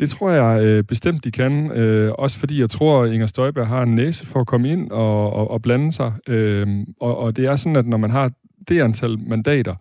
[0.00, 1.72] Det tror jeg øh, bestemt, de kan.
[1.72, 4.90] Øh, også fordi jeg tror, at Inger Støjberg har en næse for at komme ind
[4.90, 6.12] og, og, og blande sig.
[6.28, 6.66] Øh,
[7.00, 8.30] og, og det er sådan, at når man har
[8.68, 9.74] det antal mandater,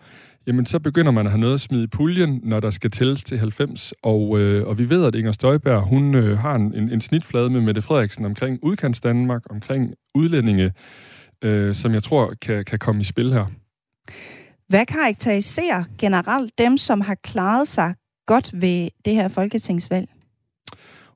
[0.48, 3.16] jamen så begynder man at have noget at smide i puljen, når der skal til
[3.16, 3.94] til 90.
[4.04, 7.50] Og, øh, og vi ved, at Inger Støjberg, hun øh, har en, en, en snitflade
[7.50, 10.72] med Mette Frederiksen omkring udkants Danmark, omkring udlændinge,
[11.42, 13.46] øh, som jeg tror kan, kan komme i spil her.
[14.68, 17.94] Hvad karakteriserer generelt dem, som har klaret sig
[18.26, 20.10] godt ved det her folketingsvalg?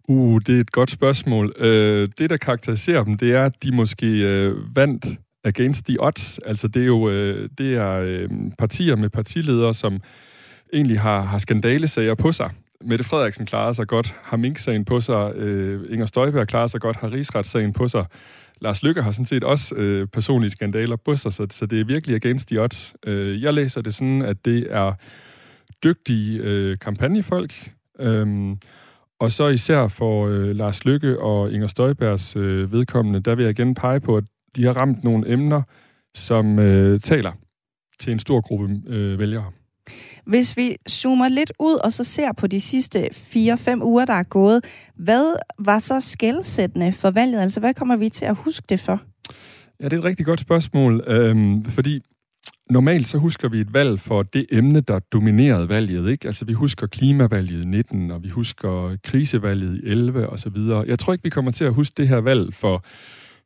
[0.09, 1.53] Uh, det er et godt spørgsmål.
[1.59, 5.05] Øh, det, der karakteriserer dem, det er, at de måske øh, vandt
[5.43, 6.39] against the odds.
[6.39, 10.01] Altså, det er jo øh, det er, øh, partier med partiledere, som
[10.73, 12.51] egentlig har, har skandalesager på sig.
[12.81, 16.95] Mette Frederiksen klarer sig godt, har Mink-sagen på sig, øh, Inger Støjberg klarer sig godt,
[16.95, 18.05] har Rigsretssagen på sig.
[18.61, 21.85] Lars Lykke har sådan set også øh, personlige skandaler på sig, så, så det er
[21.85, 22.95] virkelig against the odds.
[23.05, 24.93] Øh, jeg læser det sådan, at det er
[25.83, 28.55] dygtige øh, kampagnefolk, øh,
[29.19, 33.59] og så især for øh, Lars Lykke og Inger Støjbergs øh, vedkommende, der vil jeg
[33.59, 34.23] igen pege på, at
[34.55, 35.61] de har ramt nogle emner,
[36.15, 37.31] som øh, taler
[37.99, 39.51] til en stor gruppe øh, vælgere.
[40.25, 44.23] Hvis vi zoomer lidt ud og så ser på de sidste 4-5 uger, der er
[44.23, 47.39] gået, hvad var så skældsættende for valget?
[47.39, 49.01] Altså, hvad kommer vi til at huske det for?
[49.79, 52.01] Ja, det er et rigtig godt spørgsmål, øhm, fordi
[52.69, 56.11] normalt så husker vi et valg for det emne, der dominerede valget.
[56.11, 56.27] Ikke?
[56.27, 60.83] Altså vi husker klimavalget i 19, og vi husker krisevalget i 11 og så videre.
[60.87, 62.83] Jeg tror ikke, vi kommer til at huske det her valg for,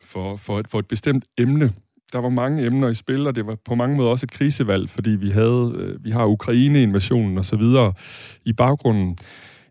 [0.03, 1.73] for, for, et, for et bestemt emne.
[2.14, 4.89] Der var mange emner i spil, og det var på mange måder også et krisevalg,
[4.89, 7.93] fordi vi havde øh, vi har Ukraine-invasionen og så videre
[8.45, 9.18] i baggrunden.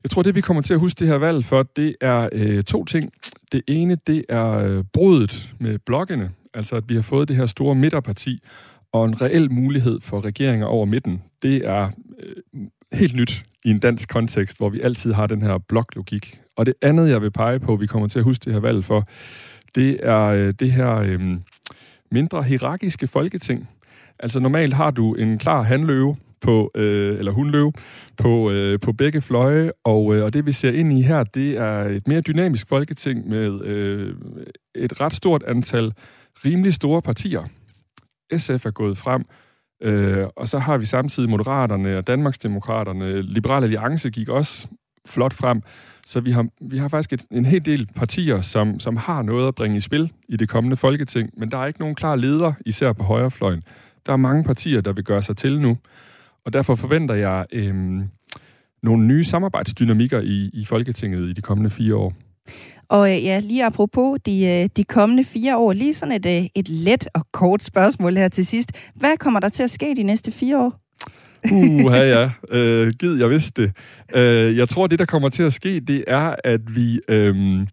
[0.02, 2.64] Jeg tror, det vi kommer til at huske det her valg for, det er øh,
[2.64, 3.12] to ting.
[3.52, 7.46] Det ene, det er øh, brudet med blokkene, altså at vi har fået det her
[7.46, 8.42] store midterparti,
[8.92, 11.22] og en reel mulighed for regeringer over midten.
[11.42, 15.58] Det er øh, helt nyt i en dansk kontekst, hvor vi altid har den her
[15.58, 16.40] bloklogik.
[16.56, 18.84] Og det andet, jeg vil pege på, vi kommer til at huske det her valg
[18.84, 19.08] for,
[19.74, 21.20] det er øh, det her øh,
[22.10, 23.68] mindre hierarkiske folketing.
[24.18, 27.72] Altså normalt har du en klar handløve, på, øh, eller hundløve,
[28.16, 31.58] på, øh, på begge fløje, og, øh, og det vi ser ind i her, det
[31.58, 34.14] er et mere dynamisk folketing med øh,
[34.74, 35.92] et ret stort antal
[36.44, 37.44] rimelig store partier.
[38.36, 39.24] SF er gået frem,
[39.82, 43.22] øh, og så har vi samtidig Moderaterne og Danmarksdemokraterne.
[43.22, 44.68] Liberale Alliance gik også
[45.06, 45.62] flot frem.
[46.06, 49.48] Så vi har, vi har faktisk et, en hel del partier, som, som har noget
[49.48, 52.52] at bringe i spil i det kommende folketing, men der er ikke nogen klar leder,
[52.66, 53.62] især på højrefløjen.
[54.06, 55.78] Der er mange partier, der vil gøre sig til nu,
[56.44, 57.74] og derfor forventer jeg øh,
[58.82, 62.14] nogle nye samarbejdsdynamikker i, i Folketinget i de kommende fire år.
[62.88, 66.46] Og øh, ja, lige apropos de, øh, de kommende fire år, lige sådan et, øh,
[66.54, 68.72] et let og kort spørgsmål her til sidst.
[68.94, 70.80] Hvad kommer der til at ske de næste fire år?
[71.52, 72.30] Uh, ja.
[72.50, 73.72] Øh, gid, jeg vidste det.
[74.14, 77.66] Øh, jeg tror, det, der kommer til at ske, det er, at vi, øh,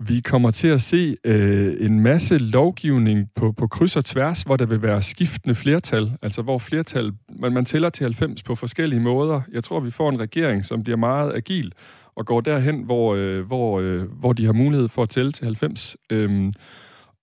[0.00, 4.56] vi kommer til at se øh, en masse lovgivning på, på kryds og tværs, hvor
[4.56, 6.12] der vil være skiftende flertal.
[6.22, 9.40] Altså, hvor flertal, man, man tæller til 90 på forskellige måder.
[9.52, 11.72] Jeg tror, vi får en regering, som bliver meget agil
[12.16, 15.44] og går derhen, hvor, øh, hvor, øh, hvor de har mulighed for at tælle til
[15.44, 15.96] 90.
[16.10, 16.52] Øhm,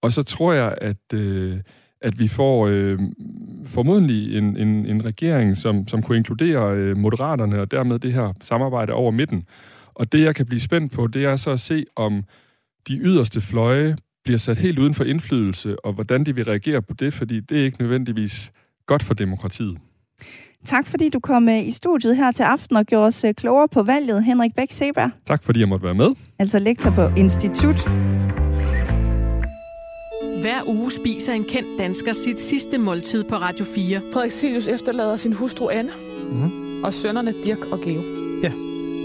[0.02, 1.14] og så tror jeg, at...
[1.14, 1.60] Øh,
[2.02, 3.00] at vi får øh,
[3.66, 8.34] formodentlig en, en, en regering, som, som kunne inkludere øh, moderaterne og dermed det her
[8.42, 9.44] samarbejde over midten.
[9.94, 12.24] Og det, jeg kan blive spændt på, det er så at se, om
[12.88, 16.94] de yderste fløje bliver sat helt uden for indflydelse, og hvordan de vil reagere på
[16.94, 18.52] det, fordi det er ikke nødvendigvis
[18.86, 19.78] godt for demokratiet.
[20.66, 23.68] Tak fordi du kom øh, i studiet her til aften og gjorde os øh, klogere
[23.68, 25.10] på valget, Henrik Bæk Seberg.
[25.26, 26.10] Tak fordi jeg måtte være med.
[26.40, 27.90] Altså lektor på Institut.
[30.42, 34.02] Hver uge spiser en kendt dansker sit sidste måltid på Radio 4.
[34.14, 35.92] Frederik Silius efterlader sin hustru Anne
[36.32, 36.84] mm.
[36.84, 38.22] og sønnerne Dirk og Geo.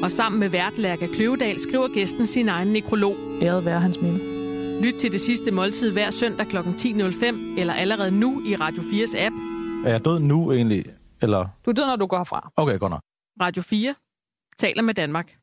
[0.03, 3.17] Og sammen med vært Lærke Kløvedal skriver gæsten sin egen nekrolog.
[3.43, 4.21] Æret være hans minde.
[4.83, 6.57] Lyt til det sidste måltid hver søndag kl.
[6.57, 9.35] 10.05 eller allerede nu i Radio 4's app.
[9.87, 10.85] Er jeg død nu egentlig?
[11.23, 11.47] Eller?
[11.65, 12.53] Du er død, når du går herfra.
[12.57, 13.01] Okay, godt nok.
[13.41, 13.95] Radio 4
[14.59, 15.37] taler med Danmark.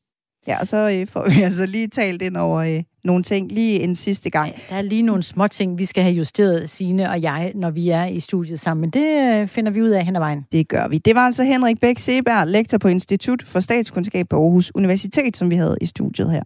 [0.48, 3.80] Ja, og så øh, får vi altså lige talt ind over øh, nogle ting lige
[3.80, 4.54] en sidste gang.
[4.70, 7.90] Der er lige nogle små ting, vi skal have justeret, Sine og jeg, når vi
[7.90, 8.82] er i studiet sammen.
[8.82, 10.46] Men det øh, finder vi ud af hen ad vejen.
[10.52, 10.98] Det gør vi.
[10.98, 15.50] Det var altså Henrik Bæk Seberg, lektor på Institut for Statskundskab på Aarhus Universitet, som
[15.50, 16.44] vi havde i studiet her.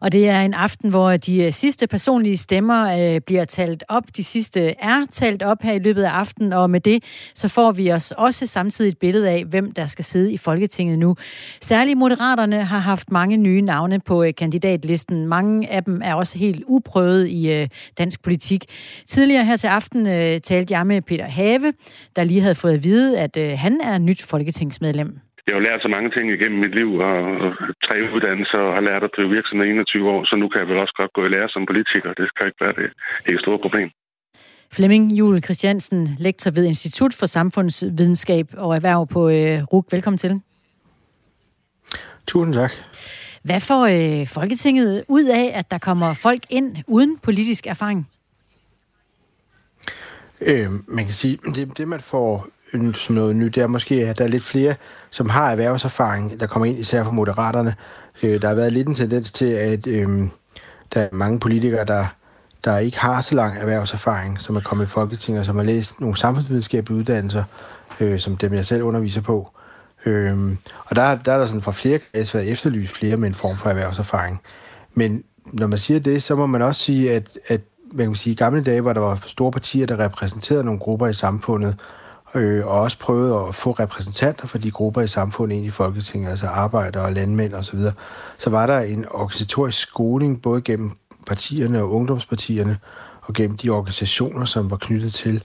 [0.00, 4.04] Og det er en aften, hvor de øh, sidste personlige stemmer øh, bliver talt op.
[4.16, 7.04] De sidste er talt op her i løbet af aftenen, og med det
[7.34, 10.98] så får vi os også samtidig et billede af, hvem der skal sidde i Folketinget
[10.98, 11.16] nu.
[11.60, 15.26] Særligt Moderaterne har haft mange nye navne på øh, kandidatlisten.
[15.26, 17.68] Mange af dem er også helt uprøvet i øh,
[17.98, 18.64] dansk politik.
[19.06, 21.72] Tidligere her til aften øh, talte jeg med Peter Have,
[22.16, 25.18] der lige havde fået at vide, at øh, han er nyt folketingsmedlem.
[25.46, 27.50] Jeg har jo lært så mange ting igennem mit liv, og og
[27.86, 30.68] tre uddannelser, og har lært at drive virksomhed i 21 år, så nu kan jeg
[30.68, 32.10] vel også godt gå i lære som politiker.
[32.20, 32.90] Det skal ikke være det
[33.26, 33.88] helt store problem.
[34.72, 39.86] Flemming Jule Christiansen, lektor ved Institut for Samfundsvidenskab og Erhverv på øh, RUK.
[39.92, 40.40] Velkommen til.
[42.26, 42.72] Tusind tak.
[43.42, 48.08] Hvad får øh, Folketinget ud af, at der kommer folk ind uden politisk erfaring?
[50.40, 52.48] Øh, man kan sige, det, det man får
[52.94, 54.74] som noget nyt, det er måske, at der er lidt flere,
[55.10, 57.74] som har erhvervserfaring, der kommer ind, især fra moderaterne.
[58.22, 60.28] Øh, der har været lidt en tendens til, at øh,
[60.94, 62.06] der er mange politikere, der,
[62.64, 66.00] der ikke har så lang erhvervserfaring, som er kommet i Folketinget, og som har læst
[66.00, 67.44] nogle samfundsvidenskabelige uddannelser,
[68.00, 69.50] øh, som dem jeg selv underviser på.
[70.06, 70.56] Øh,
[70.86, 73.56] og der, der er der sådan fra flere kredse været efterlyst flere med en form
[73.56, 74.40] for erhvervserfaring.
[74.94, 77.60] Men når man siger det, så må man også sige, at, at
[77.92, 81.06] man kan sige, i gamle dage, hvor der var store partier, der repræsenterede nogle grupper
[81.06, 81.76] i samfundet,
[82.34, 86.30] øh, og også prøvet at få repræsentanter for de grupper i samfundet ind i Folketinget,
[86.30, 87.92] altså arbejdere og landmænd osv., så,
[88.38, 90.90] så var der en organisatorisk skoling, både gennem
[91.26, 92.78] partierne og ungdomspartierne,
[93.22, 95.44] og gennem de organisationer, som var knyttet til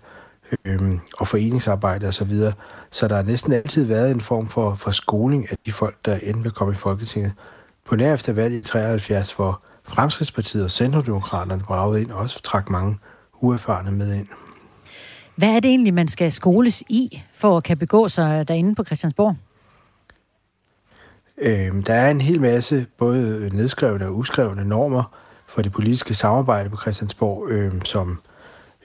[0.66, 2.54] øh, og foreningsarbejde osv., så, videre.
[2.92, 6.16] så der har næsten altid været en form for, for skoling af de folk, der
[6.16, 7.34] endte med at komme i Folketinget.
[7.86, 12.70] På nær efter valget i 73, hvor Fremskridspartiet og Centrodemokraterne bragede ind og også trak
[12.70, 12.98] mange
[13.42, 14.28] uerfarne med ind.
[15.40, 18.84] Hvad er det egentlig, man skal skoles i, for at kan begå sig derinde på
[18.84, 19.36] Christiansborg?
[21.38, 25.04] Øh, der er en hel masse både nedskrevne og uskrevne normer
[25.48, 28.22] for det politiske samarbejde på Christiansborg, øh, som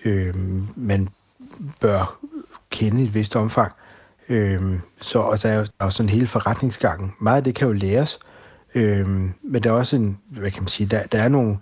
[0.05, 0.35] øh,
[0.76, 1.09] man
[1.81, 2.18] bør
[2.70, 3.72] kende i et vist omfang.
[4.28, 7.14] Øh, så og der er jo der er sådan hele forretningsgangen.
[7.20, 8.18] Meget af det kan jo læres,
[8.74, 9.09] øh,
[9.43, 11.59] men der er også en, hvad kan man sige, der, der er nogle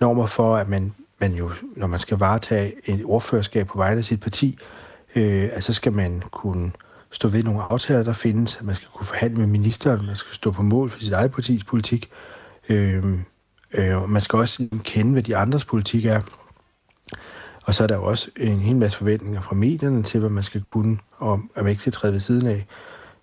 [0.00, 4.04] normer for, at man, man jo, når man skal varetage et ordførerskab på vegne af
[4.04, 4.58] sit parti,
[5.14, 6.72] øh, så skal man kunne
[7.10, 10.34] stå ved nogle aftaler, der findes, at man skal kunne forhandle med ministeren, man skal
[10.34, 12.10] stå på mål for sit eget partis politik,
[12.68, 13.04] øh,
[13.72, 16.20] øh, og man skal også kende, hvad de andres politik er.
[17.64, 20.42] Og så er der jo også en hel masse forventninger fra medierne til, hvad man
[20.42, 22.66] skal kunne, og at man ikke skal træde ved siden af,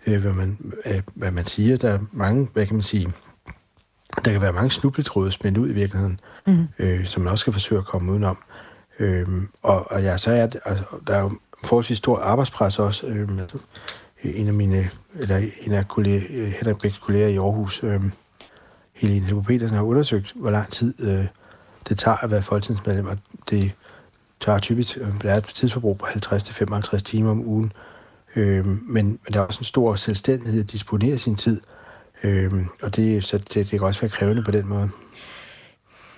[0.08, 1.78] øh, hvad, man, øh, hvad man siger.
[1.78, 3.14] Der er mange, hvad kan man sige,
[4.26, 6.68] der kan være mange snubletråde spændt ud i virkeligheden, mm.
[6.80, 8.38] øh, som man også skal forsøge at komme udenom.
[9.00, 9.28] Øh,
[9.62, 11.32] og, og ja, så er det, altså, der er jo
[11.64, 13.08] forholdsvis stor arbejdspres også.
[13.08, 13.48] Øh, med,
[14.24, 14.90] en af mine,
[15.20, 18.02] eller en af kolleger, Henrik Bæks kolleger i Aarhus, øh,
[18.94, 21.26] Helene Helbo Petersen, har undersøgt, hvor lang tid øh,
[21.90, 23.18] det tager at være folketingsmedlem, og
[23.50, 23.72] det
[24.40, 27.72] tager typisk, øh, der er et tidsforbrug på 50-55 timer om ugen,
[28.36, 31.62] øh, men, men der er også en stor selvstændighed at disponere sin tid,
[32.24, 34.90] øh, og det, så det, det kan også være krævende på den måde.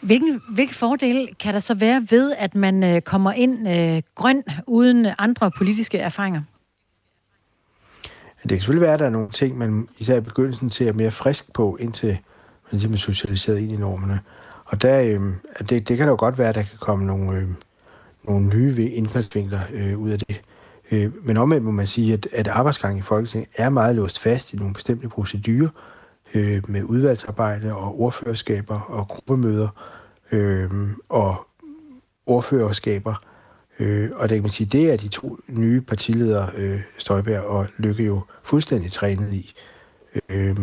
[0.06, 4.44] Hvilken, hvilke fordele kan der så være ved, at man øh, kommer ind øh, grøn
[4.68, 6.42] uden andre politiske erfaringer?
[8.42, 11.12] Det kan selvfølgelig være, at der er nogle ting, man især i begyndelsen ser mere
[11.12, 14.20] frisk på, indtil man ligesom er socialiseret ind i normerne.
[14.66, 15.22] Og der, øh,
[15.60, 17.48] det, det kan da jo godt være, at der kan komme nogle, øh,
[18.24, 20.42] nogle nye indfaldsvinkler øh, ud af det.
[20.92, 24.54] Øh, men omvendt må man sige, at, at arbejdsgangen i Folketinget er meget låst fast
[24.54, 25.70] i nogle bestemte procedurer
[26.36, 29.68] øh, med udvalgsarbejde og ordførerskaber og gruppemøder
[30.32, 30.70] øh,
[31.10, 31.48] og
[32.26, 33.24] ordførerskaber.
[33.80, 37.68] Øh, og det kan man sige, det er de to nye partiledere, øh, Støjberg og
[37.78, 39.56] Lykke, jo fuldstændig trænet i.
[40.30, 40.58] Øh,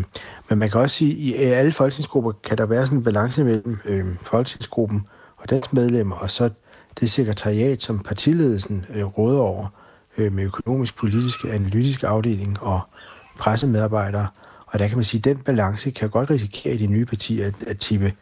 [0.49, 3.45] men man kan også sige, at i alle folketingsgrupper kan der være sådan en balance
[3.45, 6.51] mellem øh, folketingsgruppen og dens medlemmer, og så
[7.01, 9.67] det sekretariat, som partiledelsen øh, råder over,
[10.19, 12.81] øh, med økonomisk, politisk, analytisk afdeling og
[13.39, 14.27] pressemedarbejdere.
[14.73, 17.47] Og der kan man sige, at den balance kan godt risikere i de nye partier
[17.47, 18.13] at, at tippe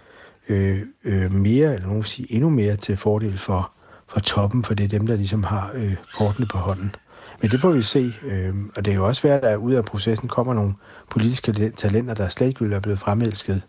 [0.48, 3.70] øh, øh, mere, eller nogen sige endnu mere til fordel for,
[4.08, 6.94] for toppen, for det er dem, der ligesom har øh, kortene på hånden.
[7.42, 9.84] Men det får vi se, øh, og det er jo også værd, at ud af
[9.84, 10.74] processen kommer nogle
[11.10, 13.62] politiske talenter, der slet ikke ville være blevet fremelsket,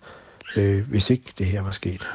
[0.56, 2.08] øh, hvis ikke det her var sket.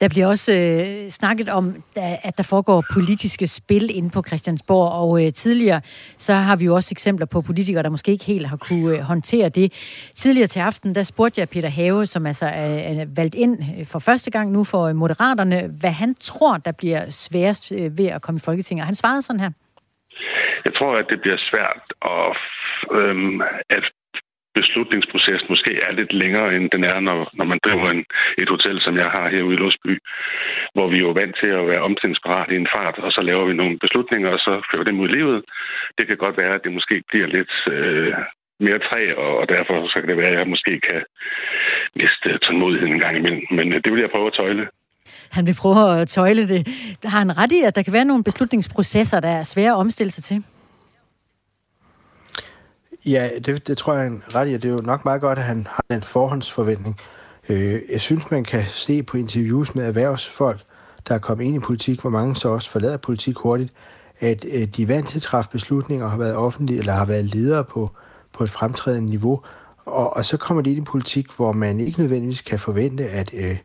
[0.00, 5.24] Der bliver også øh, snakket om, at der foregår politiske spil inde på Christiansborg, og
[5.24, 5.80] øh, tidligere
[6.18, 9.00] så har vi jo også eksempler på politikere, der måske ikke helt har kunne øh,
[9.00, 9.72] håndtere det.
[10.14, 13.86] Tidligere til aften, der spurgte jeg Peter Have, som altså er, er valgt ind øh,
[13.86, 18.06] for første gang nu for øh, Moderaterne, hvad han tror, der bliver sværest øh, ved
[18.06, 18.82] at komme i Folketinget.
[18.82, 19.50] Og han svarede sådan her.
[20.64, 22.36] Jeg tror, at det bliver svært at,
[22.98, 23.40] øhm,
[23.70, 23.84] at
[24.58, 28.04] beslutningsprocessen måske er lidt længere, end den er, når, når man driver en,
[28.42, 29.94] et hotel, som jeg har herude i Låsby,
[30.74, 33.44] hvor vi er jo vant til at være omstillingsparat i en fart, og så laver
[33.46, 35.38] vi nogle beslutninger, og så fører dem ud i livet.
[35.98, 38.12] Det kan godt være, at det måske bliver lidt øh,
[38.66, 41.00] mere træ, og, og derfor så kan det være, at jeg måske kan
[42.00, 43.42] miste tålmodigheden en gang imellem.
[43.50, 44.66] Men øh, det vil jeg prøve at tøjle.
[45.36, 46.60] Han vil prøve at tøjle det.
[47.04, 50.10] Har han ret i, at der kan være nogle beslutningsprocesser, der er svære at omstille
[50.10, 50.44] sig til.
[53.06, 55.44] Ja, det, det tror jeg ret i, og det er jo nok meget godt, at
[55.44, 56.96] han har den forhåndsforventning.
[57.48, 60.60] Øh, jeg synes, man kan se på interviews med erhvervsfolk,
[61.08, 63.72] der er kommet ind i politik, hvor mange så også forlader politik hurtigt,
[64.20, 67.04] at øh, de er vant til at træffe beslutninger og har været offentlige, eller har
[67.04, 67.90] været ledere på,
[68.32, 69.40] på et fremtrædende niveau.
[69.84, 73.34] Og, og så kommer de ind i politik, hvor man ikke nødvendigvis kan forvente, at,
[73.34, 73.58] øh,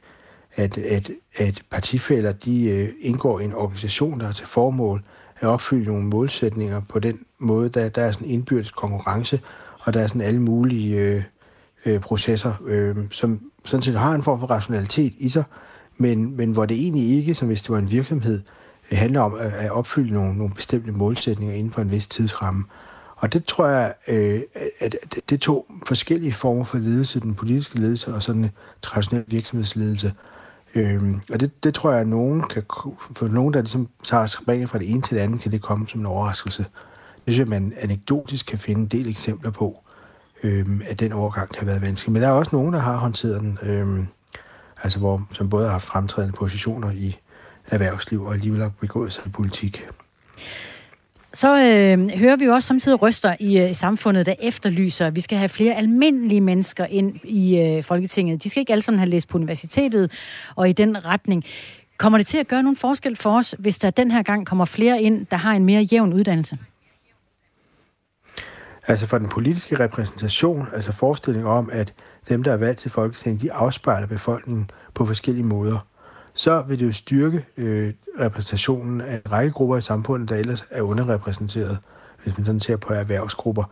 [0.55, 5.03] at, at, at partifælder de, øh, indgår i en organisation, der har til formål
[5.39, 9.41] at opfylde nogle målsætninger på den måde, der, der er sådan indbyrdes konkurrence,
[9.79, 11.23] og der er sådan alle mulige øh,
[11.85, 15.43] øh, processer, øh, som sådan set har en form for rationalitet i sig,
[15.97, 18.41] men, men hvor det egentlig ikke, som hvis det var en virksomhed,
[18.91, 22.63] øh, handler om at, at opfylde nogle, nogle bestemte målsætninger inden for en vis tidsramme.
[23.15, 24.41] Og det tror jeg, øh,
[24.79, 24.95] at
[25.29, 28.51] det, er to forskellige former for ledelse, den politiske ledelse og sådan en
[28.81, 30.13] traditionel virksomhedsledelse.
[30.75, 32.63] Øhm, og det, det tror jeg, at nogen kan,
[33.15, 35.87] for nogen, der ligesom tager springet fra det ene til det andet, kan det komme
[35.87, 36.65] som en overraskelse.
[37.29, 39.83] Synes jeg, man anekdotisk kan finde en del eksempler på,
[40.43, 42.13] øhm, at den overgang kan have været vanskelig.
[42.13, 44.07] Men der er også nogen, der har håndteret den, øhm,
[44.83, 47.17] altså hvor, som både har haft fremtrædende positioner i
[47.67, 49.87] erhvervsliv og alligevel har begået sig i politik.
[51.33, 55.21] Så øh, hører vi jo også samtidig røster i øh, samfundet, der efterlyser, at vi
[55.21, 58.43] skal have flere almindelige mennesker ind i øh, Folketinget.
[58.43, 60.11] De skal ikke alle sammen have læst på universitetet
[60.55, 61.43] og i den retning.
[61.97, 64.65] Kommer det til at gøre nogen forskel for os, hvis der den her gang kommer
[64.65, 66.57] flere ind, der har en mere jævn uddannelse?
[68.87, 71.93] Altså for den politiske repræsentation, altså forestillingen om, at
[72.29, 75.85] dem, der er valgt til Folketinget, de afspejler befolkningen på forskellige måder,
[76.33, 80.67] så vil det jo styrke øh, repræsentationen af en række grupper i samfundet, der ellers
[80.69, 81.77] er underrepræsenteret,
[82.23, 83.63] hvis man sådan ser på erhvervsgrupper.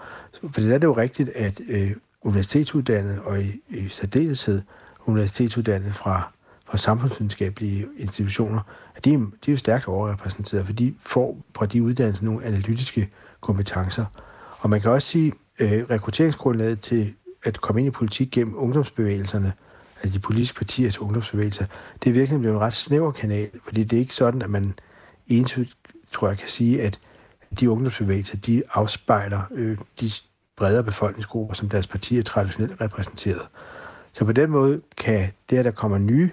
[0.52, 4.62] For det er det jo rigtigt, at øh, universitetsuddannede, og i, i særdeleshed
[5.06, 6.32] universitetsuddannede fra,
[6.66, 8.62] fra samfundsvidenskabelige institutioner,
[8.96, 13.10] at de, de er jo stærkt overrepræsenteret, for de får fra de uddannelser nogle analytiske
[13.42, 14.06] kompetencer.
[14.58, 17.14] Og man kan også sige, at øh, rekrutteringsgrundlaget til
[17.44, 19.54] at komme ind i politik gennem ungdomsbevægelserne,
[20.04, 21.66] altså de politiske partiers ungdomsbevægelser,
[22.04, 24.74] det er virkelig blevet en ret snæver kanal, fordi det er ikke sådan, at man
[25.28, 25.78] entydigt,
[26.12, 27.00] tror jeg, kan sige, at
[27.60, 30.12] de ungdomsbevægelser, de afspejler øh, de
[30.56, 33.48] bredere befolkningsgrupper, som deres partier traditionelt repræsenteret.
[34.14, 36.30] Så på den måde kan det, at der kommer nye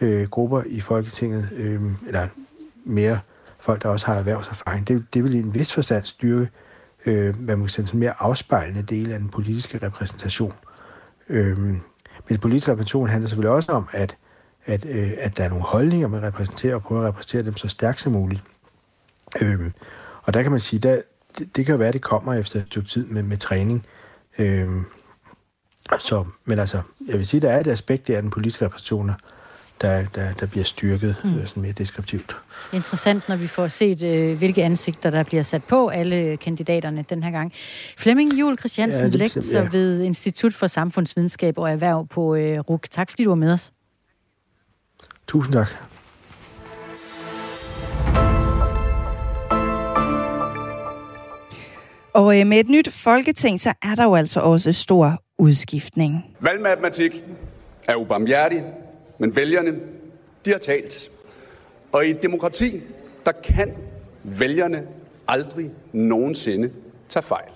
[0.00, 2.28] øh, grupper i Folketinget, øh, eller
[2.84, 3.20] mere
[3.58, 6.48] folk, der også har erhvervserfaring, det, det vil i en vis forstand styrke,
[7.06, 10.52] øh, hvad man kan sige, sådan mere afspejlende del af den politiske repræsentation.
[11.28, 11.58] Øh,
[12.28, 14.16] men politisk repræsentation handler selvfølgelig også om, at,
[14.66, 17.68] at, øh, at der er nogle holdninger, man repræsenterer, og prøver at repræsentere dem så
[17.68, 18.42] stærkt som muligt.
[19.42, 19.70] Øh,
[20.22, 21.02] og der kan man sige, der,
[21.38, 23.86] det, det kan jo være, at det kommer efter et stykke tid med, med træning.
[24.38, 24.68] Øh,
[25.98, 29.10] så, men altså, jeg vil sige, der er et aspekt der af den politiske repræsentation,
[29.80, 31.46] der, der, der bliver styrket Mm.
[31.46, 32.36] sådan mere deskriptivt.
[32.72, 37.22] Interessant, når vi får set, øh, hvilke ansigter, der bliver sat på alle kandidaterne den
[37.22, 37.52] her gang.
[37.98, 39.68] Flemming Jul Christiansen, Ja, lektor ja.
[39.72, 42.86] ved Institut for Samfundsvidenskab og Erhverv på øh, RUK.
[42.90, 43.72] Tak fordi du var med os.
[45.26, 45.68] Tusind tak.
[52.14, 56.24] Og øh, med et nyt folketing, så er der jo altså også stor udskiftning.
[56.40, 57.22] Valgmatematik
[57.88, 58.62] er ubarmhjertig,
[59.18, 59.74] men vælgerne,
[60.44, 61.10] de har talt.
[61.92, 62.80] Og i et demokrati,
[63.26, 63.72] der kan
[64.22, 64.82] vælgerne
[65.28, 66.70] aldrig nogensinde
[67.08, 67.54] tage fejl.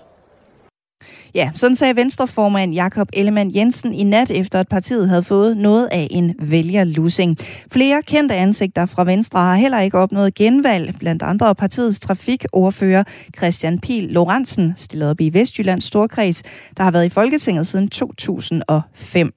[1.35, 5.87] Ja, sådan sagde Venstreformand Jakob Ellemann Jensen i nat, efter at partiet havde fået noget
[5.91, 7.37] af en vælgerlussing.
[7.71, 13.03] Flere kendte ansigter fra Venstre har heller ikke opnået genvalg, blandt andre partiets trafikordfører
[13.37, 16.43] Christian Pil Lorentzen, stillet op i Vestjyllands Storkreds,
[16.77, 19.33] der har været i Folketinget siden 2005.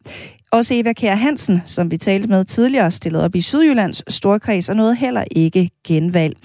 [0.52, 4.76] Også Eva Kjær Hansen, som vi talte med tidligere, stillede op i Sydjyllands storkreds og
[4.76, 6.36] nåede heller ikke genvalg.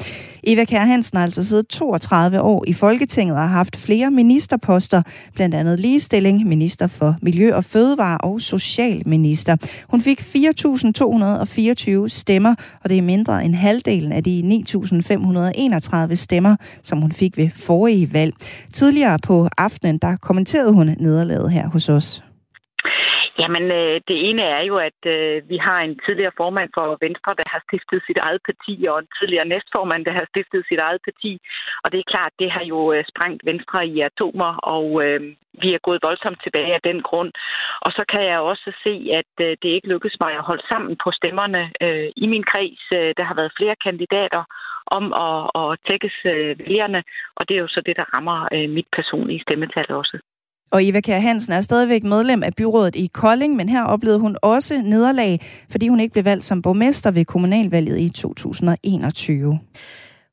[0.43, 5.01] Eva Kjær Hansen har altså siddet 32 år i Folketinget og har haft flere ministerposter,
[5.35, 9.55] blandt andet ligestilling, minister for miljø og fødevare og socialminister.
[9.89, 14.63] Hun fik 4.224 stemmer, og det er mindre end halvdelen af de
[16.09, 18.33] 9.531 stemmer, som hun fik ved forrige valg.
[18.73, 22.23] Tidligere på aftenen, der kommenterede hun nederlaget her hos os.
[23.41, 27.31] Jamen, øh, det ene er jo, at øh, vi har en tidligere formand for Venstre,
[27.39, 31.01] der har stiftet sit eget parti, og en tidligere næstformand, der har stiftet sit eget
[31.07, 31.31] parti.
[31.83, 35.21] Og det er klart, det har jo øh, sprængt Venstre i atomer, og øh,
[35.61, 37.31] vi er gået voldsomt tilbage af den grund.
[37.85, 40.97] Og så kan jeg også se, at øh, det ikke lykkedes mig at holde sammen
[41.03, 42.83] på stemmerne øh, i min kreds.
[42.93, 44.43] Øh, der har været flere kandidater
[44.97, 47.03] om at, at tækkes øh, vælgerne,
[47.35, 50.17] og det er jo så det, der rammer øh, mit personlige stemmetal også.
[50.71, 54.37] Og Eva Kjær Hansen er stadigvæk medlem af byrådet i Kolding, men her oplevede hun
[54.41, 59.59] også nederlag, fordi hun ikke blev valgt som borgmester ved kommunalvalget i 2021.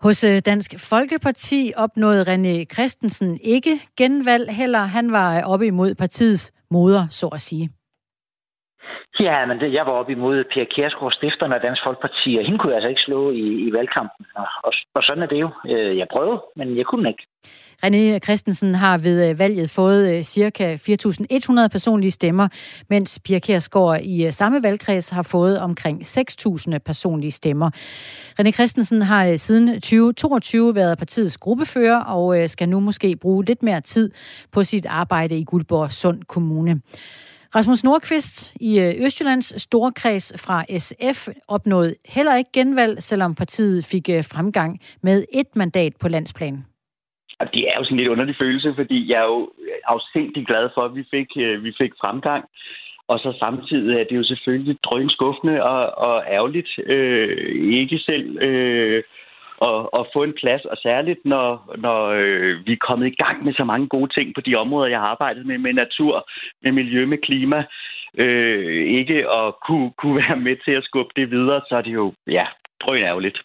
[0.01, 4.85] Hos øh, Dansk Folkeparti opnåede René Christensen ikke genvalg heller.
[4.85, 7.70] Han var øh, oppe imod partiets moder, så at sige.
[9.20, 12.59] Ja, men det, jeg var op imod Pia Kjærsgaard, stifteren af Dansk Folkeparti, og hende
[12.59, 14.27] kunne jeg altså ikke slå i, i valgkampen.
[14.35, 15.51] Og, og, og sådan er det jo.
[15.69, 17.27] Øh, jeg prøvede, men jeg kunne ikke.
[17.85, 20.74] René Christensen har ved øh, valget fået øh, ca.
[20.74, 22.48] 4.100 personlige stemmer,
[22.90, 27.70] mens Pia Kjærsgaard i samme valgkreds har fået omkring 6.000 personlige stemmer.
[28.40, 33.81] René Christensen har siden 2022 været partiets gruppefører og skal nu måske bruge lidt mere
[33.81, 34.11] tid
[34.52, 36.81] på sit arbejde i Guldborg Sund Kommune.
[37.56, 44.06] Rasmus Nordqvist i øh, Østjyllands storkreds fra SF opnåede heller ikke genvalg, selvom partiet fik
[44.16, 46.56] øh, fremgang med et mandat på landsplan.
[47.55, 50.68] Det er jo sådan en lidt underlig følelse, fordi jeg er jo øh, afsindig glad
[50.74, 51.28] for, at vi fik,
[51.66, 52.44] vi fik fremgang.
[53.09, 57.36] Og så samtidig er det jo selvfølgelig drønskuffende og, og ærgerligt øh,
[57.81, 59.02] ikke selv øh,
[59.62, 60.64] at, at få en plads.
[60.64, 64.35] Og særligt, når, når øh, vi er kommet i gang med så mange gode ting
[64.35, 66.28] på de områder, jeg har arbejdet med, med natur,
[66.62, 67.64] med miljø, med klima.
[68.18, 71.94] Øh, ikke at kunne, kunne være med til at skubbe det videre, så er det
[71.94, 72.47] jo ja,
[72.81, 73.39] drøn ærgerligt.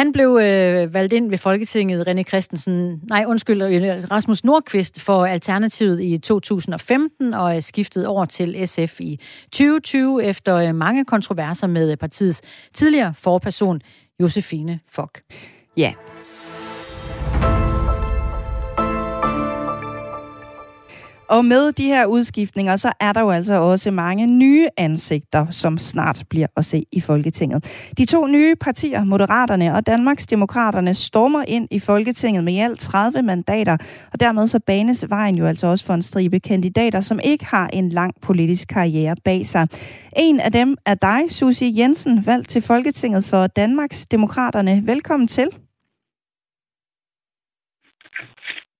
[0.00, 5.24] Han blev øh, valgt ind ved Folketinget, René Christensen, nej undskyld, øh, Rasmus Nordqvist for
[5.26, 9.20] Alternativet i 2015 og er skiftet over til SF i
[9.52, 12.42] 2020 efter øh, mange kontroverser med partiets
[12.72, 13.80] tidligere forperson
[14.20, 15.22] Josefine Fock.
[15.76, 15.92] Ja.
[21.28, 25.78] Og med de her udskiftninger, så er der jo altså også mange nye ansigter, som
[25.78, 27.64] snart bliver at se i Folketinget.
[27.98, 32.80] De to nye partier, Moderaterne og Danmarks Demokraterne, stormer ind i Folketinget med i alt
[32.80, 33.76] 30 mandater,
[34.12, 37.68] og dermed så banes vejen jo altså også for en stribe kandidater, som ikke har
[37.72, 39.68] en lang politisk karriere bag sig.
[40.16, 44.82] En af dem er dig, Susie Jensen, valgt til Folketinget for Danmarks Demokraterne.
[44.84, 45.48] Velkommen til.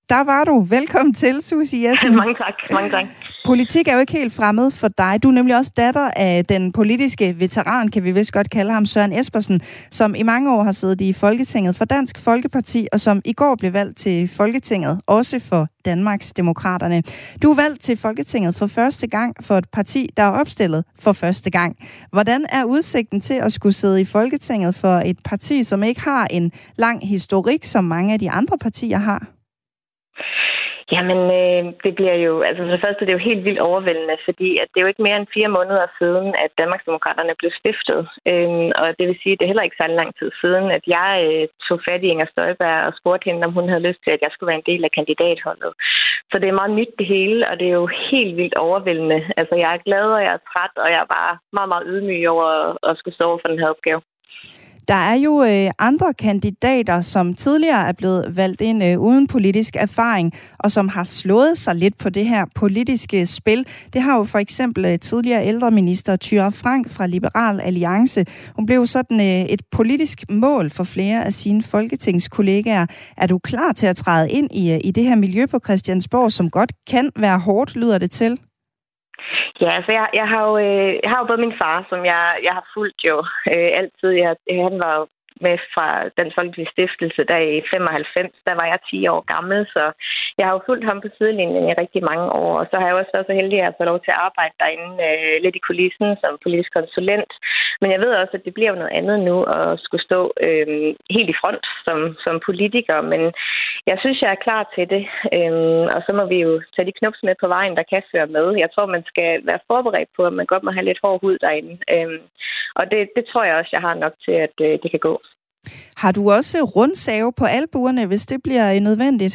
[0.09, 0.67] Der var du.
[0.71, 2.17] Velkommen til, Susie Jessen.
[2.23, 2.55] Mange tak.
[2.73, 3.05] Mange tak.
[3.45, 5.23] Politik er jo ikke helt fremmed for dig.
[5.23, 8.87] Du er nemlig også datter af den politiske veteran, kan vi vist godt kalde ham,
[8.87, 9.61] Søren Espersen,
[9.91, 13.55] som i mange år har siddet i Folketinget for Dansk Folkeparti, og som i går
[13.55, 17.03] blev valgt til Folketinget, også for Danmarks Demokraterne.
[17.43, 21.13] Du er valgt til Folketinget for første gang for et parti, der er opstillet for
[21.13, 21.77] første gang.
[22.13, 26.27] Hvordan er udsigten til at skulle sidde i Folketinget for et parti, som ikke har
[26.31, 29.38] en lang historik, som mange af de andre partier har?
[30.95, 34.17] Jamen, øh, det bliver jo, altså for det første, det er jo helt vildt overvældende,
[34.29, 38.01] fordi at det er jo ikke mere end fire måneder siden, at Danmarksdemokraterne blev stiftet.
[38.31, 40.85] Øhm, og det vil sige, at det er heller ikke særlig lang tid siden, at
[40.97, 44.13] jeg øh, tog fat i Inger Støjberg og spurgte hende, om hun havde lyst til,
[44.15, 45.73] at jeg skulle være en del af kandidatholdet.
[46.31, 49.21] Så det er meget nyt det hele, og det er jo helt vildt overvældende.
[49.41, 52.29] Altså, jeg er glad, og jeg er træt, og jeg er bare meget, meget ydmyg
[52.35, 52.49] over
[52.91, 54.01] at skulle stå for den her opgave.
[54.89, 59.77] Der er jo øh, andre kandidater, som tidligere er blevet valgt ind øh, uden politisk
[59.77, 63.67] erfaring, og som har slået sig lidt på det her politiske spil.
[63.93, 68.25] Det har jo for eksempel øh, tidligere ældreminister Thyre Frank fra Liberal Alliance.
[68.57, 72.87] Hun blev sådan øh, et politisk mål for flere af sine folketingskollegaer.
[73.17, 76.33] Er du klar til at træde ind i, øh, i det her miljø på Christiansborg,
[76.33, 78.39] som godt kan være hårdt, lyder det til?
[79.61, 82.23] Ja, altså jeg, jeg, har jo, øh, jeg har jo både min far, som jeg,
[82.43, 83.19] jeg har fulgt jo
[83.53, 84.11] øh, altid.
[84.25, 85.07] Jeg, han var jo
[85.47, 85.89] med fra
[86.21, 89.85] den folkelige stiftelse der i 95, der var jeg 10 år gammel, så
[90.39, 92.97] jeg har jo fulgt ham på sidelinjen i rigtig mange år, og så har jeg
[92.97, 96.09] også været så heldig at få lov til at arbejde derinde øh, lidt i kulissen
[96.23, 97.33] som politisk konsulent.
[97.81, 100.95] Men jeg ved også, at det bliver jo noget andet nu at skulle stå øh,
[101.17, 103.23] helt i front som, som politiker, men
[103.91, 105.05] jeg synes, jeg er klar til det,
[105.37, 108.27] øh, og så må vi jo tage de knups med på vejen, der kan føre
[108.37, 108.47] med.
[108.63, 111.39] Jeg tror, man skal være forberedt på, at man godt må have lidt hård hud
[111.39, 112.21] derinde, øh,
[112.79, 115.15] og det, det tror jeg også, jeg har nok til, at øh, det kan gå.
[115.97, 119.35] Har du også rundsave på albuerne, hvis det bliver øh, nødvendigt?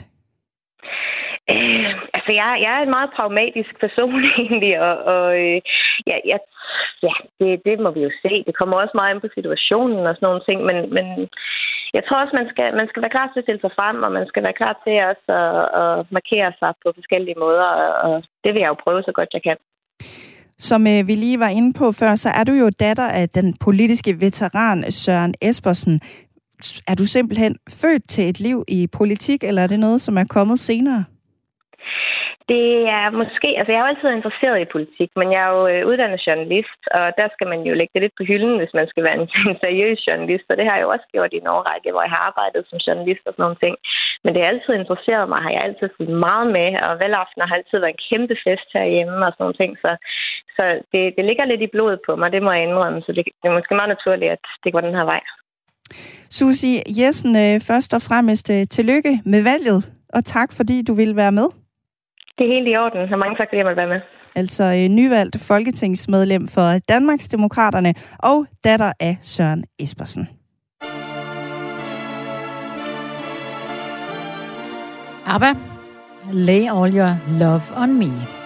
[1.54, 5.58] Øh, altså, jeg, jeg er en meget pragmatisk person egentlig, og, og øh,
[6.10, 6.40] ja, jeg,
[7.06, 8.44] ja det, det må vi jo se.
[8.48, 11.06] Det kommer også meget ind på situationen og sådan nogle ting, men, men
[11.94, 14.12] jeg tror også, man skal, man skal være klar til at stille sig frem, og
[14.12, 18.24] man skal være klar til også at, at markere sig på forskellige måder, og, og
[18.44, 19.58] det vil jeg jo prøve så godt jeg kan.
[20.70, 23.58] Som øh, vi lige var inde på før, så er du jo datter af den
[23.66, 26.02] politiske veteran Søren Espersen.
[26.88, 30.26] Er du simpelthen født til et liv i politik, eller er det noget, som er
[30.30, 31.04] kommet senere?
[32.52, 32.68] Det
[33.00, 35.82] er måske, altså jeg er jo altid interesseret i politik, men jeg er jo øh,
[35.90, 39.04] uddannet journalist, og der skal man jo lægge det lidt på hylden, hvis man skal
[39.08, 41.92] være en, en seriøs journalist, og det har jeg jo også gjort i en årrække,
[41.92, 43.76] hvor jeg har arbejdet som journalist og sådan nogle ting.
[44.24, 47.56] Men det har altid interesseret mig, har jeg altid fulgt meget med, og valgaften har
[47.58, 49.92] altid været en kæmpe fest herhjemme og sådan nogle ting, så,
[50.56, 53.24] så det, det ligger lidt i blodet på mig, det må jeg indrømme, så det,
[53.42, 55.22] det er måske meget naturligt, at det går den her vej.
[56.30, 59.80] Susie Jessen, øh, først og fremmest øh, tillykke med valget,
[60.16, 61.48] og tak fordi du ville være med.
[62.38, 64.02] Det er helt i orden, og mange tak, fordi jeg måtte være med.
[64.36, 70.28] Altså øh, nyvalgt folketingsmedlem for Danmarksdemokraterne og datter af Søren Espersen.
[75.26, 75.54] ABBA,
[76.32, 78.43] lay all your love on me.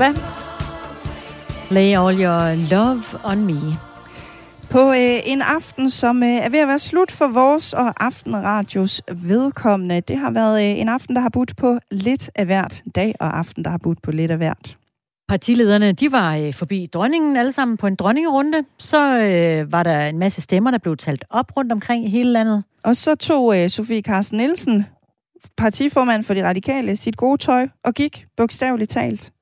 [0.00, 0.20] ABBA.
[1.70, 3.60] Lay all your love on me.
[4.70, 9.02] På øh, en aften, som øh, er ved at være slut for vores og Aftenradios
[9.12, 10.00] vedkommende.
[10.00, 13.38] Det har været øh, en aften, der har budt på lidt af hvert dag, og
[13.38, 14.76] aften, der har budt på lidt af hvert.
[15.28, 18.64] Partilederne, de var øh, forbi dronningen alle sammen på en dronningerunde.
[18.78, 22.32] Så øh, var der en masse stemmer, der blev talt op rundt omkring i hele
[22.32, 22.64] landet.
[22.84, 24.86] Og så tog øh, Sofie Carsten Nielsen,
[25.56, 29.32] partiformand for de radikale, sit gode tøj og gik bogstaveligt talt.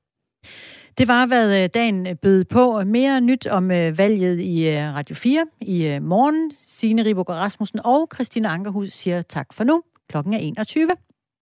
[0.97, 2.83] Det var, hvad øh, dagen øh, bød på.
[2.83, 6.51] Mere nyt om øh, valget i Radio 4 i morgen.
[6.65, 9.83] Signe Riboger Rasmussen og Christine Ankerhus siger tak for nu.
[10.09, 10.89] Klokken er 21.